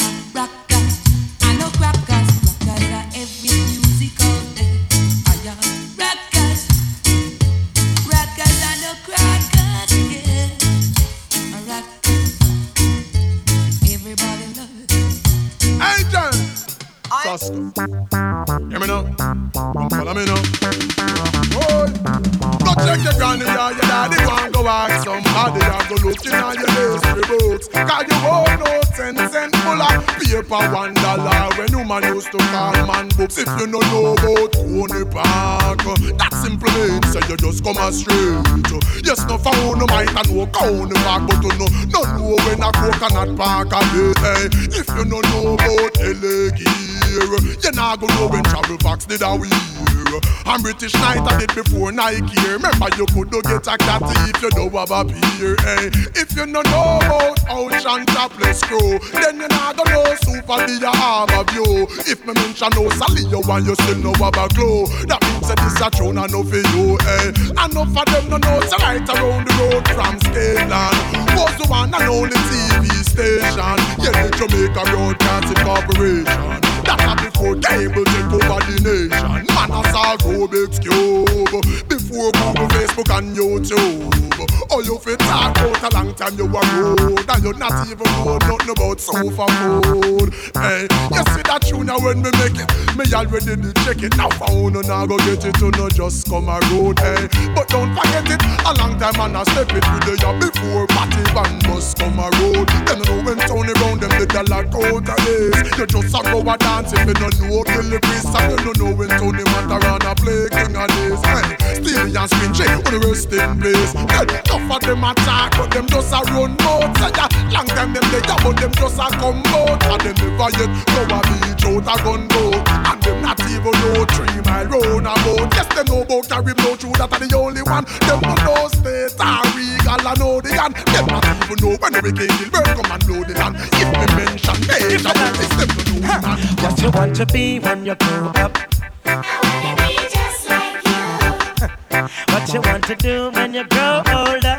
or 26.11 26.53
in 26.53 26.59
your 26.59 26.99
history 26.99 27.23
books. 27.27 27.67
Cause 27.69 28.05
you 28.09 28.19
won't 28.23 28.59
know 28.59 28.81
ten 28.95 29.15
cent 29.31 29.55
full 29.55 29.81
of 29.81 30.05
paper 30.19 30.73
one 30.73 30.93
dollar 30.95 31.49
when 31.55 31.71
woman 31.77 32.03
used 32.15 32.31
to 32.31 32.37
call 32.37 32.73
man 32.87 33.07
books. 33.17 33.37
If 33.37 33.47
you 33.59 33.67
don't 33.67 33.85
know 33.91 34.13
about 34.13 34.53
Coney 34.53 35.05
Park, 35.05 35.79
that 36.19 36.33
simple 36.43 36.71
means 36.71 37.07
say 37.11 37.21
you 37.29 37.37
just 37.37 37.63
come 37.63 37.79
straight. 37.91 39.05
Yes, 39.05 39.23
no 39.25 39.37
phone, 39.37 39.79
no 39.79 39.85
might 39.87 40.11
and 40.11 40.35
no 40.35 40.45
Coney 40.47 40.95
Park, 41.05 41.27
but 41.27 41.43
you 41.43 41.53
know, 41.57 41.69
no 41.87 42.01
know 42.17 42.35
when 42.43 42.61
a 42.61 42.71
coconut 42.71 43.37
park 43.37 43.71
a. 43.71 43.79
Hey, 44.21 44.49
if 44.75 44.87
you 44.89 45.05
don't 45.05 45.25
know 45.31 45.53
about 45.55 45.97
LA 45.97 46.51
gear, 46.51 47.23
you 47.63 47.71
not 47.71 47.99
go 47.99 48.07
know 48.07 48.27
when 48.27 48.43
travel 48.43 48.77
box 48.77 49.05
did 49.05 49.21
a 49.21 49.35
wear. 49.35 50.00
I'm 50.45 50.61
British 50.61 50.93
night 50.95 51.21
I 51.21 51.39
did 51.39 51.53
before 51.55 51.91
Nike. 51.91 52.35
Remember 52.47 52.89
you 52.97 53.05
could 53.13 53.31
do 53.31 53.41
get 53.43 53.67
a 53.67 53.77
cat 53.77 54.01
if 54.27 54.41
you 54.41 54.49
don't 54.49 54.73
have 54.73 54.91
a 54.91 55.03
beer. 55.05 55.55
Hey, 55.63 55.87
if 56.19 56.35
you 56.35 56.45
don't 56.45 56.65
know 56.67 56.99
about 56.99 57.39
ocean 57.49 58.05
topless 58.07 58.61
crew, 58.63 58.99
then 59.13 59.39
you 59.39 59.47
not 59.47 59.77
go 59.77 59.83
know 59.87 60.15
super 60.23 60.59
the 60.65 60.91
have 60.91 61.31
a 61.31 61.43
view. 61.51 61.87
If 62.09 62.25
me 62.25 62.33
mention 62.33 62.69
no 62.75 62.89
Sally, 62.97 63.23
you 63.29 63.41
want 63.47 63.65
you 63.65 63.75
still 63.75 63.99
know 63.99 64.13
have 64.19 64.35
a 64.35 64.47
glow. 64.51 64.87
That 65.07 65.21
means 65.23 65.47
that 65.47 65.59
this 65.63 65.79
a 65.79 65.87
throne 65.89 66.17
and 66.17 66.31
no 66.31 66.43
for 66.43 66.59
you. 66.59 66.97
Hey, 67.05 67.31
enough 67.55 67.95
of 67.95 68.05
them 68.11 68.25
no 68.29 68.37
know 68.37 68.59
it's 68.59 68.73
right 68.81 69.05
around 69.05 69.47
the 69.47 69.53
road 69.61 69.85
from 69.95 70.19
Scaland. 70.27 70.97
Was 71.37 71.55
the 71.61 71.67
one 71.69 71.93
and 71.93 72.03
only 72.09 72.35
TV 72.49 72.89
station. 73.05 73.79
Yeah, 74.01 74.15
the 74.17 74.29
Jamaica 74.35 74.83
Broadcasting 74.91 75.63
Corporation. 75.63 76.80
That's 76.83 77.03
a 77.03 77.15
before 77.15 77.55
cable 77.55 78.05
take 78.05 78.31
over 78.31 78.59
the 78.65 78.75
nation. 78.81 79.45
Man, 79.53 79.71
I 79.71 79.91
saw 79.91 80.17
Rubik's 80.17 80.79
Cube 80.79 81.87
before 81.87 82.31
Google, 82.31 82.67
Facebook, 82.73 83.09
and 83.17 83.35
YouTube. 83.35 84.31
Oh, 84.71 84.81
you 84.81 84.97
fit 84.99 85.19
talk 85.19 85.55
about 85.57 85.83
a 85.83 85.89
long 85.95 86.13
time 86.15 86.37
you 86.37 86.45
were 86.45 86.63
road, 86.79 87.25
and 87.29 87.43
you 87.43 87.53
not 87.53 87.87
even 87.87 88.07
know 88.23 88.37
nothing 88.47 88.69
about 88.71 88.99
sofa 88.99 89.45
food. 89.59 90.33
Hey, 90.55 90.87
you 91.11 91.23
see 91.35 91.43
that 91.45 91.61
tune 91.67 91.91
when 92.01 92.21
me 92.23 92.31
make 92.39 92.57
it, 92.57 92.69
me 92.97 93.05
already 93.13 93.55
did 93.59 93.75
check 93.83 94.01
it. 94.01 94.15
Now 94.17 94.29
found 94.29 94.75
and 94.75 94.89
I 94.89 95.05
go 95.05 95.17
get 95.19 95.43
it 95.45 95.55
to 95.59 95.71
no 95.71 95.89
just 95.89 96.29
come 96.29 96.49
a 96.49 96.59
road. 96.71 96.99
Hey, 96.99 97.27
but 97.53 97.67
don't 97.67 97.93
forget 97.93 98.31
it. 98.31 98.41
A 98.65 98.71
long 98.79 98.97
time 98.97 99.19
and 99.19 99.37
I 99.37 99.43
step 99.43 99.69
it 99.75 99.83
with 99.83 100.03
the 100.07 100.15
year 100.17 100.35
before 100.39 100.87
party 100.87 101.23
band 101.35 101.67
must 101.67 101.97
come 101.99 102.19
a 102.19 102.29
road. 102.39 102.67
Then 102.87 103.03
you 103.03 103.05
know 103.05 103.19
when 103.27 103.37
Tony 103.45 103.73
Brown 103.75 103.99
them 103.99 104.11
a 104.15 104.43
lock 104.47 104.71
out 104.73 105.09
of. 105.09 105.77
You 105.77 105.85
just 105.85 106.15
a 106.15 106.21
go 106.23 106.39
a 106.41 106.55
dance 106.71 106.93
if 106.93 107.07
you 107.07 107.13
don't 107.13 107.35
know 107.41 107.63
kill 107.63 107.87
the 107.91 107.99
priest, 107.99 108.31
and 108.31 108.51
you 108.51 108.59
don't 108.63 108.77
know 108.79 108.91
when 108.95 109.09
Tony 109.19 109.43
Montarana 109.51 110.15
play 110.15 110.47
king 110.55 110.75
of 110.75 110.87
this. 110.95 111.19
Hey, 111.27 111.43
Steely 111.75 112.15
and 112.15 112.29
Spin 112.31 112.51
J, 112.55 112.59
on 112.71 112.83
the 112.87 112.99
rest 113.03 113.31
in 113.35 113.51
place. 113.59 113.91
Hey, 113.91 114.25
tough 114.47 114.71
of 114.71 114.81
them 114.81 115.03
attack, 115.03 115.51
but 115.57 115.69
them 115.71 115.87
just 115.87 116.15
a 116.15 116.19
run 116.31 116.55
out. 116.63 116.95
Say 116.97 117.11
ya, 117.11 117.27
long 117.51 117.67
time 117.67 117.91
them 117.91 118.05
they 118.11 118.23
but 118.23 118.55
them 118.55 118.71
just 118.79 118.99
a 118.99 119.07
come 119.19 119.43
out. 119.51 119.83
And 119.83 120.01
them 120.01 120.15
never 120.15 120.49
yet 120.55 120.71
know 120.95 121.11
a 121.11 121.19
beach 121.27 121.65
out 121.67 121.87
a 121.91 121.95
gun 122.03 122.23
boat. 122.31 122.63
And 122.87 122.99
them 123.03 123.17
not 123.21 123.39
even 123.51 123.75
know 123.75 124.05
three 124.07 124.41
mile 124.47 124.67
round 124.71 125.07
about. 125.11 125.47
Yes, 125.51 125.67
them 125.75 125.85
know 125.91 126.01
about 126.07 126.23
carry 126.29 126.53
blow 126.55 126.75
through 126.79 126.95
that 126.95 127.11
are 127.11 127.19
the 127.19 127.27
only 127.35 127.63
one. 127.67 127.83
Them 128.07 128.19
no 128.23 128.33
know 128.47 128.67
state 128.71 129.19
or 129.19 129.43
regal 129.55 130.07
and 130.07 130.19
know 130.19 130.39
the 130.39 130.51
gun. 130.55 130.71
Them 130.71 131.05
not 131.11 131.27
even 131.27 131.57
know 131.59 131.75
when 131.83 131.91
the 131.99 132.11
King 132.15 132.31
Gilbert 132.39 132.71
come 132.79 132.91
and 132.91 133.03
blow 133.03 133.21
the 133.27 133.33
land. 133.35 133.55
If 133.59 133.89
me 133.91 134.07
mention 134.15 134.57
major, 134.67 135.11
it's 135.11 135.55
them 135.59 135.69
no 135.75 135.83
know 135.91 136.31
the 136.39 136.60
What 136.61 136.79
you 136.81 136.91
want 136.91 137.15
to 137.15 137.25
be 137.25 137.59
when 137.59 137.85
you 137.85 137.95
grow 137.95 138.27
up? 138.35 138.57
I 139.05 139.15
wanna 139.43 139.87
be 139.87 139.95
just 140.15 140.49
like 140.49 140.83
you. 140.85 142.07
What 142.33 142.53
you 142.53 142.61
want 142.61 142.83
to 142.85 142.95
do 142.95 143.31
when 143.31 143.53
you 143.53 143.63
grow 143.65 144.03
older? 144.07 144.50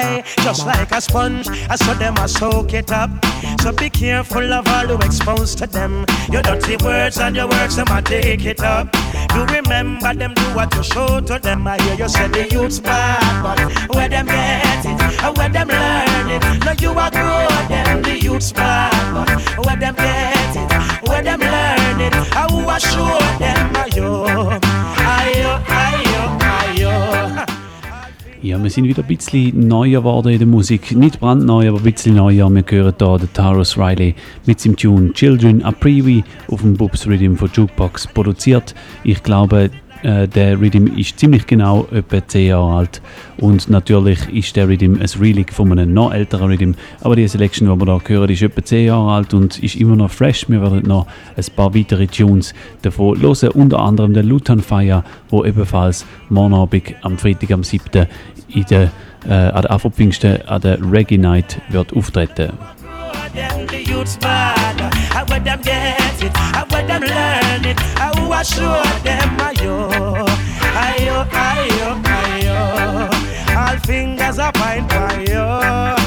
Hey, 0.00 0.24
just 0.42 0.64
like 0.64 0.92
a 0.92 1.00
sponge, 1.00 1.46
I 1.68 1.76
saw 1.76 1.92
them 1.92 2.14
I 2.16 2.24
soak 2.24 2.72
it 2.72 2.90
up. 2.90 3.10
So 3.60 3.70
be 3.70 3.90
careful 3.90 4.50
of 4.50 4.66
all 4.68 4.86
you 4.88 4.96
expose 4.96 5.54
to 5.56 5.66
them. 5.66 6.06
Your 6.32 6.40
dirty 6.40 6.76
words 6.82 7.18
and 7.18 7.36
your 7.36 7.46
words, 7.46 7.76
them 7.76 7.88
I 7.90 8.00
take 8.00 8.46
it 8.46 8.60
up. 8.60 8.88
You 9.34 9.44
remember 9.44 10.14
them, 10.14 10.32
do 10.32 10.42
what 10.56 10.74
you 10.74 10.82
show 10.82 11.20
to 11.20 11.38
them. 11.38 11.66
I 11.66 11.76
hear 11.82 11.96
you 11.96 12.08
say 12.08 12.28
the 12.28 12.48
youth's 12.50 12.80
bad, 12.80 13.42
but 13.42 13.94
where 13.94 14.08
them 14.08 14.24
get 14.24 14.86
it, 14.86 15.22
and 15.22 15.36
where 15.36 15.50
them 15.50 15.68
learn 15.68 16.30
it. 16.30 16.64
No, 16.64 16.72
you 16.80 16.98
are 16.98 17.10
good, 17.10 17.68
them 17.68 18.02
the 18.02 18.18
youth's 18.18 18.52
bad, 18.52 19.12
but 19.12 19.66
where 19.66 19.76
them 19.76 19.94
get 19.96 20.56
it, 20.56 21.08
where 21.08 21.22
them 21.22 21.40
learn 21.40 22.00
it. 22.00 22.14
I 22.32 22.46
I 22.48 22.78
show 22.78 23.18
them, 23.38 23.74
ayo, 23.74 24.24
ayo, 24.24 24.60
ayo, 24.96 25.52
ayo. 25.66 26.09
Ja, 28.42 28.62
wir 28.62 28.70
sind 28.70 28.84
wieder 28.84 29.02
ein 29.02 29.06
bisschen 29.06 29.68
neuer 29.68 30.00
geworden 30.00 30.32
in 30.32 30.38
der 30.38 30.48
Musik. 30.48 30.96
Nicht 30.96 31.20
brandneu, 31.20 31.68
aber 31.68 31.76
ein 31.76 31.84
bisschen 31.84 32.14
neuer. 32.14 32.48
Wir 32.48 32.64
hören 32.66 32.94
hier 32.98 33.18
den 33.18 33.32
Taros 33.34 33.76
Riley 33.76 34.14
mit 34.46 34.58
seinem 34.58 34.76
Tune 34.76 35.12
Children 35.12 35.62
a 35.62 35.70
Preview 35.70 36.22
auf 36.48 36.62
dem 36.62 36.74
Bubs 36.74 37.06
Rhythm 37.06 37.34
von 37.34 37.50
Jukebox 37.52 38.06
produziert. 38.06 38.74
Ich 39.04 39.22
glaube, 39.22 39.68
äh, 40.02 40.28
der 40.28 40.60
Rhythm 40.60 40.86
ist 40.96 41.18
ziemlich 41.18 41.46
genau 41.46 41.86
etwa 41.90 42.26
10 42.26 42.46
Jahre 42.46 42.78
alt. 42.78 43.02
Und 43.38 43.68
natürlich 43.68 44.28
ist 44.28 44.56
der 44.56 44.68
Rhythm 44.68 44.94
ein 45.00 45.20
Relic 45.20 45.52
von 45.52 45.72
einem 45.72 45.92
noch 45.92 46.12
älteren 46.12 46.48
Rhythm. 46.48 46.72
Aber 47.00 47.16
die 47.16 47.28
Selection, 47.28 47.68
die 47.68 47.86
wir 47.86 48.00
hier 48.06 48.16
hören, 48.16 48.30
ist 48.30 48.42
etwa 48.42 48.64
10 48.64 48.86
Jahre 48.86 49.12
alt 49.12 49.34
und 49.34 49.62
ist 49.62 49.76
immer 49.76 49.96
noch 49.96 50.10
fresh. 50.10 50.48
Wir 50.48 50.62
werden 50.62 50.82
noch 50.86 51.06
ein 51.36 51.44
paar 51.54 51.74
weitere 51.74 52.06
Tunes 52.06 52.54
davon 52.82 53.20
hören. 53.20 53.50
Unter 53.50 53.80
anderem 53.80 54.14
der 54.14 54.22
Luton 54.22 54.60
Fire, 54.60 55.04
wo 55.28 55.44
ebenfalls 55.44 56.06
morgen 56.28 56.54
Abend 56.54 56.94
am 57.02 57.18
Freitag 57.18 57.50
am 57.52 57.64
7. 57.64 58.06
In 58.48 58.64
der, 58.70 58.90
äh, 59.28 59.32
an 59.32 59.62
der 59.62 59.70
Afro-Pfingsten 59.70 60.42
an 60.46 60.60
der 60.60 60.78
Reggae 60.80 61.18
Night 61.18 61.60
wird 61.70 61.94
auftreten. 61.94 62.52
I 66.92 67.39
where 68.30 68.44
them 69.02 69.28
ayo, 69.42 69.90
ayo, 70.78 71.16
ayo, 71.34 71.88
ayo. 72.06 72.58
All 73.58 73.76
fingers 73.80 74.38
are 74.38 74.52
point 74.52 74.86
for 74.92 75.20
you. 75.20 75.99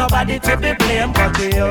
Nobody 0.00 0.38
to 0.38 0.56
be 0.56 0.72
blamed 0.72 1.12
but 1.12 1.38
you. 1.38 1.68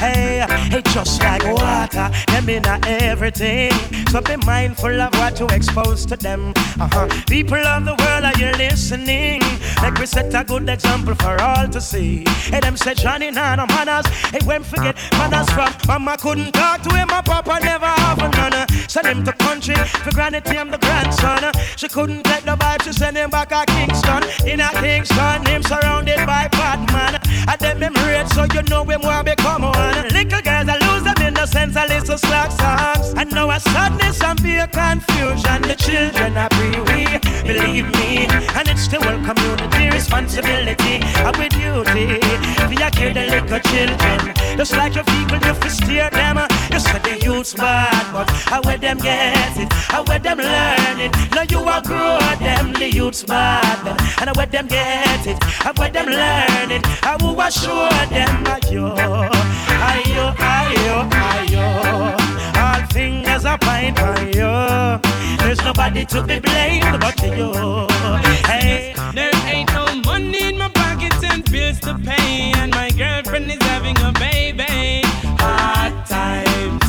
Hey, 0.00 0.42
hey, 0.48 0.82
just 0.94 1.20
like 1.20 1.44
water, 1.44 2.10
them 2.28 2.48
in 2.48 2.64
everything. 2.86 3.72
So 4.08 4.22
be 4.22 4.36
mindful 4.36 4.98
of 4.98 5.12
what 5.14 5.38
you 5.38 5.46
expose 5.48 6.06
to 6.06 6.16
them. 6.16 6.54
Uh-huh. 6.80 7.08
People 7.28 7.58
of 7.58 7.84
the 7.84 7.94
world, 7.94 8.24
are 8.24 8.38
you 8.40 8.50
listening? 8.52 9.42
Like 9.82 9.98
we 9.98 10.06
set 10.06 10.34
a 10.34 10.42
good 10.44 10.66
example 10.66 11.14
for 11.14 11.38
all 11.42 11.68
to 11.68 11.80
see. 11.80 12.24
Hey, 12.50 12.60
them 12.60 12.78
say 12.78 12.94
Johnny 12.94 13.30
Nana 13.30 13.66
manners. 13.66 14.06
Hey, 14.32 14.40
when 14.46 14.62
forget 14.62 14.96
manners 15.12 15.50
from 15.50 15.74
Mama 15.86 16.16
couldn't 16.16 16.52
talk 16.52 16.80
to 16.82 16.94
him, 16.96 17.08
my 17.08 17.20
Papa 17.20 17.58
never 17.62 17.84
have 17.84 18.18
none. 18.18 18.66
Send 18.88 19.06
him 19.06 19.24
to 19.24 19.32
country 19.34 19.74
for 19.76 20.10
granted, 20.12 20.48
him 20.48 20.70
the 20.70 20.78
grandson. 20.78 21.52
She 21.76 21.86
couldn't 21.86 22.24
take 22.24 22.44
the 22.44 22.56
vibe, 22.56 22.82
she 22.82 22.92
send 22.92 23.18
him 23.18 23.28
back 23.28 23.50
to 23.50 23.64
Kingston. 23.66 24.22
In 24.48 24.60
a 24.60 24.70
Kingston, 24.70 25.44
him 25.44 25.62
surrounded 25.62 26.16
by 26.26 26.48
bad 26.48 26.80
man. 26.92 27.09
I 27.48 27.56
them 27.56 27.80
them 27.80 27.94
rich, 27.94 28.28
so 28.28 28.44
you 28.52 28.62
know 28.64 28.82
we 28.82 28.96
more 28.98 29.22
become 29.22 29.62
one. 29.62 30.08
Little 30.08 30.42
girls, 30.42 30.68
I 30.68 30.76
lose 30.86 31.04
them 31.04 31.16
innocence, 31.22 31.76
I 31.76 31.86
listen 31.86 32.18
slack 32.18 32.50
songs. 32.50 33.14
I 33.16 33.24
know 33.24 33.50
a 33.50 33.58
sadness 33.58 34.22
and 34.22 34.40
fear, 34.40 34.66
confusion. 34.66 35.62
The 35.62 35.76
children 35.76 36.36
are 36.36 36.49
we 36.70 37.18
believe 37.42 37.88
me, 37.98 38.26
and 38.56 38.68
it's 38.68 38.86
the 38.88 38.98
whole 39.02 39.20
community 39.24 39.90
responsibility. 39.90 41.00
With 41.38 41.52
duty, 41.52 42.20
we 42.68 42.76
are 42.82 42.90
care 42.90 43.14
the 43.14 43.26
little 43.26 43.60
children. 43.60 44.34
Just 44.56 44.76
like 44.76 44.94
your 44.94 45.04
people, 45.04 45.38
you 45.38 45.54
fi 45.54 45.68
steer 45.68 46.10
them. 46.10 46.38
You 46.70 46.80
said 46.80 47.02
the 47.02 47.18
youth's 47.22 47.54
bad, 47.54 48.12
but 48.12 48.28
I 48.52 48.60
where 48.60 48.78
them 48.78 48.98
get 48.98 49.56
it, 49.56 49.68
I 49.90 50.02
where 50.06 50.18
them 50.18 50.38
learn 50.38 51.00
it. 51.00 51.12
Now 51.32 51.44
you 51.48 51.60
are 51.66 51.82
grow 51.82 52.18
them, 52.38 52.72
the 52.74 52.90
youth's 52.92 53.22
bad, 53.22 53.86
and 54.20 54.30
I 54.30 54.32
where 54.32 54.46
them 54.46 54.66
get 54.66 55.26
it, 55.26 55.38
I 55.64 55.72
where 55.76 55.90
them 55.90 56.06
learn 56.06 56.70
it. 56.70 56.84
I 57.02 57.16
will 57.20 57.40
assure 57.40 58.04
them, 58.10 58.44
ayo, 58.44 58.94
ayo, 59.90 60.34
ayo, 60.36 61.10
ayo. 61.10 61.64
All 62.56 62.86
fingers 62.92 63.44
are 63.44 63.58
for 63.58 64.20
you. 64.36 65.09
There's 65.42 65.62
nobody 65.64 66.04
to 66.06 66.22
be 66.22 66.38
blamed 66.38 67.00
but 67.00 67.20
you. 67.22 67.86
Hey, 68.46 68.94
there 69.14 69.34
ain't 69.46 69.72
no 69.72 69.86
money 70.04 70.42
in 70.48 70.58
my 70.58 70.68
pockets 70.68 71.22
and 71.24 71.44
bills 71.50 71.80
to 71.80 71.94
pay, 71.98 72.52
and 72.56 72.70
my 72.72 72.90
girlfriend 72.90 73.50
is 73.50 73.60
having 73.62 73.96
a 73.98 74.12
baby. 74.12 75.02
Hard 75.40 76.06
times, 76.06 76.82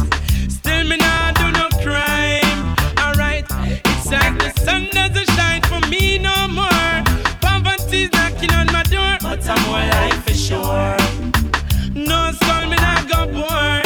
still 0.54 0.84
me 0.88 0.98
not 0.98 1.36
do 1.36 1.52
no 1.52 1.70
crime. 1.82 2.76
Alright, 3.00 3.46
it's 3.86 4.12
like 4.12 4.38
the 4.38 4.52
sun 4.62 4.88
doesn't 4.92 5.30
shine 5.36 5.62
for 5.64 5.80
me 5.88 6.20
no 6.20 6.48
more. 6.50 7.04
Poverty's 7.42 8.12
knocking 8.12 8.52
on 8.52 8.68
my 8.68 8.84
door, 8.84 9.18
but 9.22 9.48
I'm 9.50 9.62
more 9.68 9.86
life 9.96 10.24
for 10.26 10.34
sure. 10.34 10.98
No 11.96 12.32
soul 12.44 12.66
me 12.70 12.76
not 12.76 13.08
go 13.10 13.26
poor, 13.34 13.82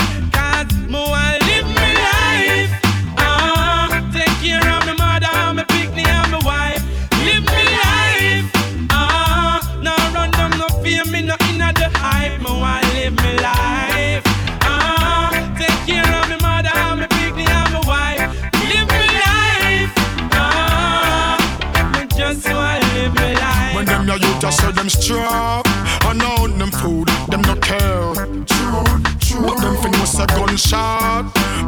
youth 24.18 24.40
just 24.40 24.60
say 24.60 24.72
them 24.72 24.90
strong 24.90 25.64
And 26.06 26.22
own 26.22 26.58
them 26.58 26.72
food, 26.72 27.08
them 27.30 27.42
no 27.42 27.56
care. 27.56 28.14
True, 28.46 28.84
true 29.20 29.42
But 29.42 29.58
them 29.62 29.76
fin 29.82 29.92
was 30.00 30.20
a 30.20 30.28
gunshot. 30.28 31.26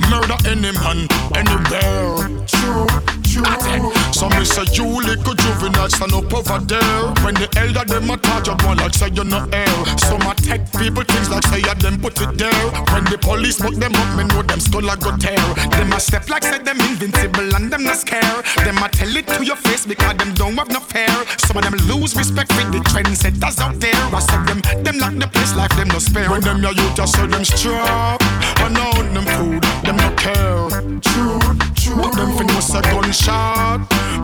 Murder 0.10 0.38
any 0.46 0.72
man, 0.72 1.08
anywhere. 1.36 2.46
True, 2.48 2.88
true 3.24 3.97
So 4.18 4.28
me 4.30 4.44
say 4.46 4.66
you 4.74 4.90
little 4.98 5.36
juvenile 5.36 5.90
stand 5.90 6.12
up 6.12 6.34
over 6.34 6.58
there. 6.66 7.14
When 7.22 7.38
the 7.38 7.46
elder 7.54 7.86
them 7.86 8.10
a 8.10 8.18
talk 8.18 8.48
you 8.50 8.58
one 8.66 8.78
like 8.78 8.96
say 8.96 9.14
you 9.14 9.24
no 9.24 9.46
air 9.54 9.70
Some 10.02 10.26
a 10.26 10.34
take 10.34 10.66
people 10.74 11.06
things 11.06 11.30
like 11.30 11.46
say 11.46 11.62
ya 11.62 11.76
them 11.78 12.02
put 12.02 12.18
it 12.18 12.34
there. 12.34 12.66
When 12.98 13.06
the 13.14 13.20
police 13.22 13.62
put 13.62 13.78
them 13.78 13.94
up 13.94 14.10
me 14.18 14.24
know 14.26 14.42
them 14.42 14.60
skull 14.60 14.90
a 14.90 14.98
go 14.98 15.14
tear. 15.22 15.38
Them 15.70 15.94
a 15.94 16.00
step 16.00 16.28
like 16.34 16.42
say 16.42 16.58
them 16.58 16.82
invincible 16.82 17.54
and 17.54 17.70
them 17.70 17.84
not 17.84 17.98
scare. 17.98 18.42
Them 18.66 18.82
a 18.82 18.90
tell 18.90 19.16
it 19.16 19.28
to 19.38 19.46
your 19.46 19.56
face 19.56 19.86
because 19.86 20.18
them 20.18 20.34
don't 20.34 20.58
have 20.58 20.74
no 20.74 20.80
fear. 20.80 21.14
Some 21.46 21.58
of 21.58 21.70
them 21.70 21.78
lose 21.86 22.18
respect 22.18 22.50
with 22.58 22.74
the 22.74 22.82
trendsetters 22.90 23.62
out 23.62 23.78
there. 23.78 23.94
I 23.94 24.18
said 24.18 24.42
them, 24.50 24.66
them 24.82 24.98
lock 24.98 25.14
the 25.14 25.28
place 25.30 25.54
like 25.54 25.76
them 25.78 25.90
no 25.90 26.00
spare. 26.00 26.26
When 26.32 26.42
them 26.42 26.58
your 26.66 26.74
youth 26.74 26.96
just 26.96 27.14
say 27.14 27.28
them 27.28 27.46
strap 27.46 28.18
And 28.66 28.82
own 28.82 29.14
them 29.14 29.30
food, 29.38 29.62
them 29.86 29.98
no 30.02 30.10
care. 30.18 30.74
True, 31.06 31.38
true 31.78 31.87
But 31.96 32.14
them 32.16 32.32
fin 32.38 32.48
was 32.56 32.74
a 32.76 32.82
gunshot 32.82 33.82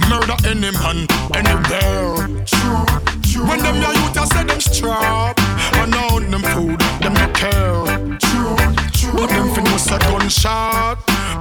Murder 0.09 0.35
any 0.45 0.71
man, 0.71 1.07
anywhere 1.33 2.27
True, 2.45 2.85
true 3.23 3.45
When 3.47 3.59
them 3.59 3.81
your 3.81 3.93
youth 3.93 4.13
just 4.13 4.33
say 4.33 4.43
them 4.43 4.59
strap 4.59 5.39
And 5.75 5.95
own 5.95 6.31
them 6.31 6.43
food, 6.53 6.79
them 7.01 7.13
no 7.13 7.27
care 7.33 8.19
True, 8.19 8.57
true 8.93 9.13
But 9.13 9.29
them 9.29 9.53
fin 9.53 9.63
was 9.71 9.87
a 9.91 9.99
gunshot 9.99 10.99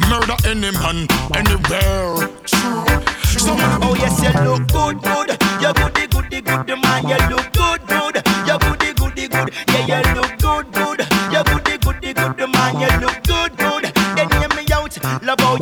Murder 0.09 0.37
any 0.47 0.71
man, 0.73 1.07
anywhere 1.35 2.29
True, 2.47 2.85
So, 3.39 3.55
oh 3.57 3.95
yes, 3.99 4.23
you 4.23 4.33
look 4.45 4.69
good, 4.69 5.03
good. 5.03 5.31
You 5.61 5.73
goody, 5.75 6.07
goody, 6.07 6.41
good, 6.41 6.69
man. 6.83 7.09
You 7.09 7.19
look 7.35 7.53
good, 7.53 7.81
good. 7.87 8.17
You 8.47 8.59
goody, 8.59 8.93
goody, 8.93 9.29
good. 9.29 9.53
Yeah, 9.69 10.03
you 10.05 10.15
look 10.15 10.39
good, 10.39 10.73
good. 10.73 11.01
You 11.33 11.43
goody, 11.45 11.79
goody, 11.79 12.13
good, 12.13 12.51
man. 12.53 12.81
You 12.81 13.01
look 13.01 13.22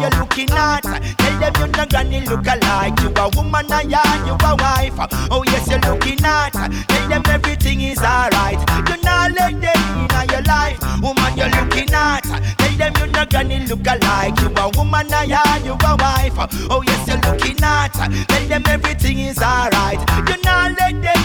you 0.01 0.09
looking 0.18 0.51
at. 0.52 0.82
Tell 0.82 1.39
them 1.39 1.52
you 1.59 1.66
not 1.77 1.90
granny 1.90 2.20
look 2.27 2.47
alike. 2.47 2.98
You 3.01 3.12
a 3.16 3.28
woman, 3.36 3.72
and 3.72 3.90
you 3.90 4.35
a 4.35 4.56
wife. 4.56 4.98
Oh 5.31 5.44
yes, 5.47 5.68
you 5.68 5.78
looking 5.78 6.24
at. 6.24 6.52
Tell 6.52 7.09
them 7.09 7.22
everything 7.27 7.81
is 7.82 7.98
alright. 7.98 8.59
You 8.89 8.97
not 9.02 9.32
let 9.32 9.60
them 9.60 9.81
in 10.10 10.31
your 10.31 10.43
life. 10.43 10.81
Woman, 11.02 11.36
you 11.36 11.44
looking 11.44 11.93
at. 11.93 12.22
Tell 12.22 12.77
them 12.77 12.93
you 12.98 13.06
not 13.12 13.31
granny 13.31 13.66
look 13.66 13.86
alike. 13.86 14.39
You 14.40 14.48
a 14.56 14.70
woman, 14.77 15.12
and 15.12 15.64
you 15.64 15.72
a 15.72 15.97
wife. 15.97 16.36
Oh 16.70 16.82
yes, 16.86 17.06
you 17.09 17.16
looking 17.31 17.62
at. 17.62 17.93
Tell 18.28 18.47
them 18.48 18.62
everything 18.66 19.18
is 19.20 19.39
alright. 19.39 20.01
You 20.28 20.36
not 20.43 20.78
let 20.78 21.02
them 21.02 21.19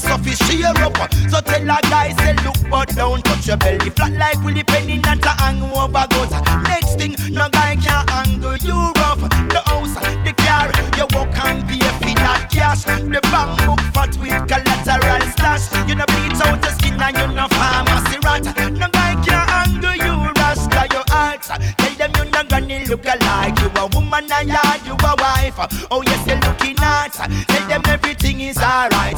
thing, 0.00 0.10
no 0.10 0.18
come 0.18 0.24
your 0.24 0.34
stuff 0.34 0.48
sheer 0.48 0.66
up. 0.66 1.12
So 1.30 1.40
tell 1.40 1.62
a 1.62 1.80
guy, 1.82 2.14
say 2.16 2.34
look 2.44 2.56
but 2.70 2.88
don't 2.94 3.24
touch 3.24 3.46
your 3.46 3.56
belly. 3.56 3.90
Flat 3.90 4.12
like 4.12 4.42
Willie 4.44 4.64
Penny, 4.64 4.98
not 4.98 5.22
to 5.22 5.28
hang 5.28 5.62
over 5.62 6.06
goes. 6.10 6.30
Next 6.64 6.96
thing, 6.96 7.16
no 7.32 7.48
guy 7.48 7.76
can 7.76 8.04
angle 8.10 8.56
you 8.56 8.92
rough. 8.96 9.20
The 9.48 9.62
house, 9.66 9.94
the 10.24 10.32
car, 10.36 10.70
you 10.96 11.06
walk 11.14 11.36
and 11.44 11.66
pay 11.68 11.78
for 11.78 12.14
that 12.20 12.48
cash. 12.50 12.84
The 12.84 13.20
bank 13.30 13.66
book 13.66 13.80
fat 13.94 14.16
with 14.18 14.46
collateral 14.48 15.24
stash. 15.32 15.88
You 15.88 15.94
no 15.94 16.04
bleach 16.06 16.40
out 16.42 16.60
the 16.60 16.70
skin 16.78 17.00
and 17.00 17.16
you 17.16 17.26
no 17.34 17.48
pharmacy 17.48 18.18
rat. 18.22 18.44
No 18.72 18.88
guy 18.88 19.14
can 19.24 19.44
angle 19.48 19.96
you, 19.96 20.32
rasta 20.36 20.88
your 20.92 21.04
heart. 21.08 21.42
Tell 21.42 21.94
them 21.96 22.12
you 22.16 22.30
no 22.30 22.44
granny 22.44 22.86
look 22.86 23.04
alike. 23.04 23.58
You 23.60 23.70
a 23.76 23.86
woman 23.94 24.30
and 24.30 24.48
yeah, 24.48 24.86
you 24.86 24.92
a 24.92 25.14
wife. 25.18 25.58
Oh 25.90 26.02
yes, 26.02 26.26
you're 26.26 26.40
looking 26.40 26.76
at. 26.80 27.12
Tell 27.12 27.68
them 27.68 27.82
everything 27.86 28.40
is 28.40 28.58
alright. 28.58 29.16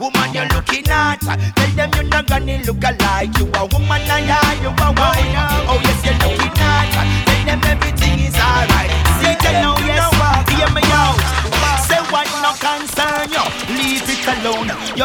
Woman, 0.00 0.34
you're 0.34 0.48
looking 0.48 0.88
at. 0.88 1.20
Tell 1.20 1.70
them 1.76 1.90
you're 1.94 2.04
not 2.04 2.26
gonna 2.26 2.58
look 2.64 2.82
alike. 2.82 3.36
You 3.38 3.46
a 3.54 3.66
woman 3.66 4.02
and 4.02 4.26
yeah, 4.26 4.62
you 4.62 4.68
a 4.68 4.92
wife. 4.92 5.55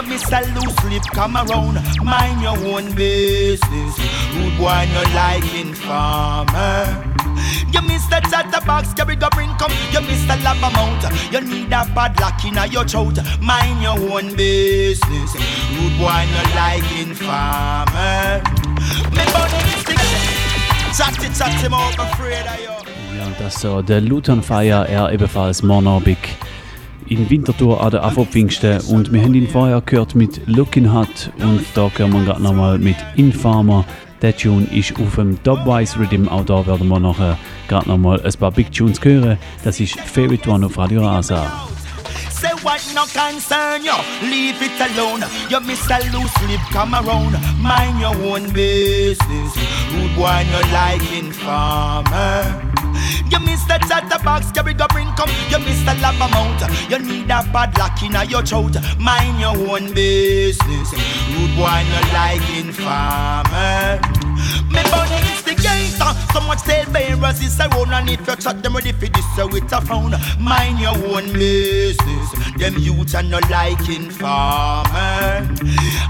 You 0.02 0.08
miss 0.08 0.32
a 0.32 0.42
loose 0.56 0.84
lip, 0.86 1.04
come 1.14 1.38
around. 1.38 1.78
Mind 2.04 2.42
your 2.42 2.58
own 2.74 2.92
business. 2.96 4.00
Rude 4.34 4.58
boy, 4.58 4.88
no 4.94 5.04
like 5.14 5.54
informer. 5.54 6.90
You 7.72 7.82
miss 7.84 8.08
the 8.08 8.20
chatterbox, 8.32 8.96
carry 8.96 9.16
go 9.16 9.30
bring 9.30 9.54
come. 9.60 9.72
You 9.92 10.02
miss 10.02 10.26
the 10.26 10.38
love 10.38 10.58
amount. 10.58 11.04
You 11.32 11.42
need 11.42 11.68
a 11.68 11.86
bad 11.94 12.20
luck 12.20 12.44
in 12.44 12.58
your 12.72 12.84
throat. 12.88 13.20
Mind 13.42 13.84
your 13.84 14.00
own 14.12 14.36
business. 14.36 15.36
Rude 15.78 15.98
boy, 16.00 16.26
no 16.34 16.42
like 16.58 16.92
informer. 16.98 18.42
Me 19.14 19.24
bunny 19.30 19.62
stick. 19.86 20.02
Chatty 20.98 21.30
chatty, 21.30 21.68
I'm 21.68 22.00
afraid 22.00 22.48
of 22.48 22.60
you. 22.60 23.18
Ja, 23.20 23.28
das 23.38 23.62
so 23.62 23.84
der 23.84 24.02
Luton 24.02 24.42
Fire, 24.42 24.88
er 24.90 25.12
ebenfalls 25.12 25.62
Monobig 25.62 26.18
in 27.12 27.30
Winterthur 27.30 27.84
an 27.84 27.92
der 27.92 28.04
Afro-Pfingsten. 28.04 28.80
Und 28.88 29.12
wir 29.12 29.22
haben 29.22 29.34
ihn 29.34 29.50
vorher 29.50 29.82
gehört 29.82 30.16
mit 30.16 30.42
Looking 30.48 30.94
Hot 30.94 31.30
und 31.40 31.62
da 31.74 31.92
hören 31.94 32.14
wir 32.14 32.24
gerade 32.24 32.42
nochmal 32.42 32.80
mit 32.80 32.96
Infarmer. 33.18 33.86
Der 34.22 34.38
Tune 34.38 34.66
ist 34.72 34.96
auf 34.98 35.16
dem 35.16 35.42
Dubwise 35.44 36.00
Rhythm, 36.00 36.30
auch 36.30 36.46
da 36.46 36.66
werden 36.66 36.88
wir 36.88 37.00
nachher 37.00 37.38
gerade 37.68 37.90
nochmal 37.90 38.22
ein 38.22 38.34
paar 38.34 38.52
Big 38.52 38.72
Tunes 38.72 39.04
hören. 39.04 39.38
Das 39.64 39.80
ist 39.80 40.00
Favorite 40.00 40.50
One 40.50 40.66
auf 40.66 40.78
Radio 40.78 41.06
Rasa. 41.06 41.68
Say 42.30 42.54
what 42.64 42.82
no 42.96 43.02
concern 43.14 43.84
you, 43.84 43.94
leave 44.28 44.64
it 44.64 44.80
alone. 44.80 45.24
You 45.50 45.60
miss 45.60 45.86
a 45.90 46.00
loose 46.12 46.32
lip, 46.48 46.62
come 46.72 46.96
around. 46.96 47.36
Mind 47.62 48.00
your 48.00 48.16
own 48.32 48.44
business. 48.54 49.56
Rude 49.92 50.16
boy, 50.16 50.46
no 50.52 50.62
like 50.72 51.02
informer. 51.12 52.72
You 53.30 53.40
the 53.72 53.88
chatterbox, 53.88 54.52
carry 54.52 54.74
go 54.74 54.86
bring 54.90 55.08
come. 55.16 55.30
You 55.50 55.60
miss 55.60 55.80
the 55.84 55.96
love 56.02 56.20
amount. 56.20 56.62
You 56.90 57.00
need 57.00 57.32
a 57.32 57.44
bad 57.54 57.78
luck 57.78 58.02
in 58.04 58.16
your 58.30 58.44
throat. 58.44 58.76
Mind 59.00 59.40
your 59.40 59.56
own 59.70 59.94
business. 59.94 60.94
Rude 61.32 61.56
boy, 61.56 61.80
no 61.88 62.00
like 62.12 62.44
informer. 62.60 64.02
Me 64.72 64.82
burning 64.92 65.26
instigator, 65.32 66.12
so 66.34 66.42
much 66.42 66.64
tale 66.64 66.90
bearer 66.92 67.32
Cause 67.32 67.42
it's 67.46 67.60
a 67.62 67.68
round 67.70 67.94
and 67.94 68.10
if 68.10 68.28
you 68.28 68.36
chat 68.36 68.62
them 68.62 68.76
ready 68.76 68.92
for 68.92 69.08
this 69.08 69.36
so 69.38 69.48
it's 69.56 69.72
a 69.72 69.80
phone 69.80 70.12
Mind 70.38 70.80
your 70.80 70.96
own 71.08 71.32
business 71.32 72.28
Them 72.58 72.78
youth 72.78 73.16
are 73.16 73.24
not 73.24 73.50
liking 73.50 74.10
farmer 74.10 75.48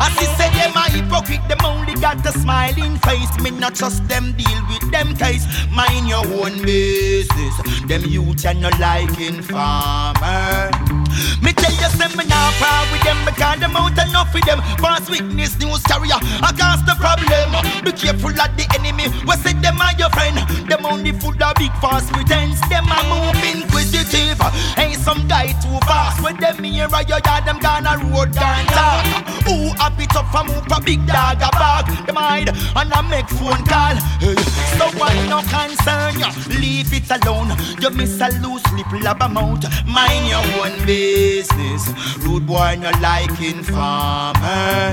As 0.02 0.18
he 0.18 0.26
said 0.34 0.52
them 0.58 0.74
a 0.76 0.90
hypocrite 0.90 1.48
Them 1.48 1.60
only 1.64 1.94
got 1.94 2.26
a 2.26 2.32
smiling 2.32 2.98
face 3.06 3.40
Me 3.40 3.52
not 3.52 3.76
trust 3.76 4.08
them 4.08 4.34
deal 4.34 4.62
with 4.68 4.92
them 4.92 5.16
case 5.16 5.46
Mind 5.70 6.08
your 6.08 6.26
own 6.42 6.60
business 6.64 7.51
Them 7.88 8.06
youth 8.06 8.46
are 8.46 8.54
not 8.54 8.80
liking 8.80 9.42
farmer 9.42 10.72
Me 11.42 11.54
tell 11.54 11.72
you 11.72 11.90
say 11.98 12.10
me 12.16 12.26
not 12.26 12.54
proud 12.60 12.88
with 12.92 13.04
them 13.04 13.18
Because 13.26 13.60
them 13.60 13.76
out 13.76 13.98
enough 13.98 14.34
with 14.34 14.46
them. 14.46 14.62
False 14.78 15.10
witness 15.10 15.58
news 15.60 15.84
carrier 15.84 16.18
uh, 16.18 16.48
I 16.48 16.52
cause 16.56 16.84
the 16.86 16.96
problem. 16.98 17.52
Be 17.84 17.92
careful 17.92 18.32
of 18.34 18.52
the 18.58 18.66
enemy 18.78 19.08
We 19.28 19.36
say 19.42 19.54
them 19.54 19.82
are 19.82 19.96
your 19.98 20.10
friend. 20.12 20.38
Them 20.70 20.86
only 20.86 21.12
full 21.12 21.38
of 21.38 21.56
big 21.56 21.74
false 21.84 22.10
pretense 22.12 22.60
Them 22.70 22.88
a 22.88 23.00
move 23.10 23.42
inquisitive. 23.44 24.40
Ain't 24.78 25.00
some 25.00 25.28
guy 25.28 25.54
too 25.60 25.78
fast 25.86 26.22
When 26.24 26.38
them 26.38 26.64
here 26.64 26.88
a 26.88 27.02
your 27.06 27.22
yard 27.26 27.46
Them 27.46 27.60
gonna 27.60 27.98
road 28.10 28.34
gone 28.36 28.66
talk 28.72 29.06
Who 29.48 29.74
happy 29.78 30.06
tough 30.08 30.32
for 30.32 30.44
move 30.44 30.66
a 30.72 30.80
big 30.82 31.06
dog 31.08 31.42
a 31.42 31.50
bark? 31.52 31.88
Them 32.06 32.16
hide 32.16 32.50
and 32.76 32.94
I 32.94 33.02
make 33.10 33.28
phone 33.28 33.64
call. 33.66 33.96
Hey. 34.20 34.36
So 34.78 34.86
why 34.98 35.14
no 35.28 35.42
concern 35.50 36.20
ya. 36.20 36.32
Leave 36.60 36.94
it 36.94 37.10
alone. 37.12 37.52
You 37.82 37.90
miss 37.90 38.20
a 38.22 38.30
loose 38.42 38.66
lip 38.74 38.92
lab 39.04 39.20
mouth. 39.32 39.66
Mind 39.86 40.28
your 40.28 40.44
own 40.62 40.86
business 40.86 41.01
Rude 41.02 42.46
boy 42.46 42.78
no 42.80 42.92
liking 43.02 43.64
farmer. 43.64 44.92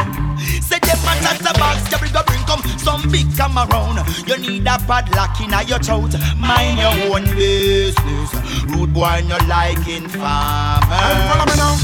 Say 0.62 0.78
them 0.80 0.98
a 1.04 1.12
chat 1.20 1.40
a 1.44 1.52
box 1.58 1.90
You 1.92 1.98
bring 1.98 2.12
bring 2.12 2.44
come 2.48 2.62
some 2.78 3.10
big 3.10 3.28
come 3.36 3.58
around 3.58 4.00
You 4.26 4.38
need 4.38 4.66
a 4.66 4.78
padlock 4.78 5.38
in 5.40 5.52
your 5.68 5.78
throat. 5.78 6.14
Mind 6.38 6.78
your 6.78 7.12
own 7.12 7.24
business. 7.36 8.32
Rude 8.64 8.94
boy 8.94 9.22
no 9.28 9.36
liking 9.46 10.08
farmer. 10.08 11.04
Follow 11.28 11.44
me 11.44 11.56
now. 11.56 11.76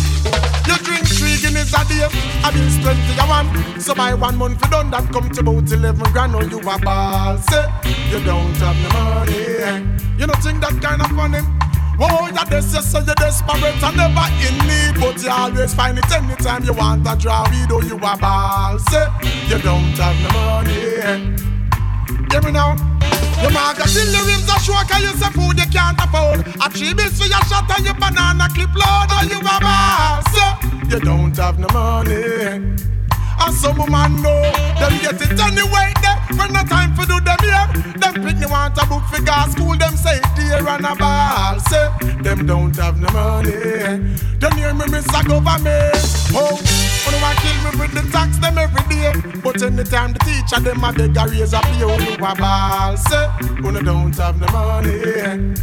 You 0.67 0.77
drink 0.79 1.07
three 1.07 1.37
Guinness 1.37 1.75
a 1.75 1.85
day, 1.85 2.09
I 2.43 2.51
mean 2.55 2.83
twenty 2.83 3.13
a 3.21 3.27
one. 3.29 3.81
So 3.81 3.95
by 3.95 4.15
one 4.15 4.37
month 4.39 4.65
you 4.65 4.71
done 4.71 4.91
that 4.91 5.13
come 5.13 5.29
to 5.29 5.41
about 5.41 5.71
eleven 5.71 6.13
grand. 6.13 6.35
Oh, 6.35 6.41
you 6.41 6.61
a 6.61 6.79
ball, 6.79 7.37
say 7.37 7.61
eh? 7.61 8.11
you 8.11 8.25
don't 8.25 8.57
have 8.57 8.77
no 8.81 8.89
money. 8.89 9.37
Eh? 9.37 9.79
You 10.17 10.27
don't 10.27 10.43
think 10.43 10.63
that 10.63 10.81
kind 10.81 11.03
of 11.03 11.09
funny? 11.09 11.41
Oh, 12.01 12.27
you're 12.27 12.45
this, 12.47 12.75
you 12.75 12.83
say 12.83 13.03
you're 13.05 13.15
desperate 13.15 13.83
and 13.83 13.97
never 13.97 14.27
in 14.43 14.59
need, 14.67 15.01
but 15.01 15.23
you 15.23 15.31
always 15.31 15.75
find 15.75 15.99
it 15.99 16.11
anytime 16.13 16.65
you 16.65 16.73
want 16.73 17.07
a 17.07 17.17
draw. 17.17 17.45
Oh, 17.47 17.81
you 17.83 17.97
a 17.97 18.17
ball, 18.19 18.79
you 19.49 19.59
don't 19.59 19.97
have 19.99 20.19
no 20.23 20.29
money. 20.33 21.45
Hear 22.31 22.43
me 22.43 22.53
now. 22.53 22.77
Your 23.43 23.51
till 23.51 24.07
the 24.11 24.25
rims 24.27 24.49
are 24.49 24.61
short 24.61 24.89
Cause 24.89 25.03
you 25.03 25.09
say 25.09 25.31
food 25.31 25.59
you 25.59 25.67
can't 25.67 25.99
afford 26.01 26.41
A 26.65 26.71
three 26.71 26.95
bills 26.95 27.19
for 27.19 27.27
your 27.27 27.45
shot 27.45 27.69
and 27.77 27.85
your 27.85 27.95
banana 27.95 28.49
clip 28.55 28.73
load 28.75 29.11
And 29.11 29.31
you 29.31 29.39
a 29.39 29.61
boss 29.61 30.91
You 30.91 31.01
don't 31.01 31.37
have 31.37 31.59
no 31.59 31.67
money 31.73 32.94
and 33.45 33.55
some 33.55 33.77
woman 33.77 34.23
know 34.23 34.43
them 34.81 34.93
get 35.01 35.21
it 35.21 35.41
anyway. 35.41 35.93
There 36.03 36.19
When 36.37 36.53
no 36.53 36.63
time 36.65 36.95
for 36.95 37.05
do 37.05 37.21
them 37.21 37.37
here 37.43 37.67
Them 38.01 38.15
pick 38.25 38.39
me 38.39 38.47
want 38.47 38.77
a 38.79 38.87
book 38.87 39.05
for 39.05 39.23
gas. 39.23 39.53
School 39.53 39.77
Them 39.77 39.97
say 39.97 40.21
dear 40.35 40.67
and 40.67 40.87
a 40.87 40.95
ball. 40.95 41.61
Say 41.61 41.89
them 42.23 42.47
don't 42.47 42.75
have 42.77 43.01
no 43.01 43.09
money. 43.13 44.17
Don't 44.39 44.55
hear 44.55 44.73
me 44.73 44.87
miss 44.91 45.07
a 45.09 45.23
government. 45.25 45.95
Oh, 46.33 46.57
wanna 47.05 47.19
want 47.23 47.39
kill 47.39 47.59
me 47.65 47.71
with 47.81 47.93
the 47.93 48.11
tax 48.11 48.39
them 48.39 48.59
every 48.59 48.83
day. 48.89 49.13
But 49.43 49.63
anytime 49.63 50.13
the 50.15 50.19
teacher 50.21 50.61
them 50.61 50.85
a 50.85 50.93
beg 50.93 51.17
a 51.17 51.27
raise 51.29 51.53
a 51.53 51.61
pay 51.61 51.85
Oh, 51.85 51.99
you 51.99 52.15
a 52.15 52.35
ball. 52.35 52.97
Say, 52.97 53.29
wanna 53.63 53.83
don't 53.83 54.17
have 54.17 54.41
no 54.41 54.47
money 54.49 55.55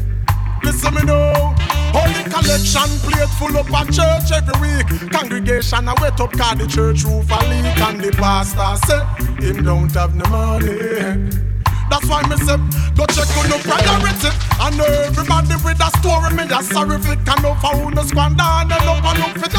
Listen 0.63 0.93
me 0.95 1.03
know 1.03 1.55
Holy 1.93 2.23
collection 2.23 2.87
plate 3.03 3.29
full 3.37 3.57
up 3.57 3.67
a 3.67 3.91
church 3.91 4.31
every 4.31 4.55
week. 4.61 5.11
Congregation 5.11 5.87
a 5.87 5.93
wet 5.99 6.19
up 6.19 6.31
cause 6.31 6.57
the 6.57 6.67
church 6.67 7.03
roof 7.03 7.29
a 7.29 7.39
leak 7.49 7.79
and 7.79 8.01
the 8.01 8.11
pastor 8.11 8.77
say 8.87 9.45
him 9.45 9.63
don't 9.63 9.91
have 9.91 10.15
no 10.15 10.25
money. 10.29 11.50
That's 11.91 12.07
why 12.07 12.23
me 12.23 12.39
say 12.39 12.55
go 12.95 13.03
check 13.11 13.27
on 13.35 13.51
the 13.51 13.59
priority 13.67 14.31
And 14.63 14.79
everybody 14.79 15.59
with 15.59 15.83
a 15.83 15.91
story 15.99 16.31
me 16.31 16.47
sorry 16.63 16.97
fi 17.03 17.19
can 17.27 17.43
no 17.43 17.51
for 17.59 17.75
who 17.75 17.91
no 17.91 18.03
squander 18.07 18.47
and 18.47 18.71
up 18.71 19.03
and 19.03 19.19
up 19.19 19.35
for 19.35 19.51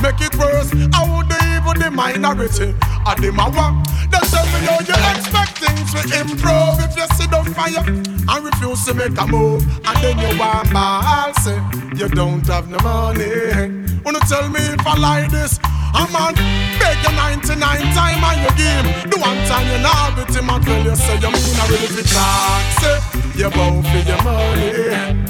Make 0.00 0.20
it 0.20 0.36
worse, 0.38 0.70
how 0.94 1.26
the 1.26 1.38
evil 1.58 1.74
the 1.74 1.90
minority. 1.90 2.74
Ah, 2.82 3.14
and 3.14 3.24
them 3.24 3.40
a 3.40 3.50
walk, 3.50 3.74
they 4.12 4.22
tell 4.30 4.46
me 4.46 4.62
how 4.62 4.78
you 4.78 4.94
expect 5.10 5.58
things 5.58 5.90
to 5.90 6.20
improve 6.20 6.78
If 6.86 6.96
you 6.96 7.06
sit 7.16 7.34
on 7.34 7.44
fire 7.52 7.82
and 7.82 8.44
refuse 8.44 8.84
to 8.86 8.94
make 8.94 9.18
a 9.18 9.26
move. 9.26 9.66
And 9.86 9.96
then 10.04 10.18
you 10.18 10.38
want 10.38 10.72
ball 10.72 11.34
say 11.42 11.56
eh? 11.56 11.96
you 11.96 12.08
don't 12.08 12.46
have 12.46 12.68
no 12.70 12.78
money 12.78 13.95
Wanna 14.06 14.20
tell 14.20 14.48
me 14.48 14.60
if 14.60 14.86
I 14.86 14.94
like 14.96 15.32
this 15.32 15.58
I'm 15.90 16.14
on 16.14 16.34
beg 16.78 16.94
you 17.02 17.10
99 17.10 17.58
time 17.58 18.22
on 18.22 18.38
your 18.38 18.54
game. 18.54 18.86
The 19.10 19.18
one 19.18 19.34
time 19.50 19.66
you 19.66 19.82
not 19.82 20.14
with 20.14 20.30
him, 20.30 20.46
I 20.46 20.62
tell 20.62 20.78
you 20.78 20.94
say 20.94 21.18
you 21.18 21.30
mean 21.34 21.58
I 21.58 21.66
really 21.66 21.90
fit 21.90 22.06
talk. 22.14 22.62
Say 22.78 23.02
you 23.34 23.50
bow 23.50 23.82
for 23.82 24.02
your 24.06 24.22
money. 24.22 25.26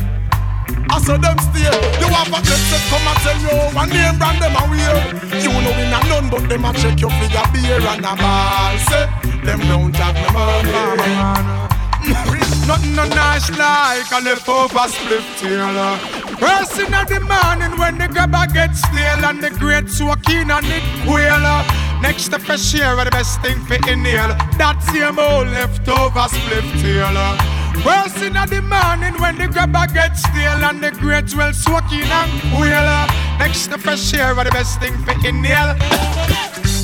I 0.92 1.00
saw 1.00 1.16
them 1.16 1.38
stay. 1.40 1.72
You 2.04 2.08
have 2.12 2.28
a 2.28 2.38
jet 2.44 2.60
set 2.68 2.84
come 2.92 3.08
and 3.08 3.18
tell 3.24 3.40
you 3.40 3.56
one 3.72 3.88
name 3.88 4.18
brand 4.20 4.44
them 4.44 4.52
a 4.52 4.68
wear. 4.68 5.08
You 5.40 5.56
know 5.56 5.72
we 5.72 5.88
not 5.88 6.04
none 6.12 6.28
but 6.28 6.44
them 6.46 6.66
a 6.66 6.72
check 6.76 7.00
you 7.00 7.08
for 7.08 7.28
your 7.32 7.48
beer 7.56 7.80
and 7.80 8.04
a 8.04 8.12
ball. 8.12 8.76
Say 8.92 9.08
them 9.40 9.60
don't 9.72 9.96
have 9.96 10.20
no 10.20 10.36
money. 10.68 11.85
Nothing 12.66 12.94
no 12.94 13.04
nice 13.08 13.50
like 13.50 14.10
a 14.12 14.24
leftover 14.24 14.88
split 14.88 15.24
tail. 15.38 15.96
First 16.38 16.78
in 16.78 16.90
the 16.90 17.20
morning 17.20 17.78
when 17.78 17.98
the 17.98 18.08
grabber 18.08 18.46
gets 18.52 18.80
stale 18.80 19.24
and 19.24 19.42
the 19.42 19.50
great 19.50 19.88
soaking 19.88 20.50
and 20.50 20.66
it 20.66 20.84
quail. 21.04 21.95
Next 22.00 22.28
to 22.28 22.38
fresh 22.38 22.74
air 22.74 22.96
are 22.96 23.04
the 23.04 23.10
best 23.10 23.40
thing 23.42 23.58
for 23.64 23.74
inhale. 23.90 24.34
That 24.58 24.82
same 24.92 25.18
old 25.18 25.48
leftover 25.48 26.26
split 26.28 26.64
tail. 26.80 27.16
First 27.82 28.22
in 28.22 28.34
the 28.34 28.62
morning 28.62 29.20
when 29.20 29.36
the 29.36 29.48
grabber 29.48 29.86
gets 29.92 30.22
stale 30.22 30.64
and 30.64 30.82
the 30.82 30.90
great 30.92 31.34
well 31.34 31.52
soaking 31.52 32.02
and 32.02 32.32
quail. 32.54 33.06
Next 33.38 33.68
to 33.68 33.78
fresh 33.78 34.14
air 34.14 34.34
are 34.34 34.44
the 34.44 34.50
best 34.50 34.80
thing 34.80 34.96
for 35.04 35.12
inhale. 35.26 35.76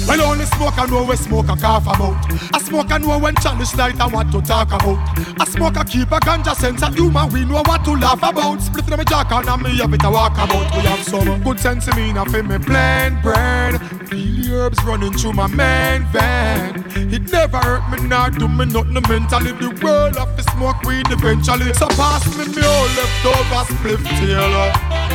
Well, 0.06 0.20
only 0.22 0.44
smoke 0.47 0.78
I 0.78 0.86
know 0.86 1.05
we 1.05 1.16
smoke 1.16 1.48
a 1.48 1.56
cough 1.56 1.86
about. 1.86 2.16
I 2.52 2.59
smoke 2.60 2.90
I 2.90 2.98
know 2.98 3.18
when 3.18 3.34
chalice 3.36 3.74
light 3.76 4.01
and 4.01 4.12
what 4.12 4.32
to 4.32 4.43
talk 4.43 4.68
about. 4.68 4.98
I 5.40 5.44
smoke 5.44 5.76
a 5.76 5.84
keep 5.84 6.10
a 6.10 6.18
ganja 6.18 6.55
sense 6.56 6.82
and 6.82 6.94
human 6.94 7.32
we 7.32 7.44
know 7.44 7.62
what 7.64 7.84
to 7.84 7.93
laugh 7.93 8.22
about. 8.22 8.60
Split 8.60 8.89
in 8.89 8.97
my 8.97 9.05
jack 9.05 9.30
and 9.30 9.62
me 9.62 9.78
have 9.78 9.94
it 9.94 10.05
a 10.05 10.10
walk 10.10 10.34
about. 10.34 10.74
We 10.74 10.82
have 10.82 11.05
some 11.05 11.43
good 11.43 11.60
sense 11.60 11.86
in 11.89 11.97
me 11.97 12.12
for 12.12 12.43
me 12.43 12.59
plain 12.59 13.20
brain. 13.22 13.78
Feel 14.06 14.55
herbs 14.55 14.82
running 15.02 15.18
through 15.18 15.32
my 15.32 15.46
main 15.48 16.04
vein. 16.12 17.12
It 17.12 17.30
never 17.32 17.58
hurt 17.58 17.84
me, 17.90 18.08
not 18.08 18.38
do 18.38 18.48
me 18.48 18.66
nothing 18.66 18.92
mentally. 19.08 19.52
The 19.52 19.70
world 19.82 20.16
of 20.16 20.36
the 20.36 20.42
smoke 20.54 20.82
weed 20.84 21.06
eventually. 21.10 21.72
So 21.74 21.86
pass 21.88 22.24
me 22.36 22.46
me 22.54 22.62
all 22.62 22.88
leftover 22.96 23.62
spliff 23.72 24.02
tail. 24.18 24.52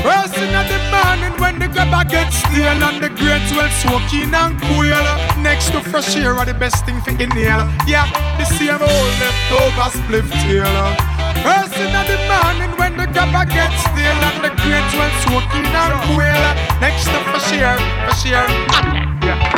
First 0.03 0.37
in 0.37 0.51
the 0.51 0.79
morning 0.91 1.33
when 1.39 1.59
the 1.59 1.67
grabber 1.67 2.07
gets 2.09 2.37
stale 2.37 2.83
and 2.83 3.03
the 3.03 3.09
great 3.09 3.47
well 3.55 3.71
soaking 3.81 4.33
and 4.33 4.59
cool. 4.61 5.41
Next 5.41 5.71
to 5.71 5.81
fresh 5.81 6.15
air 6.15 6.33
are 6.33 6.45
the 6.45 6.53
best 6.53 6.85
thing 6.85 6.99
for 7.01 7.11
inhale. 7.11 7.67
Yeah, 7.87 8.07
the 8.37 8.45
same 8.45 8.81
old 8.81 9.13
leftover 9.21 9.89
spliff 9.97 10.27
tail. 10.43 10.75
First 11.43 11.77
in 11.77 11.93
the 11.93 12.17
morning 12.27 12.71
when 12.77 12.97
the 12.97 13.07
grabber 13.13 13.45
gets 13.45 13.79
stale 13.87 14.21
and 14.29 14.43
the 14.43 14.51
great 14.61 14.89
well 14.97 15.13
soaking 15.23 15.71
and 15.81 15.95
cool. 16.05 16.37
Next 16.81 17.05
to 17.05 17.19
fresh 17.31 17.53
air, 17.53 17.77
fresh 18.05 18.25
air. 18.25 19.16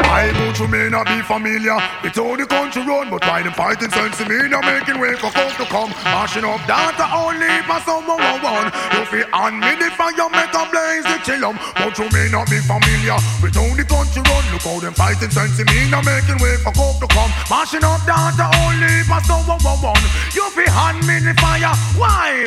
I 0.10 0.34
move 0.36 0.56
to 0.58 0.68
may 0.68 0.90
not 0.90 1.06
be 1.08 1.22
familiar 1.22 1.78
with 2.04 2.16
how 2.16 2.36
the 2.36 2.46
country 2.46 2.84
run, 2.84 3.10
but 3.10 3.22
why 3.24 3.44
them 3.44 3.54
fighting 3.54 3.92
sense 3.92 4.20
me 4.28 4.50
not 4.50 4.66
making 4.66 5.00
way 5.00 5.16
for 5.16 5.32
folk 5.32 5.54
to 5.56 5.66
come. 5.70 5.92
Mashing 6.04 6.44
up 6.44 6.60
data 6.68 7.08
only 7.14 7.48
for 7.64 7.80
someone 7.88 8.20
who 8.20 8.36
one. 8.44 8.68
You 8.98 9.06
feel 9.06 9.28
on 9.32 9.60
me 9.60 9.72
the 9.80 9.88
fire, 9.96 10.28
make 10.34 10.52
a 10.52 10.64
blaze 10.68 11.08
the 11.08 11.18
chillum. 11.24 11.56
But 11.78 11.96
you 11.96 12.10
may 12.12 12.28
not 12.34 12.50
be 12.50 12.60
familiar 12.60 13.16
with 13.40 13.56
how 13.56 13.70
the 13.78 13.86
country 13.86 14.22
run. 14.28 14.44
Look 14.52 14.66
how 14.66 14.80
them 14.82 14.94
fighting 14.98 15.32
sense 15.32 15.56
me 15.62 15.88
not 15.88 16.04
making 16.04 16.42
way 16.44 16.58
for 16.66 16.74
folk 16.74 17.00
to 17.00 17.08
come. 17.14 17.32
Mashing 17.48 17.86
up 17.86 18.02
data 18.04 18.50
only 18.66 19.06
for 19.08 19.22
someone 19.24 19.62
who 19.62 19.74
one. 19.80 20.04
You 20.34 20.50
feel 20.52 20.74
on 20.74 21.00
me 21.06 21.22
the 21.22 21.38
fire, 21.40 21.72
why? 21.96 22.44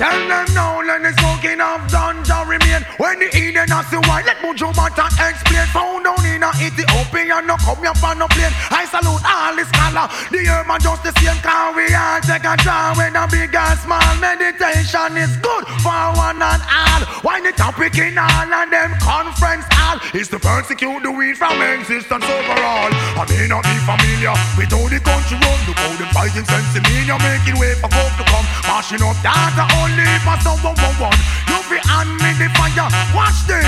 Tell 0.00 0.18
them 0.26 0.46
now, 0.56 0.82
let 0.82 1.02
the 1.04 1.12
smoking 1.20 1.60
of 1.60 1.86
ganja 1.92 2.42
remain. 2.48 2.82
When 2.98 3.20
the 3.20 3.28
Eden 3.36 3.68
has 3.70 3.86
the 3.90 4.00
white, 4.08 4.26
let 4.26 4.42
Mojo 4.42 4.74
Mata 4.74 5.06
explain. 5.22 5.66
Found 5.70 6.04
down 6.04 6.24
in 6.26 6.42
a 6.42 6.50
Ethiopia, 6.64 7.42
no 7.44 7.56
come 7.60 7.84
here 7.84 7.94
for 8.00 8.14
no 8.16 8.26
plane. 8.32 8.52
I 8.72 8.88
salute 8.88 9.20
all 9.20 9.52
the 9.52 9.64
scholar. 9.68 10.08
The 10.32 10.40
human 10.40 10.80
just 10.80 11.02
the 11.04 11.12
same 11.20 11.36
car 11.44 11.76
we 11.76 11.92
all 11.92 12.20
take 12.24 12.44
a 12.44 12.56
draw 12.64 12.96
when 12.96 13.16
a 13.16 13.28
big 13.28 13.52
and 13.52 13.78
small. 13.84 14.00
Meditation 14.16 15.16
is 15.20 15.36
good 15.44 15.64
for 15.84 16.04
one 16.16 16.40
and 16.40 16.62
all. 16.64 17.02
Why 17.20 17.40
the 17.44 17.52
topic 17.52 17.96
in 18.00 18.16
all 18.16 18.48
and 18.48 18.72
them 18.72 18.96
conference 19.00 19.68
all 19.76 20.00
is 20.16 20.28
to 20.32 20.38
persecute 20.38 21.02
the 21.04 21.12
weed 21.12 21.36
from 21.36 21.60
existence 21.60 22.24
overall. 22.24 22.92
I 23.20 23.24
may 23.28 23.46
not 23.48 23.64
be 23.68 23.76
familiar 23.84 24.34
with 24.56 24.72
how 24.72 24.88
the 24.88 25.00
country 25.04 25.36
run. 25.36 25.58
Look 25.68 25.76
how 25.76 25.92
them 26.00 26.10
fighting 26.16 26.48
sense 26.48 26.72
in 26.72 26.82
me, 26.88 27.04
making 27.04 27.60
way 27.60 27.76
for 27.76 27.92
folk 27.92 28.12
to 28.16 28.24
come. 28.24 28.46
Mashing 28.64 29.04
up 29.04 29.16
data 29.20 29.68
only 29.84 30.08
for 30.24 30.36
someone 30.40 30.76
one. 30.96 31.18
You 31.48 31.58
fi 31.68 31.78
hand 31.84 32.16
me 32.22 32.30
the 32.40 32.48
fire. 32.56 32.88
Watch 33.12 33.44
this. 33.44 33.64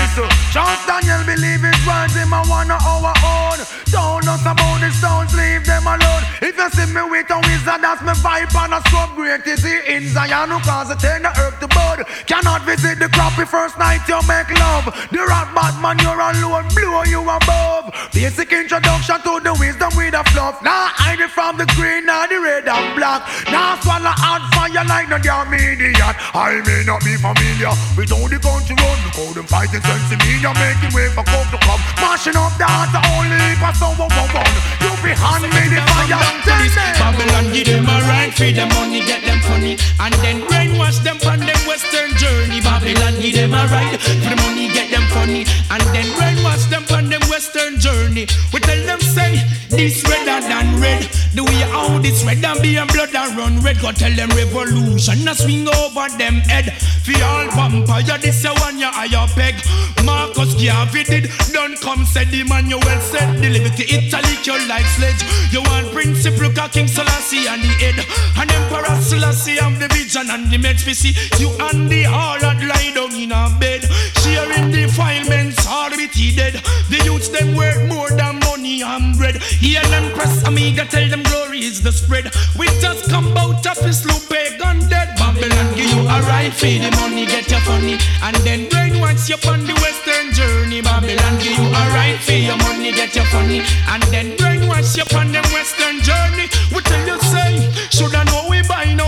Charles 0.53 0.81
Daniel 0.85 1.23
believe 1.25 1.61
his 1.61 1.79
words 1.85 2.15
him 2.15 2.33
a 2.33 2.41
one 2.47 2.71
of 2.71 2.81
our 2.87 3.13
own. 3.19 3.59
Don't 3.91 4.27
us 4.27 4.41
about 4.41 4.79
the 4.79 4.89
stones, 4.95 5.35
leave 5.35 5.65
them 5.65 5.87
alone. 5.87 6.23
If 6.41 6.55
you 6.55 6.69
see 6.71 6.87
me 6.93 7.03
with 7.11 7.29
a 7.29 7.39
wizard, 7.43 7.83
that's 7.83 8.01
my 8.01 8.15
vibe 8.23 8.55
and 8.55 8.73
a 8.75 8.79
scrub 8.87 9.15
great 9.15 9.45
is 9.47 9.63
he 9.63 9.75
in 9.91 10.07
Zion 10.07 10.49
who 10.49 10.59
cause 10.63 10.89
it 10.91 10.99
turn 10.99 11.23
the 11.23 11.31
earth 11.41 11.59
to 11.59 11.67
bud. 11.67 12.05
Cannot 12.25 12.63
visit 12.63 12.99
the 12.99 13.09
crappy 13.09 13.45
first 13.45 13.77
night 13.77 14.01
you 14.07 14.19
make 14.29 14.49
love. 14.59 14.85
The 15.11 15.21
rat 15.25 15.49
Batman 15.57 15.97
you're 15.99 16.19
alone, 16.19 16.69
blow 16.77 17.03
you 17.03 17.21
above. 17.25 17.89
Basic 18.13 18.51
introduction 18.53 19.17
to 19.25 19.41
the 19.41 19.53
wisdom 19.59 19.91
with 19.97 20.13
a 20.13 20.23
fluff. 20.31 20.61
Now 20.61 20.93
hide 20.93 21.19
it 21.19 21.31
from 21.31 21.57
the 21.57 21.65
green, 21.73 22.05
now 22.05 22.27
the 22.27 22.39
red 22.39 22.67
and 22.67 22.95
black. 22.95 23.25
Now 23.49 23.75
swallow 23.81 24.13
hot 24.13 24.45
fire 24.53 24.85
like 24.85 25.09
no 25.09 25.17
damn 25.17 25.53
idiot. 25.53 26.15
I 26.33 26.61
may 26.61 26.85
not 26.85 27.01
be 27.01 27.17
familiar 27.17 27.73
with 27.97 28.13
all 28.13 28.29
the 28.29 28.37
country 28.37 28.77
run. 28.77 28.99
How 29.17 29.33
them 29.33 29.49
fighting 29.49 29.81
sense 29.81 30.13
media 30.13 30.53
making 30.53 30.93
way 30.93 31.09
for 31.09 31.25
coke 31.25 31.49
to 31.49 31.59
come. 31.65 31.81
Mashing 31.97 32.37
up 32.37 32.53
the 32.61 32.69
heart 32.77 32.93
only 33.17 33.57
for 33.57 33.73
someone 33.73 34.11
one. 34.13 34.53
You 34.85 34.91
be 35.01 35.11
hand 35.17 35.45
me 35.49 35.63
the 35.73 35.81
fire. 35.81 36.21
Tell 36.45 36.61
me. 36.61 36.69
Babylon 37.01 37.45
give 37.53 37.67
them 37.67 37.89
a 37.89 37.97
right 38.05 38.33
for 38.33 38.51
the 38.51 38.65
money, 38.77 39.01
get 39.01 39.25
them 39.25 39.39
funny, 39.49 39.73
and 39.99 40.13
then 40.21 40.41
brainwash 40.45 41.01
them 41.01 41.17
on 41.25 41.39
them 41.41 41.61
western 41.65 42.13
journey. 42.21 42.61
Babylon 42.61 43.17
give 43.21 43.35
them 43.35 43.53
a 43.53 43.65
right 43.73 43.97
for 43.97 44.29
the 44.29 44.35
money, 44.45 44.69
get 44.69 44.91
them 44.91 45.05
funny, 45.09 45.45
and 45.73 45.83
then 45.95 46.07
brainwash 46.17 46.69
them 46.69 46.85
on 46.93 47.09
them 47.09 47.21
western 47.29 47.79
journey. 47.79 48.27
We 48.53 48.59
tell 48.61 48.81
them 48.85 49.01
say 49.01 49.41
this 49.69 50.03
redder 50.05 50.45
than 50.45 50.79
red. 50.79 51.09
The 51.33 51.43
way 51.43 51.61
how 51.69 51.99
this 51.99 52.23
red 52.23 52.43
and 52.43 52.61
be 52.61 52.77
and 52.77 52.89
blood 52.91 53.13
and 53.15 53.37
run 53.37 53.59
red. 53.61 53.79
Go 53.81 53.91
tell 53.91 54.13
them 54.13 54.29
revolution 54.29 55.27
a 55.27 55.33
swing 55.35 55.67
over 55.67 56.09
them 56.17 56.41
head. 56.49 56.73
For 57.05 57.17
all 57.23 57.47
vampire, 57.51 58.17
this 58.17 58.43
a 58.45 58.53
one 58.61 58.77
ya 58.79 58.91
higher 58.91 59.27
peg. 59.35 59.55
Marcus 60.03 60.53
Garvey 60.55 61.03
did 61.03 61.29
done 61.53 61.75
come 61.77 62.05
said 62.05 62.27
the 62.31 62.43
man 62.43 62.66
you 62.69 62.79
well 62.79 63.01
said. 63.01 63.41
Deliver 63.41 63.69
to 63.69 63.83
Italy, 63.83 64.35
you 64.43 64.67
like 64.67 64.85
sledge. 64.97 65.21
You 65.51 65.61
want 65.63 65.91
principle, 65.91 66.49
King 66.69 66.87
Selassie 66.87 67.47
and 67.47 67.61
the 67.61 67.71
head. 67.81 67.97
And 68.37 68.51
Emperor 68.51 69.01
Selassie 69.01 69.57
have 69.57 69.79
the 69.79 69.87
vision 69.87 70.29
and 70.29 70.51
the 70.51 70.57
meds 70.57 70.83
see 70.93 71.13
you 71.41 71.49
and 71.59 71.89
the 71.89 72.05
all 72.05 72.39
that 72.39 72.61
lie 72.61 72.91
down 72.93 73.13
in 73.15 73.31
a 73.31 73.49
bed. 73.59 73.83
Sharing 74.23 74.71
defilements, 74.71 75.65
all 75.67 75.91
with 75.91 76.13
dead. 76.35 76.61
The 76.89 77.01
youths 77.05 77.29
them 77.29 77.55
work 77.55 77.81
more 77.87 78.09
than 78.09 78.46
money 78.57 78.81
and 78.81 79.17
bread. 79.17 79.37
Heal 79.37 79.85
and 79.93 80.13
press 80.15 80.43
amiga, 80.43 80.85
tell 80.85 81.07
them 81.09 81.23
glory 81.23 81.59
is 81.63 81.81
the 81.81 81.91
spread. 81.91 82.25
We 82.57 82.65
just 82.81 83.09
come 83.09 83.37
out 83.37 83.65
of 83.65 83.77
this 83.77 84.05
loop, 84.05 84.23
pagan 84.29 84.89
dead. 84.89 85.15
Babylon 85.17 85.75
give 85.75 85.89
you 85.93 86.01
a 86.01 86.51
for 86.51 86.65
the 86.65 86.91
money, 86.97 87.25
get 87.25 87.49
your 87.49 87.61
funny. 87.61 87.97
And 88.23 88.35
then 88.37 88.67
brainwash 88.69 89.29
you 89.29 89.37
on 89.49 89.65
the 89.65 89.75
western 89.85 90.33
journey. 90.33 90.81
Babylon 90.81 91.37
give 91.37 91.57
you 91.57 91.69
a 91.69 92.17
for 92.17 92.31
your 92.33 92.57
money, 92.57 92.91
get 92.91 93.15
your 93.15 93.25
funny. 93.25 93.61
And 93.93 94.03
then 94.13 94.35
brainwash 94.37 94.97
you 94.97 95.05
on 95.17 95.31
the 95.31 95.41
western 95.53 96.01
journey. 96.01 96.49
We 96.73 96.81
tell 96.81 97.05
you 97.07 97.19
say, 97.21 97.71
should 97.91 98.15
I 98.15 98.23
know 98.25 98.56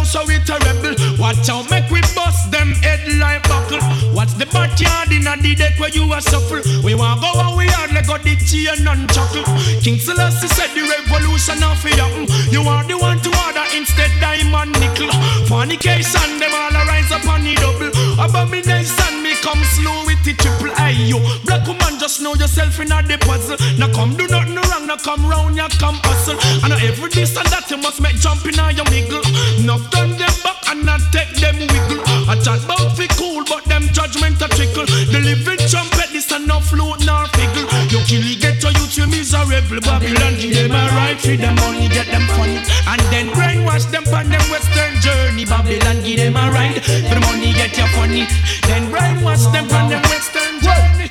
so 0.10 0.26
we 0.26 0.42
terrible. 0.42 0.98
Watch 1.22 1.50
out, 1.50 1.70
make 1.70 1.90
we 1.94 2.02
bust 2.18 2.50
them 2.50 2.74
head 2.82 3.06
like 3.22 3.44
buckle. 3.46 3.80
What's 4.10 4.34
the 4.34 4.48
backyard 4.48 5.14
in 5.14 5.30
a 5.30 5.38
the 5.38 5.54
deck 5.54 5.78
where 5.78 5.94
you 5.94 6.10
are 6.12 6.22
suffer? 6.22 6.66
We 6.84 6.96
want 6.96 7.22
go 7.22 7.30
where 7.38 7.54
we 7.54 7.70
are, 7.70 7.88
let 7.94 8.08
go 8.10 8.18
the 8.18 8.34
chain 8.42 8.88
and 8.90 9.06
chuckle. 9.14 9.46
King 9.86 10.02
Selassie 10.02 10.50
said 10.50 10.74
the 10.74 10.82
revolution 10.90 11.62
of 11.62 11.78
happen. 11.94 12.26
You 12.50 12.66
are 12.66 12.84
the 12.84 12.98
one 12.98 13.22
to 13.22 13.30
order 13.46 13.66
instead 13.78 14.10
diamond 14.20 14.74
nickel. 14.82 15.14
Fornication, 15.46 16.42
them 16.42 16.54
all 16.58 16.74
rise 16.90 17.12
up 17.14 17.26
on 17.30 17.46
the 17.46 17.54
double. 17.62 17.94
Abomination, 18.18 19.19
come 19.42 19.64
slow 19.76 20.06
with 20.06 20.22
the 20.24 20.34
triple. 20.34 20.72
Aye, 20.78 21.08
you 21.08 21.20
black 21.46 21.66
woman, 21.68 22.00
just 22.00 22.22
know 22.22 22.36
yourself 22.36 22.80
in 22.80 22.92
a 22.92 23.02
the 23.04 23.18
puzzle. 23.20 23.58
Now 23.78 23.92
come 23.92 24.16
do 24.16 24.28
nothing 24.28 24.56
wrong, 24.56 24.88
now 24.88 24.98
come 24.98 25.26
round, 25.26 25.56
ya 25.56 25.68
come 25.80 26.00
hustle. 26.04 26.38
And 26.64 26.74
every 26.74 27.10
this 27.10 27.36
and 27.38 27.48
that 27.50 27.70
you 27.72 27.78
must 27.78 28.02
make 28.02 28.18
jump 28.20 28.46
in 28.46 28.60
your 28.76 28.88
wiggle. 28.92 29.24
Enough 29.60 29.90
turn 29.92 30.16
them 30.18 30.36
back 30.44 30.60
and 30.70 30.86
not 30.86 31.02
take 31.12 31.32
them 31.40 31.58
wiggle. 31.60 32.02
I 32.30 32.36
chat 32.40 32.64
about 32.64 32.96
fi 32.96 33.08
cool, 33.18 33.44
but 33.46 33.66
them 33.66 33.88
judgment 33.92 34.42
a 34.42 34.48
trickle. 34.50 34.86
The 34.86 35.20
living 35.24 35.62
trumpet, 35.68 36.12
this 36.12 36.32
and 36.32 36.48
no 36.48 36.60
flute 36.60 37.06
nor 37.06 37.26
figgle. 37.36 37.66
You 37.92 38.00
kill, 38.06 38.26
get 38.40 38.62
your 38.62 38.74
youth, 38.78 38.98
you 38.98 39.08
miserable. 39.08 39.82
Babylon, 39.82 40.36
give 40.38 40.54
them 40.54 40.72
a 40.72 40.84
right 40.94 41.20
for 41.20 41.36
them 41.36 41.56
money, 41.56 41.88
get 41.90 42.08
them 42.08 42.26
funny. 42.36 42.60
And 42.88 43.02
then 43.14 43.32
brainwash 43.70 43.92
them 43.92 44.14
on 44.14 44.30
them 44.30 44.42
western 44.50 45.00
journey. 45.02 45.46
Babylon, 45.46 46.04
give 46.04 46.18
them 46.18 46.36
a 46.36 46.52
ride. 46.52 46.82
for 46.82 47.14
the 47.14 47.20
money, 47.22 47.54
get 47.54 47.78
you 47.78 47.86
funny. 47.94 48.26
Then 48.66 48.90
brainwash 48.92 49.46
them 49.52 49.70
on 49.72 49.90
them 49.90 50.02
western 50.10 50.60
journey. 50.62 51.10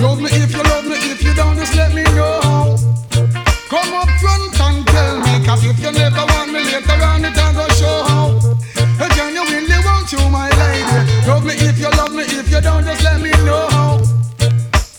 Love 0.00 0.20
me 0.20 0.28
if 0.30 0.52
you 0.52 0.62
love 0.62 0.84
me, 0.84 0.96
if 1.10 1.22
you 1.22 1.34
don't, 1.34 1.56
just 1.56 1.74
let 1.74 1.94
me 1.94 2.02
know 2.14 2.40
how. 2.42 2.76
Come 3.68 3.94
up 3.94 4.08
front 4.20 4.60
and 4.60 4.86
tell 4.86 5.20
me, 5.20 5.44
cause 5.44 5.64
if 5.64 5.78
you 5.80 5.92
never 5.92 6.24
want 6.32 6.52
me 6.52 6.64
later 6.64 7.04
on, 7.04 7.24
it 7.24 7.36
ain't 7.36 7.56
gonna 7.56 7.74
show 7.74 8.02
how. 8.04 8.38
I 9.00 9.08
genuinely 9.14 9.78
want 9.84 10.12
you, 10.12 10.20
my 10.30 10.48
lady. 10.50 11.26
Love 11.26 11.44
me 11.44 11.54
if 11.54 11.78
you 11.78 11.90
love 11.90 12.12
me, 12.12 12.22
if 12.22 12.50
you 12.50 12.60
don't, 12.60 12.84
just 12.84 13.02
let 13.04 13.20
me 13.20 13.30
know 13.44 13.66
how. 13.70 14.00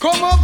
Come 0.00 0.24
up 0.24 0.39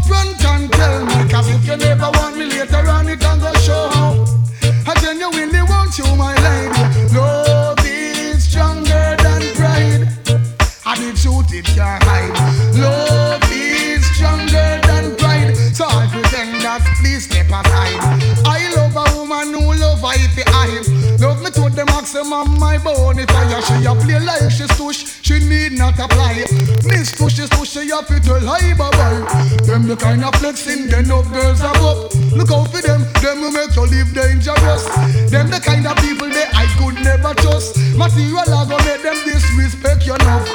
maximum, 22.44 22.58
my 22.58 22.78
bone 22.78 23.18
if 23.18 23.30
I 23.30 23.60
she 23.60 23.86
a 23.86 23.94
play 23.94 24.20
like 24.20 24.50
she 24.50 24.64
stush, 24.64 25.22
she 25.22 25.38
need 25.38 25.72
not 25.72 25.98
apply. 25.98 26.44
Miss 26.84 27.12
tush 27.12 27.38
is 27.38 27.48
tush, 27.48 27.70
she 27.70 27.90
a 27.90 28.02
fit 28.02 28.24
to 28.24 28.38
lie 28.40 28.74
bye 28.76 28.90
bye. 28.90 29.56
Them 29.64 29.86
the 29.86 29.96
kind 29.96 30.24
of 30.24 30.34
flexing, 30.36 30.88
then 30.88 31.08
no 31.08 31.22
girls 31.22 31.60
are 31.62 31.76
up. 31.76 32.14
Look 32.32 32.50
out 32.50 32.68
for 32.68 32.82
them, 32.82 33.02
them 33.22 33.40
will 33.40 33.52
make 33.52 33.74
you 33.74 33.86
live 33.86 34.12
dangerous. 34.14 34.84
Them 35.30 35.50
the 35.50 35.60
kind 35.62 35.86
of 35.86 35.96
people 35.96 36.28
that 36.28 36.50
I 36.54 36.66
could 36.78 37.02
never 37.02 37.34
trust. 37.34 37.76
Material 37.96 38.48
are 38.52 38.66
gonna 38.66 38.84
make 38.84 39.02
them 39.02 39.16
disrespect 39.24 40.06
you 40.06 40.14
enough. 40.14 40.46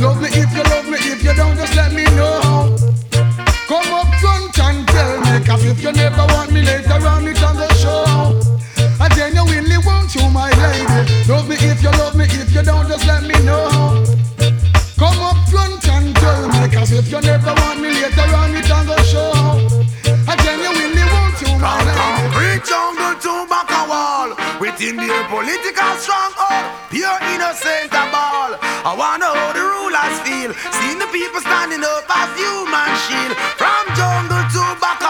Love 0.00 0.20
me 0.20 0.28
if 0.28 0.50
you 0.52 0.62
love 0.64 0.88
me, 0.88 0.98
if 1.00 1.22
you 1.22 1.34
don't, 1.34 1.56
just 1.56 1.74
let 1.76 1.92
me 1.92 2.04
know. 2.16 2.76
Come 3.68 3.94
up 3.94 4.10
front 4.18 4.58
and 4.58 4.88
tell 4.88 5.20
me, 5.20 5.44
cause 5.46 5.64
if 5.64 5.82
you 5.82 5.92
never 5.92 6.26
want 6.34 6.50
me 6.52 6.62
later 6.62 6.89
you, 10.14 10.28
my 10.30 10.50
lady. 10.62 11.28
Love 11.28 11.48
me 11.48 11.56
if 11.56 11.82
you 11.82 11.90
love 11.90 12.14
me, 12.14 12.24
if 12.24 12.54
you 12.54 12.62
don't, 12.62 12.88
just 12.88 13.06
let 13.06 13.22
me 13.22 13.34
know. 13.44 14.04
Come 14.98 15.18
up 15.20 15.38
front 15.48 15.88
and 15.88 16.14
tell 16.16 16.48
me, 16.48 16.68
cause 16.68 16.92
if 16.92 17.10
you 17.10 17.20
never 17.20 17.54
want 17.54 17.80
me 17.80 17.90
later 17.90 18.28
on, 18.36 18.54
it 18.54 18.70
on 18.70 18.86
the 18.86 19.02
show. 19.02 19.32
I 20.28 20.36
genuinely 20.44 21.04
want 21.12 21.40
you, 21.42 21.58
my 21.58 21.78
lady. 21.84 22.20
Jungle 22.70 23.16
to 23.18 23.48
wall 23.88 24.28
Within 24.60 24.96
their 24.96 25.24
political 25.26 25.92
stronghold 25.96 26.66
Pure 26.90 27.18
innocent 27.32 27.88
a 27.88 28.04
ball 28.12 28.52
I 28.84 28.92
wanna 28.92 29.26
how 29.26 29.50
the 29.56 29.64
rulers 29.64 30.16
feel 30.22 30.52
Seeing 30.76 31.00
the 31.02 31.08
people 31.08 31.40
standing 31.40 31.82
up 31.82 32.04
as 32.04 32.30
human 32.36 32.92
shield 33.08 33.34
From 33.56 33.84
jungle 33.96 34.44
to 34.54 34.62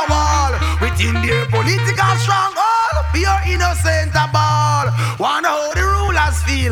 wall 0.09 0.53
Within 0.81 1.21
their 1.21 1.45
political 1.51 2.13
stronghold 2.23 2.97
Pure 3.13 3.41
innocent 3.51 4.00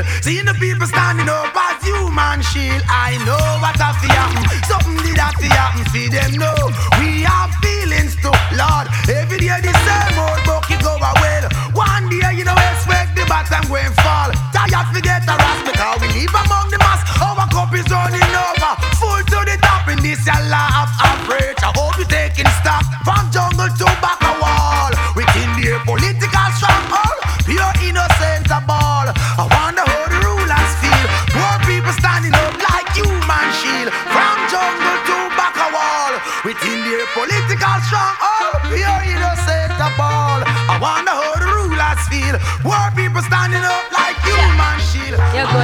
feel 0.02 0.22
Seeing 0.22 0.46
the 0.46 0.54
people 0.54 0.86
standing 0.86 1.28
up 1.28 1.54
as 1.54 1.82
human 1.82 2.42
shield 2.42 2.82
I 2.86 3.18
know 3.26 3.40
what 3.62 3.78
a 3.78 3.90
fi 3.98 4.08
happen 4.12 4.44
Something 4.66 4.96
did 5.02 5.18
have 5.18 5.34
to 5.38 5.48
happen 5.50 5.84
See 5.90 6.08
them 6.08 6.38
know 6.38 6.56
We 7.00 7.22
have 7.26 7.50
feelings 7.62 8.14
too 8.16 8.34
Lord. 8.54 8.86
Every 9.08 9.38
day 9.38 9.58
the 9.62 9.72
same 9.72 10.18
old 10.18 10.42
bucket 10.46 10.80
go 10.82 10.96
well 10.98 11.48
One 11.74 12.08
day 12.10 12.34
you 12.36 12.44
know 12.44 12.54
expect 12.54 13.16
the 13.16 13.24
bottom 13.26 13.66
going 13.68 13.92
fall. 14.04 14.30
Tired 14.54 14.88
forget 14.94 15.24
the 15.26 15.34
rest 15.34 15.62
because 15.66 15.98
we 16.00 16.08
live 16.14 16.34
among 16.34 16.70
the 16.70 16.78
mass. 16.78 17.02
Our 17.18 17.48
cup 17.50 17.72
is 17.74 17.88
running 17.90 18.22
over. 18.22 18.72
Full 19.00 19.22
to 19.32 19.38
the 19.48 19.56
top 19.60 19.88
in 19.88 19.98
this 20.02 20.24
your 20.26 20.40
law 20.48 21.07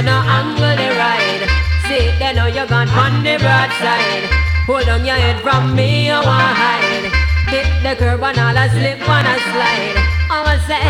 You're 0.05 0.13
gonna 0.13 0.29
angle 0.37 0.75
the 0.77 0.89
ride. 1.01 1.49
See, 1.89 2.13
they 2.19 2.33
know 2.33 2.45
you're 2.45 2.67
gone 2.67 2.89
on 2.89 3.23
the 3.23 3.41
broadside. 3.41 4.29
Hold 4.67 4.87
on 4.87 5.03
your 5.03 5.15
head 5.15 5.41
from 5.41 5.75
me, 5.75 6.05
you 6.05 6.13
want 6.13 6.53
hide. 6.61 7.09
Hit 7.49 7.65
the 7.81 7.95
curb 7.97 8.21
and 8.21 8.37
all 8.37 8.55
a 8.55 8.69
slip 8.69 9.01
and 9.01 9.27
a 9.27 9.35
slide. 9.49 9.97
I'ma 10.29 10.61
say, 10.69 10.85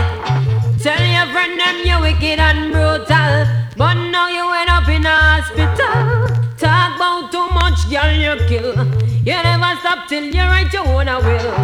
tell 0.83 0.99
your 0.99 1.31
friend 1.31 1.55
them 1.57 1.77
you're 1.87 2.01
wicked 2.01 2.39
and 2.43 2.73
brutal. 2.73 3.47
But 3.77 3.95
now 4.11 4.27
you 4.27 4.51
end 4.51 4.69
up 4.69 4.89
in 4.89 5.05
a 5.05 5.15
hospital. 5.15 6.27
Talk 6.59 6.97
about 6.99 7.31
too 7.31 7.47
much, 7.55 7.87
girl, 7.87 8.11
you 8.11 8.35
kill. 8.51 8.75
You 9.23 9.39
never 9.47 9.79
stop 9.79 10.09
till 10.09 10.25
you 10.25 10.43
write 10.43 10.73
your 10.73 10.85
own 10.87 11.07
a 11.07 11.19
will. 11.23 11.55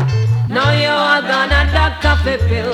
Now 0.48 0.72
you 0.72 0.88
are 0.88 1.22
gonna 1.22 1.68
doctor 1.73 2.15
for 2.23 2.48
pill. 2.48 2.72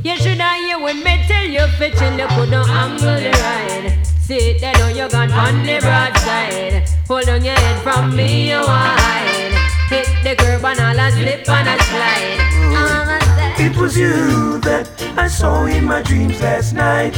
You 0.00 0.16
should 0.16 0.40
have 0.40 0.64
you 0.64 0.82
with 0.82 1.04
me 1.04 1.20
till 1.28 1.44
you 1.44 1.66
fit 1.76 1.92
chill. 1.98 2.16
You 2.16 2.26
couldn't 2.28 2.70
angle 2.70 3.20
the 3.20 3.30
ride. 3.44 4.13
See, 4.26 4.56
they 4.58 4.72
know 4.72 4.88
you 4.88 5.06
gone 5.10 5.30
on 5.32 5.66
the 5.66 5.80
broadside. 5.80 6.88
Hold 7.08 7.28
on 7.28 7.44
your 7.44 7.54
head 7.54 7.82
from 7.82 8.16
me, 8.16 8.48
you 8.48 8.56
wide. 8.56 9.52
Hit 9.90 10.08
the 10.24 10.34
curb 10.34 10.64
and 10.64 10.80
all 10.80 10.98
a 10.98 11.10
slip 11.12 11.46
and 11.46 11.68
a 11.68 11.76
slide. 11.84 13.60
It 13.60 13.76
was 13.76 13.98
you 13.98 14.58
that 14.60 14.88
I 15.18 15.28
saw 15.28 15.66
in 15.66 15.84
my 15.84 16.00
dreams 16.00 16.40
last 16.40 16.72
night, 16.72 17.12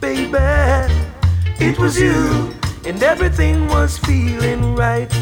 baby. 0.00 0.38
It 1.60 1.78
was 1.78 2.00
you, 2.00 2.54
and 2.86 3.02
everything 3.02 3.66
was 3.68 3.98
feeling 3.98 4.74
right. 4.74 5.12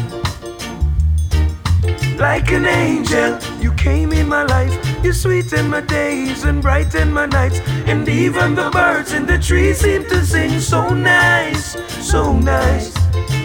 Like 2.17 2.51
an 2.51 2.65
angel, 2.65 3.37
you 3.59 3.73
came 3.73 4.11
in 4.13 4.27
my 4.27 4.43
life. 4.43 4.73
You 5.03 5.13
sweeten 5.13 5.69
my 5.69 5.81
days 5.81 6.43
and 6.43 6.61
brighten 6.61 7.11
my 7.11 7.25
nights. 7.25 7.59
And 7.85 8.07
even 8.07 8.55
the 8.55 8.69
birds 8.71 9.13
in 9.13 9.25
the 9.25 9.37
trees 9.37 9.79
seem 9.79 10.05
to 10.09 10.25
sing 10.25 10.59
so 10.59 10.89
nice, 10.89 11.77
so 12.01 12.33
nice. 12.33 12.93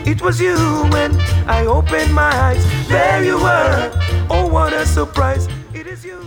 It 0.06 0.22
was 0.22 0.40
you 0.40 0.56
when 0.90 1.14
I 1.46 1.66
opened 1.66 2.14
my 2.14 2.30
eyes. 2.32 2.64
There 2.88 3.24
you 3.24 3.38
were. 3.38 3.90
Oh, 4.30 4.46
what 4.46 4.72
a 4.72 4.86
surprise. 4.86 5.48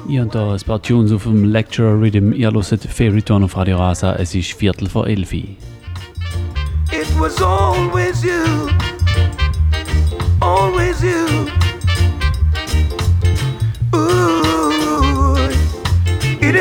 Ich 0.07 0.19
habe 0.19 0.29
hier 0.31 0.51
ein 0.51 0.59
paar 0.65 0.81
Tunes 0.81 1.11
auf 1.11 1.23
dem 1.23 1.45
Lecturer 1.45 1.99
Rhythm. 1.99 2.33
Ihr 2.33 2.51
hört 2.51 2.83
Favorite 2.83 3.33
One 3.33 3.45
auf 3.45 3.55
Radio 3.55 3.77
Rasa. 3.77 4.15
Es 4.15 4.35
ist 4.35 4.53
Viertel 4.53 4.89
vor 4.89 5.07
elf. 5.07 5.31
It 5.33 5.57
was 7.17 7.41
always 7.41 8.23
you, 8.23 8.69
always 10.41 11.01
you. 11.01 11.47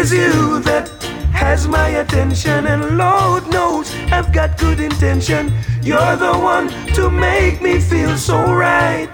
Is 0.03 0.13
you 0.13 0.59
that 0.61 0.89
has 1.33 1.69
my 1.69 1.89
attention, 2.03 2.67
and 2.67 2.99
Lord 2.99 3.47
knows 3.49 3.95
I've 4.11 4.33
got 4.33 4.59
good 4.59 4.81
intention. 4.81 5.53
You're 5.81 6.17
the 6.17 6.33
one 6.33 6.69
to 6.95 7.09
make 7.09 7.63
me 7.63 7.79
feel 7.79 8.17
so 8.17 8.37
right, 8.53 9.09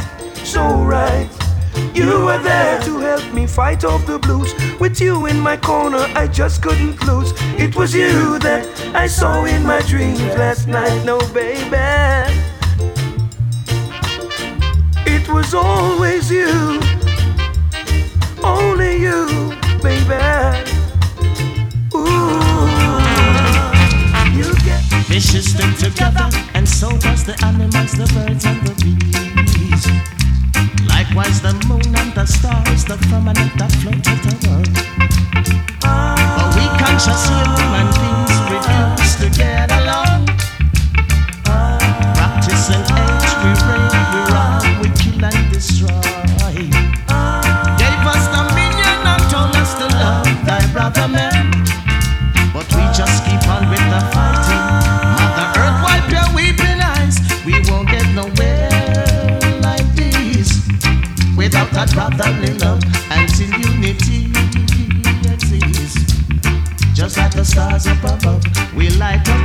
so 0.45 0.63
right. 0.83 1.29
You 1.93 2.25
were 2.25 2.39
there 2.39 2.81
to 2.83 2.99
help 3.01 3.35
me 3.35 3.47
fight 3.47 3.85
off 3.85 4.07
the 4.07 4.19
blues. 4.19 4.55
With 4.81 4.99
you 4.99 5.27
in 5.27 5.39
my 5.39 5.59
corner, 5.59 6.05
I 6.15 6.27
just 6.27 6.63
couldn't 6.63 7.07
lose. 7.07 7.33
It 7.59 7.77
was 7.77 7.93
you 7.93 8.39
that 8.39 8.67
I 8.95 9.07
saw 9.09 9.45
in 9.45 9.63
my 9.65 9.83
dreams 9.83 10.21
last 10.43 10.69
night. 10.69 11.05
No, 11.05 11.19
baby. 11.35 11.77
It 15.05 15.29
was 15.29 15.53
always 15.53 16.31
you, 16.31 16.81
only 18.43 19.03
you, 19.03 19.55
baby. 19.83 20.78
Fishes 25.09 25.51
stick 25.53 25.75
together, 25.77 26.29
and 26.55 26.69
so 26.69 26.89
was 26.89 27.25
the 27.25 27.35
animals, 27.45 27.93
the 27.93 28.07
birds, 28.15 28.45
and 28.45 28.61
the 28.65 28.75
bees. 28.85 29.85
Likewise, 30.87 31.41
the 31.41 31.55
moon 31.67 31.95
and 31.97 32.13
the 32.15 32.27
stars, 32.27 32.85
the 32.85 32.97
firmament 33.09 33.53
that 33.59 33.73
floated 33.81 34.21
above. 34.31 34.69
But 35.83 36.55
we 36.55 36.65
to 39.17 39.29
get 39.37 39.73
along. 39.73 40.29
We 43.43 43.51
rape, 43.67 43.93
we 44.13 44.21
rob, 44.31 44.63
we 44.81 44.89
kill 45.01 45.25
and 45.25 45.53
destroy. 45.53 46.55
Gave 47.81 48.05
us 48.07 48.25
and 49.09 49.23
told 49.31 49.57
us 49.57 49.75
to 49.75 49.87
love 49.99 50.47
thy 50.47 50.61
brother 50.73 51.09
man. 51.09 51.38
Just 52.95 53.25
keep 53.25 53.43
on 53.49 53.69
with 53.71 53.85
the 53.93 54.01
fighting. 54.13 54.65
Mother 55.17 55.47
Earth, 55.61 55.79
wipe 55.85 56.11
your 56.11 56.29
weeping 56.35 56.81
eyes. 56.81 57.17
We 57.47 57.55
won't 57.71 57.89
get 57.89 58.07
nowhere 58.15 59.39
like 59.63 59.87
this 59.95 60.67
without 61.37 61.71
that 61.73 61.91
brotherly 61.95 62.55
love 62.59 62.83
until 63.11 63.51
unity 63.61 64.27
exists. 65.55 66.13
Just 66.95 67.17
like 67.17 67.33
the 67.33 67.45
stars 67.45 67.87
up 67.87 68.03
above, 68.03 68.43
we 68.75 68.91
light 68.91 69.29
up 69.29 69.38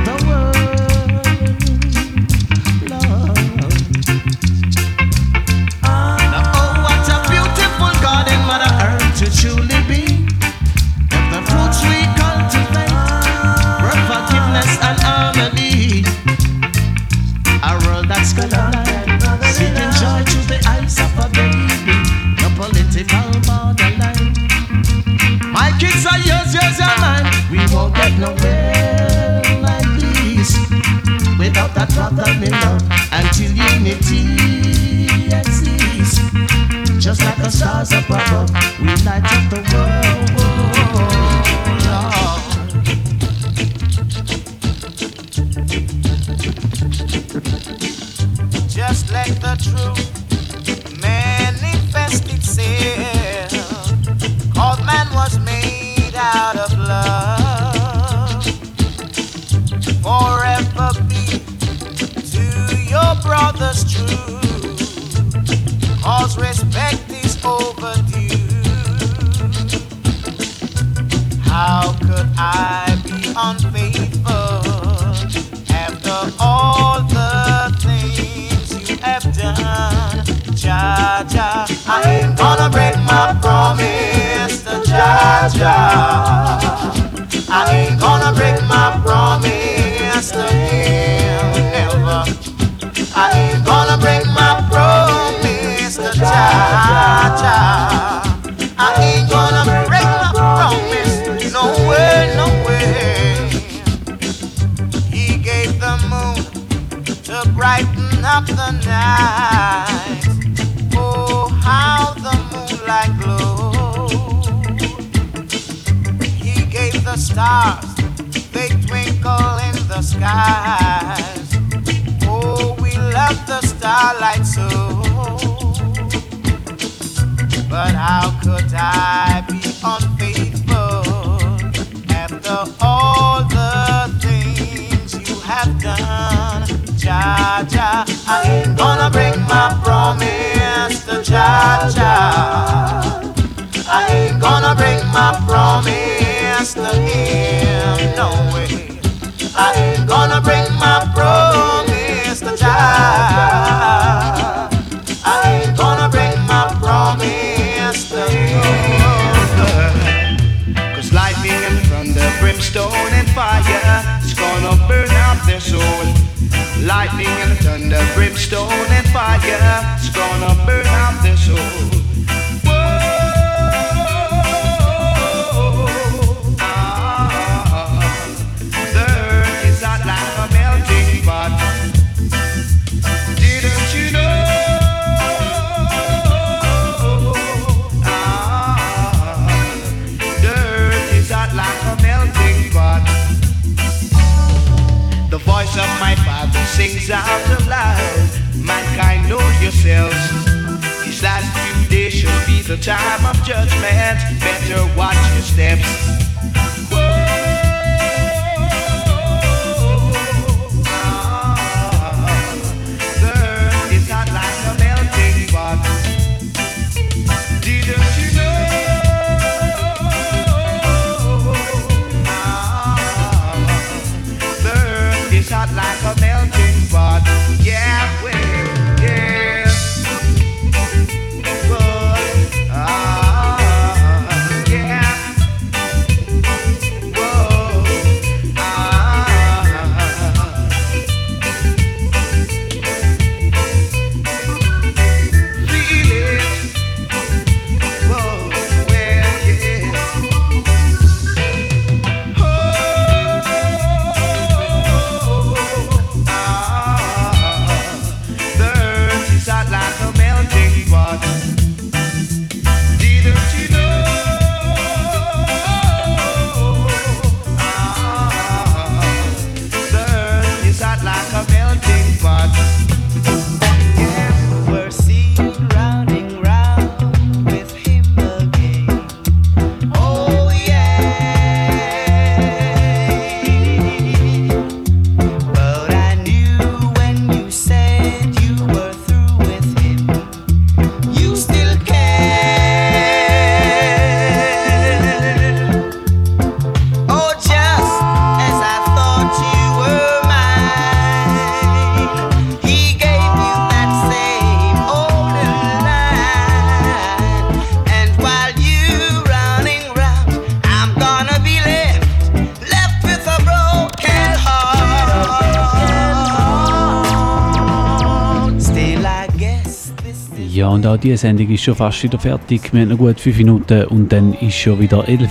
Die 321.02 321.16
Sendung 321.16 321.48
ist 321.50 321.62
schon 321.62 321.74
fast 321.74 322.02
wieder 322.02 322.18
fertig. 322.18 322.72
Wir 322.72 322.82
haben 322.82 322.88
noch 322.88 322.98
gut 322.98 323.20
5 323.20 323.38
Minuten 323.38 323.84
und 323.86 324.12
dann 324.12 324.34
ist 324.34 324.54
schon 324.54 324.78
wieder 324.80 325.06
11 325.08 325.30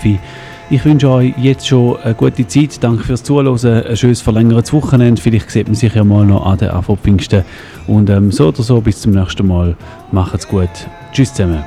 Ich 0.69 0.85
wünsche 0.85 1.09
euch 1.09 1.33
jetzt 1.37 1.67
schon 1.67 1.97
eine 1.97 2.13
gute 2.13 2.47
Zeit. 2.47 2.83
Danke 2.83 3.03
fürs 3.03 3.23
Zuhören. 3.23 3.57
Ein 3.85 3.97
schönes 3.97 4.21
verlängertes 4.21 4.73
Wochenende. 4.73 5.21
Vielleicht 5.21 5.51
sieht 5.51 5.67
man 5.67 5.75
sich 5.75 5.93
ja 5.93 6.03
mal 6.03 6.25
noch 6.25 6.45
an 6.45 6.57
den 6.57 6.69
Anfang 6.69 6.97
Pfingsten. 6.97 7.43
Und 7.87 8.09
ähm, 8.09 8.31
so 8.31 8.49
oder 8.49 8.63
so, 8.63 8.81
bis 8.81 9.01
zum 9.01 9.13
nächsten 9.13 9.47
Mal. 9.47 9.75
Macht's 10.11 10.47
gut. 10.47 10.69
Tschüss 11.11 11.33
zusammen. 11.33 11.63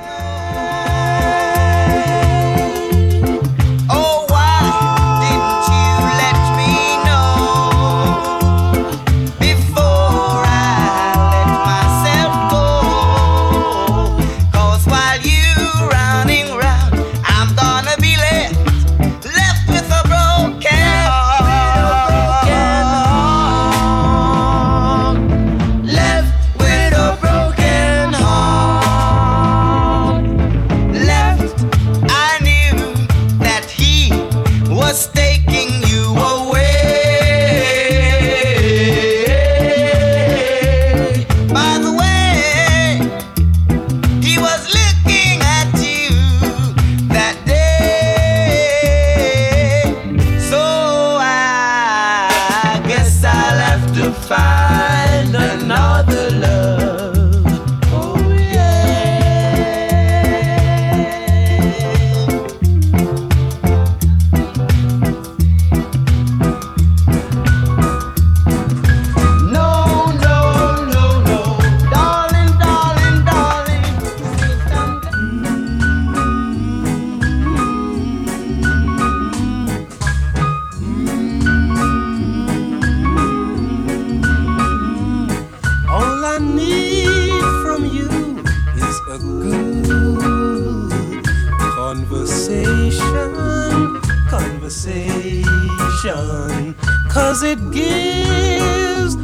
cause 97.17 97.43
it 97.43 97.59
gives 97.71 99.17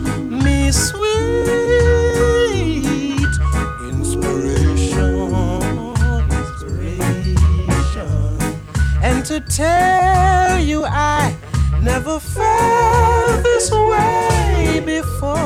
me 0.44 0.72
sweet 0.72 1.02
inspiration. 3.88 5.28
inspiration. 6.40 7.18
And 9.02 9.24
to 9.26 9.40
tell 9.40 10.58
you, 10.58 10.84
I 10.84 11.36
never 11.82 12.18
felt 12.18 13.44
this 13.44 13.70
way 13.70 14.82
before. 14.84 15.36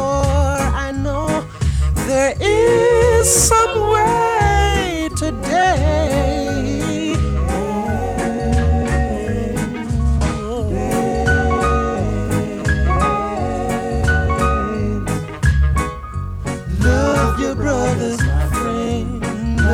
I 0.86 0.92
know 0.92 1.46
there 2.06 2.34
is 2.40 3.28
some 3.28 3.90
way 3.90 5.08
today. 5.16 6.45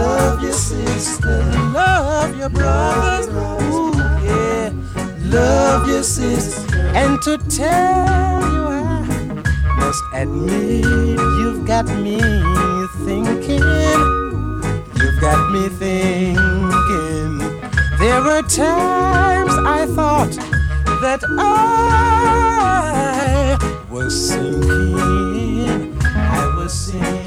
Love 0.02 0.42
your 0.42 0.52
sister. 0.52 1.38
Love 1.72 2.36
your 2.36 2.48
brothers, 2.48 3.28
Ooh, 3.28 3.92
yeah. 4.26 4.72
Love 5.26 5.86
your 5.86 6.02
sister. 6.02 6.76
And 7.00 7.22
to 7.22 7.38
tell 7.48 8.40
you 8.54 8.64
I 8.66 9.04
must 9.78 10.02
admit 10.12 10.84
you've 11.38 11.64
got 11.64 11.86
me 11.86 12.18
thinking. 13.06 13.62
You've 15.00 15.20
got 15.20 15.40
me 15.52 15.68
thinking. 15.68 17.38
There 18.00 18.20
were 18.26 18.42
times 18.42 19.54
I 19.78 19.86
thought 19.94 20.34
that 21.00 21.22
I 21.38 22.56
was 23.88 24.12
sinking. 24.30 25.96
I 26.02 26.52
was 26.56 26.72
sinking 26.72 27.21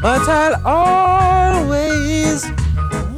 but 0.00 0.20
I'll 0.28 0.56
always 0.64 2.44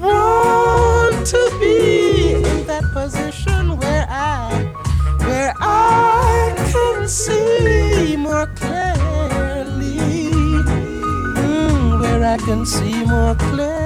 want 0.00 1.26
to 1.26 1.56
be 1.60 2.34
in 2.34 2.66
that 2.66 2.84
position 2.92 3.76
where 3.76 4.06
I, 4.08 4.72
where 5.20 5.52
I 5.60 6.54
can 6.72 7.08
see 7.08 8.16
more 8.16 8.46
clearly, 8.56 9.98
mm, 11.36 12.00
where 12.00 12.24
I 12.24 12.38
can 12.38 12.64
see 12.64 13.04
more 13.04 13.34
clearly. 13.34 13.79